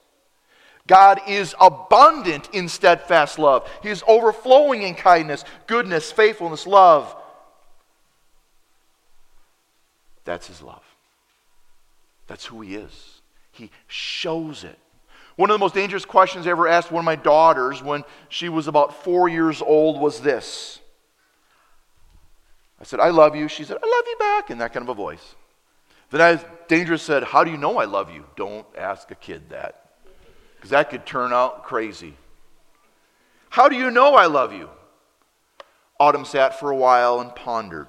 God 0.86 1.20
is 1.28 1.54
abundant 1.60 2.50
in 2.54 2.70
steadfast 2.70 3.38
love. 3.38 3.70
He 3.84 3.90
is 3.90 4.04
overflowing 4.08 4.84
in 4.84 4.96
kindness, 4.96 5.44
goodness, 5.66 6.12
faithfulness, 6.12 6.66
love. 6.66 7.14
That's 10.24 10.48
his 10.48 10.62
love. 10.62 10.87
That's 12.28 12.46
who 12.46 12.62
he 12.62 12.76
is. 12.76 13.22
He 13.52 13.72
shows 13.88 14.64
it. 14.64 14.78
One 15.38 15.50
of 15.50 15.56
the 15.56 15.60
most 15.60 15.76
dangerous 15.76 16.06
questions 16.06 16.48
I 16.48 16.52
ever 16.52 16.68
asked 16.68 16.92
one 16.92 17.02
of 17.02 17.06
my 17.06 17.16
daughters 17.16 17.82
when 17.82 18.04
she 18.28 18.50
was 18.50 18.68
about 18.68 19.04
four 19.04 19.30
years 19.30 19.62
old 19.62 20.00
was 20.02 20.22
this. 20.22 20.80
I 22.80 22.84
said, 22.84 23.00
I 23.00 23.10
love 23.10 23.36
you. 23.36 23.48
She 23.48 23.64
said, 23.64 23.78
I 23.82 23.88
love 23.88 24.04
you 24.08 24.16
back, 24.20 24.50
in 24.52 24.58
that 24.60 24.74
kind 24.74 24.84
of 24.84 24.90
a 24.90 24.94
voice. 24.94 25.36
Then 26.10 26.22
I, 26.22 26.44
dangerous 26.68 27.04
said, 27.04 27.24
How 27.24 27.44
do 27.44 27.52
you 27.52 27.58
know 27.58 27.78
I 27.78 27.86
love 27.86 28.12
you? 28.12 28.26
Don't 28.36 28.66
ask 28.78 29.12
a 29.12 29.16
kid 29.16 29.50
that, 29.50 29.90
because 30.56 30.72
that 30.72 30.90
could 30.90 31.06
turn 31.06 31.34
out 31.34 31.64
crazy. 31.64 32.16
How 33.50 33.70
do 33.70 33.76
you 33.76 33.92
know 33.92 34.16
I 34.16 34.26
love 34.26 34.54
you? 34.54 34.70
Autumn 36.00 36.26
sat 36.26 36.60
for 36.60 36.70
a 36.70 36.76
while 36.76 37.20
and 37.20 37.34
pondered. 37.36 37.88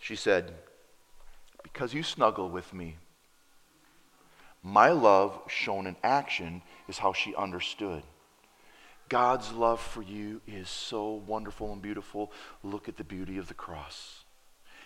She 0.00 0.14
said, 0.14 0.54
Because 1.72 1.94
you 1.94 2.02
snuggle 2.02 2.48
with 2.48 2.72
me. 2.72 2.96
My 4.62 4.90
love 4.90 5.40
shown 5.48 5.86
in 5.86 5.96
action 6.02 6.62
is 6.88 6.98
how 6.98 7.12
she 7.12 7.34
understood. 7.34 8.02
God's 9.08 9.52
love 9.52 9.80
for 9.80 10.02
you 10.02 10.40
is 10.46 10.68
so 10.68 11.22
wonderful 11.26 11.72
and 11.72 11.80
beautiful. 11.80 12.32
Look 12.62 12.88
at 12.88 12.96
the 12.96 13.04
beauty 13.04 13.38
of 13.38 13.48
the 13.48 13.54
cross. 13.54 14.24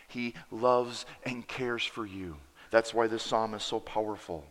He 0.07 0.35
loves 0.51 1.07
and 1.24 1.47
cares 1.49 1.85
for 1.85 2.07
you. 2.07 2.37
That's 2.70 2.95
why 2.95 3.07
this 3.07 3.22
psalm 3.22 3.55
is 3.55 3.62
so 3.62 3.80
powerful. 3.80 4.45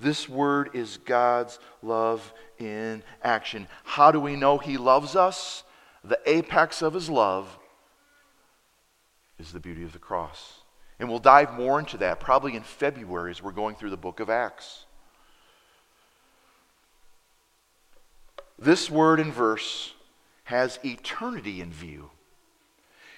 This 0.00 0.28
word 0.28 0.70
is 0.74 0.96
God's 0.98 1.58
love 1.82 2.32
in 2.58 3.02
action. 3.22 3.68
How 3.84 4.10
do 4.10 4.18
we 4.18 4.36
know 4.36 4.58
He 4.58 4.76
loves 4.76 5.14
us? 5.14 5.62
The 6.02 6.18
apex 6.26 6.82
of 6.82 6.94
His 6.94 7.08
love 7.08 7.58
is 9.38 9.52
the 9.52 9.60
beauty 9.60 9.82
of 9.84 9.92
the 9.92 9.98
cross. 9.98 10.60
And 10.98 11.08
we'll 11.08 11.18
dive 11.18 11.52
more 11.54 11.78
into 11.78 11.96
that 11.98 12.20
probably 12.20 12.54
in 12.54 12.62
February 12.62 13.30
as 13.30 13.42
we're 13.42 13.52
going 13.52 13.74
through 13.74 13.90
the 13.90 13.96
book 13.96 14.20
of 14.20 14.30
Acts. 14.30 14.84
This 18.58 18.88
word 18.88 19.18
and 19.18 19.32
verse 19.32 19.92
has 20.44 20.78
eternity 20.84 21.60
in 21.60 21.72
view. 21.72 22.10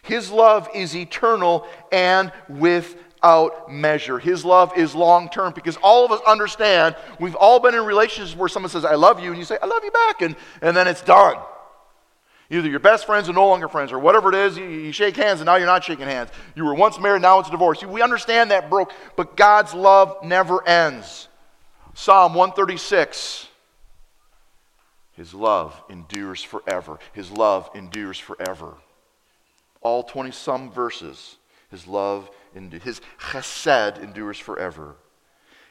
His 0.02 0.30
love 0.30 0.68
is 0.74 0.96
eternal 0.96 1.66
and 1.92 2.32
without 2.48 3.70
measure. 3.70 4.18
His 4.18 4.44
love 4.44 4.72
is 4.76 4.94
long 4.94 5.28
term 5.28 5.52
because 5.52 5.76
all 5.78 6.04
of 6.04 6.12
us 6.12 6.20
understand 6.26 6.96
we've 7.18 7.34
all 7.34 7.58
been 7.58 7.74
in 7.74 7.84
relationships 7.84 8.38
where 8.38 8.48
someone 8.48 8.70
says, 8.70 8.84
I 8.84 8.94
love 8.94 9.20
you, 9.20 9.30
and 9.30 9.38
you 9.38 9.44
say, 9.44 9.58
I 9.60 9.66
love 9.66 9.82
you 9.84 9.90
back, 9.90 10.22
and, 10.22 10.36
and 10.62 10.76
then 10.76 10.86
it's 10.86 11.02
done. 11.02 11.36
Either 12.48 12.68
your 12.68 12.78
best 12.80 13.06
friends 13.06 13.28
are 13.28 13.32
no 13.32 13.48
longer 13.48 13.68
friends, 13.68 13.90
or 13.90 13.98
whatever 13.98 14.28
it 14.28 14.34
is, 14.36 14.56
you, 14.56 14.64
you, 14.64 14.92
shake 14.92 15.16
hands 15.16 15.40
and 15.40 15.46
now 15.46 15.56
you're 15.56 15.66
not 15.66 15.82
shaking 15.82 16.06
hands. 16.06 16.30
You 16.54 16.64
were 16.64 16.74
once 16.74 16.98
married, 17.00 17.22
now 17.22 17.40
it's 17.40 17.48
a 17.48 17.50
divorce. 17.50 17.82
We 17.82 18.02
understand 18.02 18.52
that 18.52 18.70
broke, 18.70 18.92
but 19.16 19.36
God's 19.36 19.74
love 19.74 20.16
never 20.22 20.66
ends. 20.66 21.28
Psalm 21.94 22.34
136 22.34 23.48
His 25.12 25.34
love 25.34 25.82
endures 25.90 26.42
forever. 26.42 27.00
His 27.12 27.32
love 27.32 27.68
endures 27.74 28.18
forever. 28.18 28.74
All 29.80 30.04
20 30.04 30.30
some 30.30 30.70
verses, 30.70 31.36
His 31.70 31.88
love, 31.88 32.30
His 32.54 33.00
chesed 33.18 34.00
endures 34.00 34.38
forever. 34.38 34.94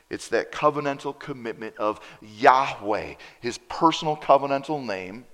It's 0.09 0.27
that 0.27 0.51
covenantal 0.51 1.17
commitment 1.17 1.77
of 1.77 2.01
Yahweh, 2.21 3.13
His 3.39 3.59
personal 3.69 4.17
covenantal 4.17 4.85
name 4.85 5.25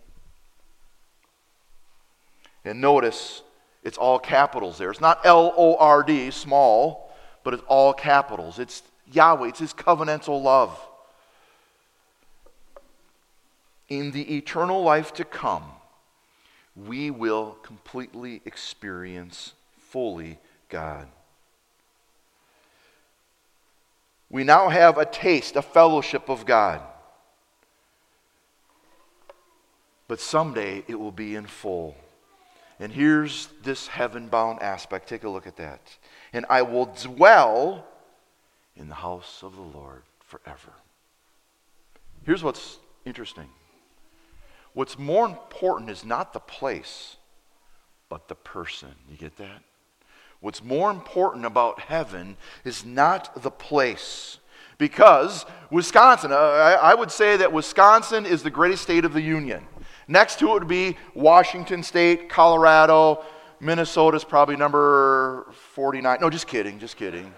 and 2.64 2.82
notice 2.82 3.42
it's 3.84 3.98
all 3.98 4.20
capitals 4.20 4.78
there. 4.78 4.92
It's 4.92 5.02
not 5.02 5.26
L 5.26 5.54
O 5.58 5.76
R 5.78 6.04
D, 6.04 6.32
small, 6.32 7.12
but 7.44 7.54
it's 7.54 7.64
all 7.68 7.94
capitals. 7.94 8.60
It's 8.60 8.84
Yahweh, 9.12 9.50
it's 9.50 9.60
His 9.60 9.74
covenantal 9.74 10.42
love. 10.42 10.80
In 13.90 14.12
the 14.12 14.38
eternal 14.38 14.84
life 14.84 15.14
to 15.16 15.26
come, 15.26 15.64
we 16.76 17.12
will 17.12 17.58
completely 17.64 18.42
experience 18.46 19.54
fully 19.78 20.38
God. 20.70 21.08
We 24.30 24.46
now 24.46 24.70
have 24.70 24.98
a 24.98 25.04
taste, 25.04 25.58
a 25.58 25.62
fellowship 25.62 26.30
of 26.30 26.46
God. 26.46 26.82
But 30.08 30.22
someday 30.22 30.86
it 30.88 30.98
will 30.98 31.12
be 31.12 31.36
in 31.36 31.48
full. 31.48 31.96
And 32.82 32.92
here's 32.92 33.48
this 33.62 33.88
heaven 33.88 34.28
bound 34.28 34.60
aspect. 34.64 35.08
Take 35.08 35.24
a 35.24 35.30
look 35.30 35.46
at 35.46 35.56
that. 35.58 35.80
And 36.34 36.48
I 36.50 36.64
will 36.64 36.88
dwell 36.88 37.86
in 38.76 38.90
the 38.90 38.96
house 38.96 39.44
of 39.44 39.56
the 39.56 39.62
Lord 39.62 40.02
forever. 40.20 40.74
Here's 42.26 42.44
what's 42.44 42.80
interesting 43.06 43.50
what's 44.74 44.98
more 44.98 45.26
important 45.26 45.92
is 45.92 46.04
not 46.04 46.34
the 46.34 46.40
place, 46.40 47.18
but 48.10 48.28
the 48.28 48.36
person. 48.36 48.96
You 49.10 49.16
get 49.16 49.38
that? 49.38 49.62
What's 50.40 50.64
more 50.64 50.90
important 50.90 51.46
about 51.46 51.82
heaven 51.82 52.36
is 52.66 52.84
not 52.84 53.44
the 53.44 53.52
place. 53.52 54.40
Because 54.80 55.46
Wisconsin, 55.70 56.32
I 56.32 56.96
would 56.96 57.12
say 57.12 57.38
that 57.38 57.54
Wisconsin 57.54 58.26
is 58.26 58.42
the 58.42 58.50
greatest 58.50 58.82
state 58.82 59.06
of 59.06 59.14
the 59.14 59.22
Union. 59.22 59.68
Next 60.12 60.40
to 60.40 60.50
it 60.50 60.54
would 60.56 60.68
be 60.68 60.98
Washington 61.14 61.84
State, 61.84 62.28
Colorado, 62.28 63.24
Minnesota's 63.62 64.26
probably 64.26 64.58
number 64.58 65.46
49. 65.74 66.18
No, 66.20 66.30
just 66.30 66.48
kidding, 66.48 66.80
just 66.80 66.98
kidding. 66.98 67.34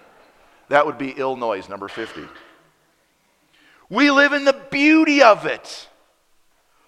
That 0.69 0.83
would 0.83 0.97
be 0.97 1.11
Illinois, 1.11 1.69
number 1.69 1.87
50. 1.87 2.23
We 3.89 4.09
live 4.09 4.33
in 4.33 4.43
the 4.43 4.59
beauty 4.71 5.21
of 5.21 5.45
it. 5.45 5.87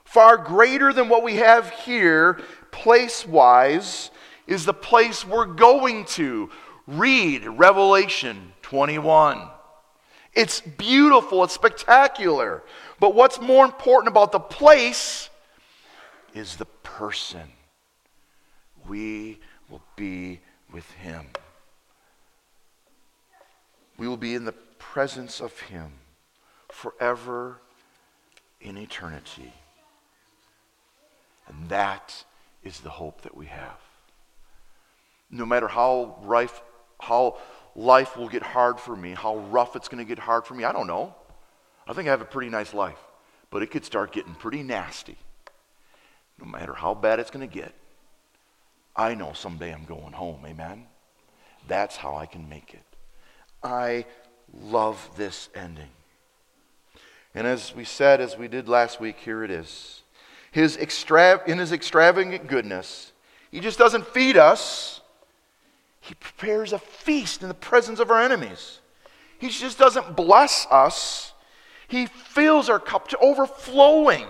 Far 0.05 0.37
greater 0.37 0.91
than 0.91 1.07
what 1.07 1.21
we 1.21 1.35
have 1.35 1.69
here, 1.69 2.41
place 2.71 3.27
wise, 3.27 4.09
is 4.47 4.65
the 4.65 4.73
place 4.73 5.23
we're 5.23 5.45
going 5.45 6.05
to. 6.05 6.49
Read 6.87 7.45
Revelation 7.45 8.53
21. 8.63 9.49
It's 10.33 10.61
beautiful, 10.61 11.43
it's 11.43 11.53
spectacular. 11.53 12.63
But 12.99 13.13
what's 13.13 13.39
more 13.39 13.65
important 13.65 14.07
about 14.07 14.31
the 14.31 14.39
place 14.39 15.29
is 16.35 16.57
the 16.57 16.65
person. 16.65 17.49
We 18.87 19.39
will 19.69 19.81
be 19.95 20.41
with 20.71 20.89
him. 20.91 21.27
We 23.97 24.07
will 24.07 24.17
be 24.17 24.35
in 24.35 24.45
the 24.45 24.51
presence 24.51 25.39
of 25.39 25.57
him 25.61 25.93
forever 26.69 27.61
in 28.59 28.77
eternity. 28.77 29.53
And 31.47 31.69
that 31.69 32.25
is 32.63 32.81
the 32.81 32.89
hope 32.89 33.21
that 33.21 33.35
we 33.35 33.45
have. 33.45 33.79
No 35.31 35.45
matter 35.45 35.67
how 35.67 36.17
rife, 36.23 36.61
how 36.99 37.37
life 37.75 38.17
will 38.17 38.27
get 38.27 38.43
hard 38.43 38.79
for 38.79 38.95
me, 38.95 39.11
how 39.11 39.37
rough 39.37 39.75
it's 39.75 39.87
going 39.87 40.05
to 40.05 40.07
get 40.07 40.19
hard 40.19 40.45
for 40.45 40.53
me, 40.53 40.65
I 40.65 40.73
don't 40.73 40.87
know. 40.87 41.15
I 41.87 41.93
think 41.93 42.07
I 42.07 42.11
have 42.11 42.21
a 42.21 42.25
pretty 42.25 42.49
nice 42.49 42.73
life, 42.73 42.99
but 43.51 43.63
it 43.63 43.71
could 43.71 43.85
start 43.85 44.11
getting 44.11 44.33
pretty 44.35 44.63
nasty. 44.63 45.17
No 46.39 46.45
matter 46.45 46.73
how 46.73 46.93
bad 46.93 47.19
it's 47.19 47.31
going 47.31 47.47
to 47.47 47.53
get, 47.53 47.73
I 48.95 49.13
know 49.15 49.33
someday 49.33 49.73
I'm 49.73 49.85
going 49.85 50.13
home. 50.13 50.43
Amen? 50.45 50.85
That's 51.67 51.95
how 51.95 52.15
I 52.15 52.25
can 52.25 52.47
make 52.47 52.73
it. 52.73 52.83
I 53.63 54.05
love 54.61 55.09
this 55.17 55.49
ending. 55.55 55.89
And 57.33 57.45
as 57.45 57.75
we 57.75 57.83
said, 57.83 58.21
as 58.21 58.37
we 58.37 58.47
did 58.47 58.69
last 58.69 59.01
week, 59.01 59.17
here 59.17 59.43
it 59.43 59.51
is. 59.51 60.03
His 60.51 60.77
extra- 60.77 61.41
in 61.45 61.57
his 61.57 61.73
extravagant 61.73 62.47
goodness, 62.47 63.11
he 63.51 63.59
just 63.59 63.77
doesn't 63.77 64.07
feed 64.07 64.37
us, 64.37 65.01
he 65.99 66.13
prepares 66.13 66.71
a 66.71 66.79
feast 66.79 67.41
in 67.41 67.49
the 67.49 67.53
presence 67.53 67.99
of 67.99 68.11
our 68.11 68.21
enemies. 68.21 68.79
He 69.37 69.49
just 69.49 69.77
doesn't 69.77 70.15
bless 70.15 70.65
us, 70.71 71.33
he 71.87 72.05
fills 72.05 72.69
our 72.69 72.79
cup 72.79 73.09
to 73.09 73.17
overflowing. 73.17 74.27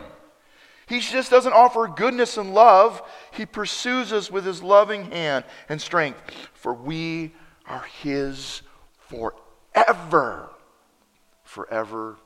He 0.87 0.99
just 0.99 1.31
doesn't 1.31 1.53
offer 1.53 1.87
goodness 1.87 2.37
and 2.37 2.53
love. 2.53 3.01
He 3.31 3.45
pursues 3.45 4.13
us 4.13 4.29
with 4.29 4.45
his 4.45 4.61
loving 4.61 5.11
hand 5.11 5.45
and 5.67 5.81
strength, 5.81 6.19
for 6.53 6.73
we 6.73 7.33
are 7.67 7.85
his 8.03 8.61
forever, 8.97 10.49
forever 11.43 12.17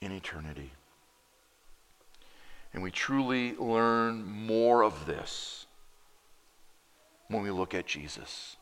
in 0.00 0.12
eternity. 0.12 0.72
And 2.72 2.82
we 2.82 2.90
truly 2.90 3.54
learn 3.56 4.24
more 4.24 4.82
of 4.82 5.06
this 5.06 5.66
when 7.28 7.42
we 7.42 7.50
look 7.50 7.74
at 7.74 7.86
Jesus. 7.86 8.56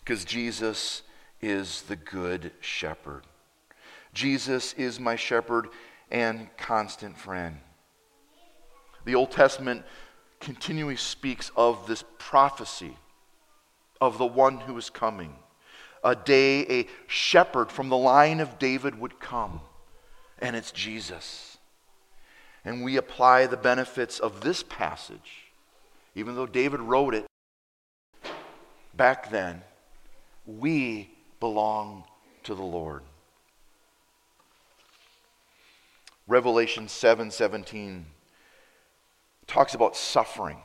Because 0.00 0.24
Jesus 0.24 1.02
is 1.40 1.82
the 1.82 1.96
good 1.96 2.50
shepherd. 2.60 3.22
Jesus 4.12 4.72
is 4.74 4.98
my 4.98 5.16
shepherd 5.16 5.68
and 6.10 6.48
constant 6.56 7.16
friend. 7.16 7.58
The 9.04 9.14
Old 9.14 9.30
Testament 9.30 9.84
continually 10.40 10.96
speaks 10.96 11.50
of 11.56 11.86
this 11.86 12.04
prophecy 12.18 12.96
of 14.00 14.18
the 14.18 14.26
one 14.26 14.58
who 14.58 14.76
is 14.76 14.90
coming. 14.90 15.36
A 16.04 16.16
day 16.16 16.66
a 16.68 16.88
shepherd 17.06 17.70
from 17.70 17.88
the 17.88 17.96
line 17.96 18.40
of 18.40 18.58
David 18.58 18.98
would 18.98 19.20
come, 19.20 19.60
and 20.40 20.56
it's 20.56 20.72
Jesus. 20.72 21.58
And 22.64 22.82
we 22.82 22.96
apply 22.96 23.46
the 23.46 23.56
benefits 23.56 24.18
of 24.18 24.40
this 24.40 24.62
passage, 24.62 25.52
even 26.14 26.34
though 26.34 26.46
David 26.46 26.80
wrote 26.80 27.14
it 27.14 27.26
back 28.94 29.30
then, 29.30 29.62
we 30.46 31.10
belong 31.40 32.04
to 32.44 32.54
the 32.54 32.62
Lord. 32.62 33.02
Revelation 36.26 36.88
7 36.88 37.30
17 37.30 38.06
talks 39.52 39.74
about 39.74 39.94
suffering. 39.94 40.56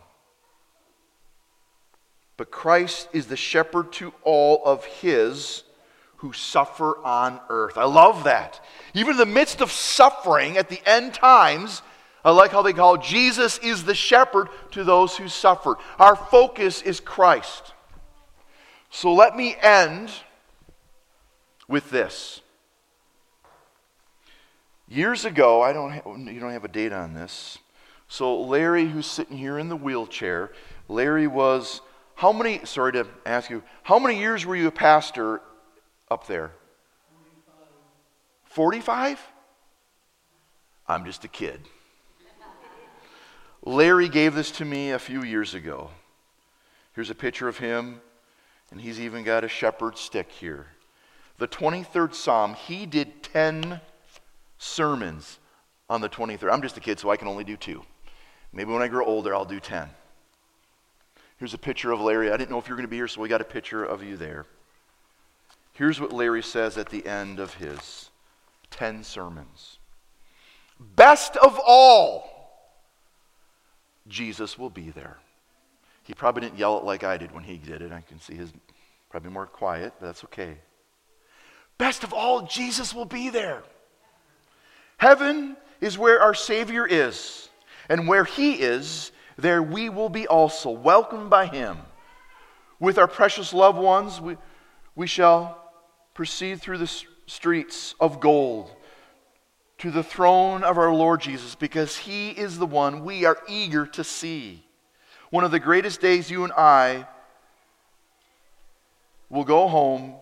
But 2.38 2.52
Christ 2.52 3.10
is 3.12 3.28
the 3.28 3.36
shepherd 3.36 3.92
to 3.94 4.14
all 4.24 4.62
of 4.64 4.86
his 4.86 5.64
who 6.18 6.32
suffer 6.32 6.98
on 7.04 7.42
earth. 7.50 7.78
I 7.78 7.84
love 7.84 8.24
that. 8.24 8.64
Even 8.94 9.12
in 9.12 9.18
the 9.18 9.26
midst 9.26 9.62
of 9.62 9.72
suffering 9.72 10.58
at 10.58 10.70
the 10.70 10.80
end 10.86 11.14
times, 11.14 11.82
I 12.24 12.32
like 12.32 12.52
how 12.52 12.62
they 12.62 12.74
call 12.74 12.98
Jesus 12.98 13.58
is 13.60 13.84
the 13.84 13.94
shepherd 13.94 14.48
to 14.72 14.84
those 14.84 15.18
who 15.18 15.28
suffer. 15.28 15.78
Our 16.00 16.16
focus 16.16 16.82
is 16.82 17.00
Christ. 17.00 17.74
So 18.90 19.14
let 19.14 19.36
me 19.36 19.56
end 19.62 20.12
with 21.68 21.90
this. 21.90 22.42
Years 24.88 25.26
ago, 25.26 25.62
I 25.62 25.74
don't 25.74 25.92
ha- 25.92 26.16
you 26.16 26.40
don't 26.40 26.54
have 26.54 26.64
a 26.64 26.70
date 26.70 26.94
on 26.94 27.14
this. 27.14 27.58
So 28.08 28.42
Larry, 28.42 28.88
who's 28.88 29.06
sitting 29.06 29.38
here 29.38 29.60
in 29.60 29.70
the 29.70 29.76
wheelchair, 29.76 30.52
Larry 30.88 31.28
was 31.28 31.82
how 32.16 32.32
many? 32.32 32.66
Sorry 32.66 32.94
to 32.94 33.06
ask 33.26 33.50
you, 33.50 33.62
how 33.84 34.00
many 34.00 34.18
years 34.18 34.46
were 34.46 34.56
you 34.56 34.68
a 34.68 34.72
pastor 34.72 35.40
up 36.10 36.26
there? 36.26 36.52
Forty-five. 38.46 39.20
I'm 40.88 41.06
just 41.06 41.24
a 41.26 41.28
kid. 41.28 41.60
Larry 43.64 44.08
gave 44.08 44.34
this 44.34 44.50
to 44.52 44.66
me 44.66 44.92
a 44.92 45.00
few 45.00 45.24
years 45.24 45.54
ago. 45.54 45.90
Here's 46.94 47.10
a 47.10 47.16
picture 47.16 47.48
of 47.48 47.58
him, 47.58 48.02
and 48.72 48.80
he's 48.80 49.00
even 49.00 49.24
got 49.24 49.44
a 49.44 49.50
shepherd's 49.50 50.00
stick 50.00 50.32
here. 50.32 50.68
The 51.38 51.48
23rd 51.48 52.16
Psalm, 52.16 52.54
he 52.56 52.86
did 52.86 53.22
10 53.22 53.82
sermons 54.58 55.38
on 55.90 56.02
the 56.02 56.10
23rd. 56.10 56.52
I'm 56.52 56.62
just 56.62 56.78
a 56.78 56.80
kid, 56.80 57.00
so 57.00 57.12
I 57.12 57.18
can 57.18 57.28
only 57.28 57.44
do 57.44 57.58
two. 57.58 57.84
Maybe 58.54 58.72
when 58.72 58.82
I 58.82 58.88
grow 58.88 59.06
older, 59.06 59.36
I'll 59.36 59.46
do 59.46 59.60
10. 59.60 59.90
Here's 61.38 61.54
a 61.54 61.60
picture 61.60 61.92
of 61.92 62.02
Larry. 62.02 62.32
I 62.32 62.38
didn't 62.38 62.50
know 62.50 62.58
if 62.58 62.68
you 62.68 62.74
were 62.74 62.78
going 62.78 62.88
to 62.88 62.92
be 62.92 62.98
here, 62.98 63.08
so 63.08 63.22
we 63.22 63.30
got 63.30 63.42
a 63.42 63.46
picture 63.46 63.84
of 63.84 64.04
you 64.04 64.18
there. 64.18 64.46
Here's 65.74 66.02
what 66.02 66.12
Larry 66.12 66.42
says 66.42 66.78
at 66.78 66.90
the 66.90 67.06
end 67.06 67.40
of 67.40 67.54
his 67.56 68.10
10 68.72 69.04
sermons 69.04 69.78
Best 70.80 71.36
of 71.38 71.60
all, 71.66 72.30
Jesus 74.08 74.58
will 74.58 74.70
be 74.70 74.90
there. 74.92 75.18
He 76.04 76.14
probably 76.14 76.42
didn't 76.42 76.58
yell 76.58 76.78
it 76.78 76.84
like 76.84 77.04
I 77.04 77.18
did 77.18 77.32
when 77.34 77.44
he 77.44 77.58
did 77.58 77.82
it. 77.82 77.92
I 77.92 78.02
can 78.02 78.20
see 78.20 78.36
his 78.36 78.52
probably 79.10 79.32
more 79.32 79.46
quiet, 79.46 79.94
but 80.00 80.08
that's 80.08 80.24
okay. 80.26 80.58
Best 81.78 82.04
of 82.04 82.14
all, 82.14 82.44
Jesus 82.44 82.94
will 82.94 83.06
be 83.06 83.30
there. 83.30 83.64
Heaven 84.98 85.58
is 85.80 85.98
where 85.98 86.22
our 86.22 86.34
Savior 86.34 86.88
is, 86.88 87.50
and 87.90 88.08
where 88.08 88.26
He 88.26 88.54
is, 88.54 89.12
there 89.38 89.62
we 89.62 89.90
will 89.90 90.10
be 90.10 90.28
also, 90.28 90.70
welcomed 90.70 91.30
by 91.30 91.46
Him. 91.46 91.78
With 92.80 92.98
our 92.98 93.08
precious 93.08 93.54
loved 93.54 93.80
ones, 93.80 94.22
we, 94.22 94.38
we 94.96 95.08
shall 95.08 95.72
proceed 96.14 96.62
through 96.62 96.80
the 96.80 97.04
streets 97.28 97.96
of 98.00 98.20
gold 98.20 98.72
to 99.80 99.92
the 99.92 100.04
throne 100.04 100.64
of 100.64 100.78
our 100.78 100.94
Lord 100.94 101.22
Jesus 101.22 101.56
because 101.56 101.98
He 101.98 102.30
is 102.32 102.58
the 102.58 102.66
one 102.66 103.04
we 103.04 103.26
are 103.26 103.38
eager 103.48 103.86
to 103.88 104.04
see. 104.04 104.64
One 105.30 105.44
of 105.44 105.52
the 105.52 105.60
greatest 105.60 106.02
days 106.02 106.32
you 106.32 106.44
and 106.44 106.54
I 106.54 107.06
will 109.30 109.44
go 109.44 109.68
home 109.68 110.16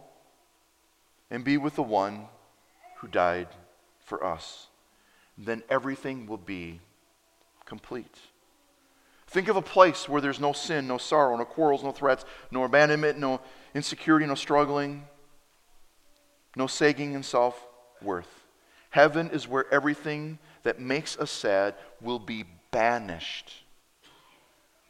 and 1.30 1.44
be 1.44 1.58
with 1.58 1.76
the 1.76 1.84
one 1.84 2.26
who 2.98 3.08
died 3.08 3.48
for 4.06 4.24
us. 4.24 4.68
Then 5.38 5.64
everything 5.70 6.28
will 6.28 6.38
be 6.38 6.80
complete. 7.66 8.18
Think 9.28 9.48
of 9.48 9.56
a 9.56 9.62
place 9.62 10.08
where 10.08 10.22
there's 10.22 10.40
no 10.40 10.54
sin, 10.54 10.88
no 10.88 10.98
sorrow, 10.98 11.36
no 11.36 11.46
quarrels, 11.46 11.84
no 11.84 11.92
threats, 11.92 12.26
no 12.52 12.64
abandonment, 12.64 13.18
no 13.18 13.42
insecurity, 13.74 14.26
no 14.26 14.36
struggling, 14.36 15.06
no 16.56 16.68
sagging 16.68 17.14
in 17.14 17.24
self 17.24 17.62
worth. 18.02 18.46
Heaven 18.92 19.30
is 19.32 19.48
where 19.48 19.66
everything 19.74 20.40
that 20.64 20.80
makes 20.80 21.18
us 21.18 21.32
sad 21.32 21.76
will 22.02 22.20
be 22.20 22.46
banished. 22.72 23.52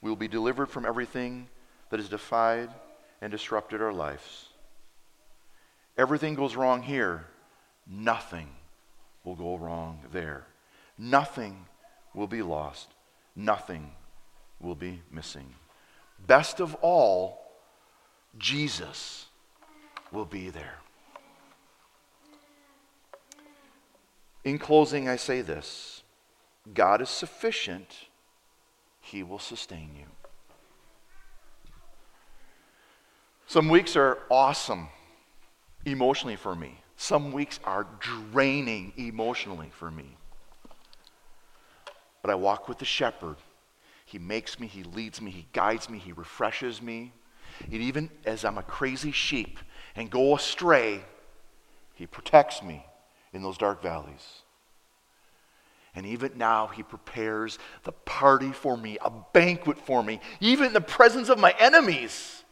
We 0.01 0.09
will 0.09 0.15
be 0.15 0.27
delivered 0.27 0.67
from 0.67 0.85
everything 0.85 1.47
that 1.89 1.99
has 1.99 2.09
defied 2.09 2.69
and 3.21 3.31
disrupted 3.31 3.81
our 3.81 3.93
lives. 3.93 4.49
Everything 5.97 6.35
goes 6.35 6.55
wrong 6.55 6.83
here, 6.83 7.25
nothing 7.87 8.49
will 9.23 9.35
go 9.35 9.55
wrong 9.57 10.01
there. 10.11 10.45
Nothing 10.97 11.65
will 12.15 12.27
be 12.27 12.41
lost. 12.41 12.87
Nothing 13.35 13.91
will 14.59 14.75
be 14.75 15.01
missing. 15.11 15.53
Best 16.25 16.59
of 16.59 16.75
all, 16.75 17.45
Jesus 18.37 19.25
will 20.11 20.25
be 20.25 20.49
there. 20.49 20.79
In 24.43 24.59
closing, 24.59 25.09
I 25.09 25.17
say 25.17 25.41
this 25.41 26.03
God 26.73 27.01
is 27.01 27.09
sufficient, 27.09 28.07
He 29.01 29.23
will 29.23 29.39
sustain 29.39 29.89
you. 29.97 30.05
Some 33.47 33.69
weeks 33.69 33.95
are 33.95 34.19
awesome 34.29 34.87
emotionally 35.85 36.35
for 36.35 36.55
me, 36.55 36.79
some 36.95 37.31
weeks 37.31 37.59
are 37.63 37.85
draining 37.99 38.93
emotionally 38.97 39.69
for 39.77 39.91
me. 39.91 40.15
But 42.25 42.31
I 42.31 42.35
walk 42.37 42.67
with 42.67 42.79
the 42.79 42.85
shepherd. 42.85 43.35
He 44.03 44.17
makes 44.17 44.59
me, 44.59 44.65
he 44.65 44.81
leads 44.81 45.21
me, 45.21 45.29
he 45.29 45.45
guides 45.53 45.91
me, 45.91 45.99
he 45.99 46.11
refreshes 46.11 46.81
me. 46.81 47.13
And 47.65 47.75
even 47.75 48.09
as 48.25 48.43
I'm 48.43 48.57
a 48.57 48.63
crazy 48.63 49.11
sheep 49.11 49.59
and 49.95 50.09
go 50.09 50.35
astray, 50.35 51.05
he 51.93 52.07
protects 52.07 52.63
me 52.63 52.83
in 53.31 53.43
those 53.43 53.59
dark 53.59 53.83
valleys. 53.83 54.41
And 55.93 56.07
even 56.07 56.35
now, 56.35 56.65
he 56.65 56.81
prepares 56.81 57.59
the 57.83 57.91
party 57.91 58.51
for 58.51 58.75
me, 58.75 58.97
a 59.05 59.11
banquet 59.31 59.77
for 59.77 60.01
me, 60.01 60.19
even 60.39 60.65
in 60.65 60.73
the 60.73 60.81
presence 60.81 61.29
of 61.29 61.37
my 61.37 61.53
enemies. 61.59 62.43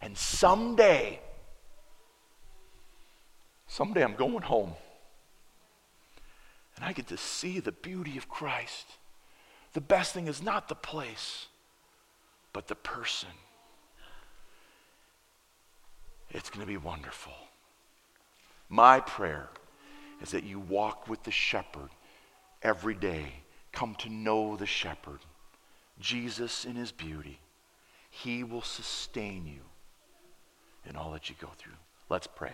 And 0.00 0.16
someday, 0.16 1.18
someday 3.66 4.04
I'm 4.04 4.14
going 4.14 4.42
home. 4.42 4.74
And 6.76 6.84
I 6.84 6.92
get 6.92 7.08
to 7.08 7.16
see 7.16 7.58
the 7.58 7.72
beauty 7.72 8.16
of 8.16 8.28
Christ. 8.28 8.86
The 9.72 9.80
best 9.80 10.14
thing 10.14 10.26
is 10.26 10.42
not 10.42 10.68
the 10.68 10.74
place, 10.74 11.46
but 12.52 12.68
the 12.68 12.74
person. 12.74 13.28
It's 16.30 16.50
going 16.50 16.60
to 16.60 16.66
be 16.66 16.76
wonderful. 16.76 17.32
My 18.68 19.00
prayer 19.00 19.48
is 20.20 20.30
that 20.32 20.44
you 20.44 20.58
walk 20.58 21.08
with 21.08 21.22
the 21.22 21.30
shepherd 21.30 21.90
every 22.62 22.94
day, 22.94 23.32
come 23.72 23.94
to 23.96 24.10
know 24.10 24.56
the 24.56 24.66
shepherd, 24.66 25.20
Jesus 26.00 26.64
in 26.64 26.74
his 26.74 26.92
beauty. 26.92 27.38
He 28.10 28.44
will 28.44 28.62
sustain 28.62 29.46
you 29.46 29.60
in 30.88 30.96
all 30.96 31.12
that 31.12 31.28
you 31.28 31.36
go 31.40 31.48
through. 31.56 31.72
Let's 32.08 32.26
pray. 32.26 32.52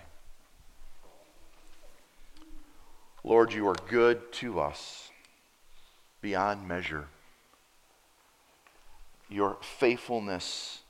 Lord, 3.22 3.52
you 3.52 3.66
are 3.68 3.76
good 3.88 4.32
to 4.34 4.60
us 4.60 5.10
beyond 6.24 6.66
measure. 6.66 7.04
Your 9.28 9.58
faithfulness 9.60 10.80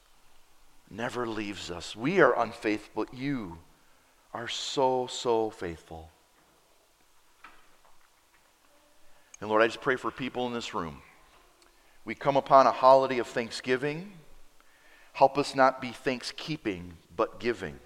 never 0.89 1.26
leaves 1.26 1.72
us. 1.72 1.97
We 1.97 2.20
are 2.20 2.41
unfaithful, 2.41 3.05
but 3.05 3.12
you 3.12 3.59
are 4.32 4.47
so, 4.47 5.09
so 5.09 5.51
faithful. 5.51 6.09
And 9.41 9.51
Lord, 9.51 9.61
I 9.61 9.66
just 9.66 9.80
pray 9.80 9.97
for 9.97 10.12
people 10.12 10.47
in 10.47 10.53
this 10.53 10.72
room. 10.72 11.03
We 12.05 12.14
come 12.14 12.37
upon 12.37 12.68
a 12.68 12.72
holiday 12.72 13.18
of 13.18 13.26
thanksgiving. 13.26 14.12
Help 15.14 15.37
us 15.37 15.57
not 15.57 15.80
be 15.80 15.89
thankskeeping, 15.89 16.93
but 17.16 17.41
giving. 17.41 17.80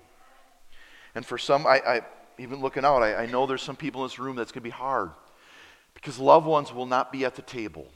And 1.14 1.24
for 1.24 1.38
some, 1.38 1.66
I, 1.66 1.80
I 1.80 2.00
even 2.36 2.60
looking 2.60 2.84
out, 2.84 3.02
I, 3.02 3.22
I 3.22 3.26
know 3.26 3.46
there's 3.46 3.62
some 3.62 3.76
people 3.76 4.02
in 4.02 4.08
this 4.08 4.18
room 4.18 4.36
that's 4.36 4.52
going 4.52 4.60
to 4.60 4.64
be 4.64 4.70
hard 4.70 5.12
because 6.00 6.20
loved 6.20 6.46
ones 6.46 6.72
will 6.72 6.86
not 6.86 7.10
be 7.10 7.24
at 7.24 7.34
the 7.34 7.42
table. 7.42 7.88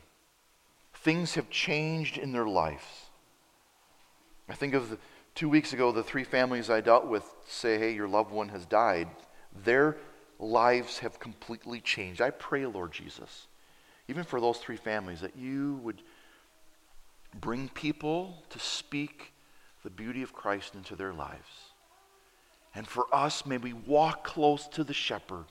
Things 0.93 1.37
have 1.37 1.49
changed 1.51 2.19
in 2.19 2.33
their 2.33 2.49
lives. 2.49 2.83
I 4.49 4.55
think 4.55 4.75
of 4.75 4.91
the, 4.91 4.99
two 5.37 5.49
weeks 5.49 5.73
ago, 5.73 5.93
the 5.93 6.03
three 6.03 6.25
families 6.25 6.69
I 6.69 6.81
dealt 6.81 7.07
with 7.07 7.25
say, 7.47 7.79
hey, 7.79 7.95
your 7.95 8.09
loved 8.09 8.33
one 8.33 8.49
has 8.49 8.67
died. 8.67 9.07
Their 9.65 9.99
lives 10.41 10.99
have 10.99 11.21
completely 11.21 11.81
changed. 11.81 12.21
I 12.21 12.31
pray, 12.31 12.67
Lord 12.67 12.91
Jesus, 12.91 13.47
even 14.09 14.25
for 14.25 14.41
those 14.41 14.59
three 14.59 14.77
families, 14.77 15.21
that 15.21 15.37
you 15.37 15.77
would 15.85 16.03
bring 17.41 17.69
people 17.69 18.43
to 18.51 18.59
speak 18.59 19.33
the 19.85 19.91
beauty 19.91 20.23
of 20.23 20.33
Christ 20.33 20.75
into 20.75 20.97
their 20.97 21.13
lives. 21.13 21.71
And 22.75 22.85
for 22.85 23.07
us, 23.13 23.47
may 23.47 23.59
we 23.59 23.75
walk 23.75 24.25
close 24.25 24.67
to 24.69 24.83
the 24.83 24.93
shepherd 24.93 25.45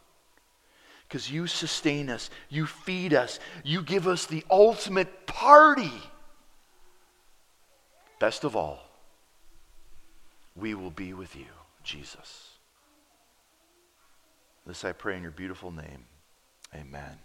because 1.11 1.29
you 1.29 1.45
sustain 1.45 2.09
us, 2.09 2.29
you 2.47 2.65
feed 2.65 3.13
us, 3.13 3.37
you 3.65 3.81
give 3.81 4.07
us 4.07 4.27
the 4.27 4.45
ultimate 4.49 5.27
party. 5.27 5.91
Best 8.17 8.45
of 8.45 8.55
all, 8.55 8.79
we 10.55 10.73
will 10.73 10.89
be 10.89 11.13
with 11.13 11.35
you, 11.35 11.51
Jesus. 11.83 12.51
This 14.65 14.85
I 14.85 14.93
pray 14.93 15.17
in 15.17 15.23
your 15.23 15.33
beautiful 15.33 15.69
name. 15.69 16.05
Amen. 16.73 17.19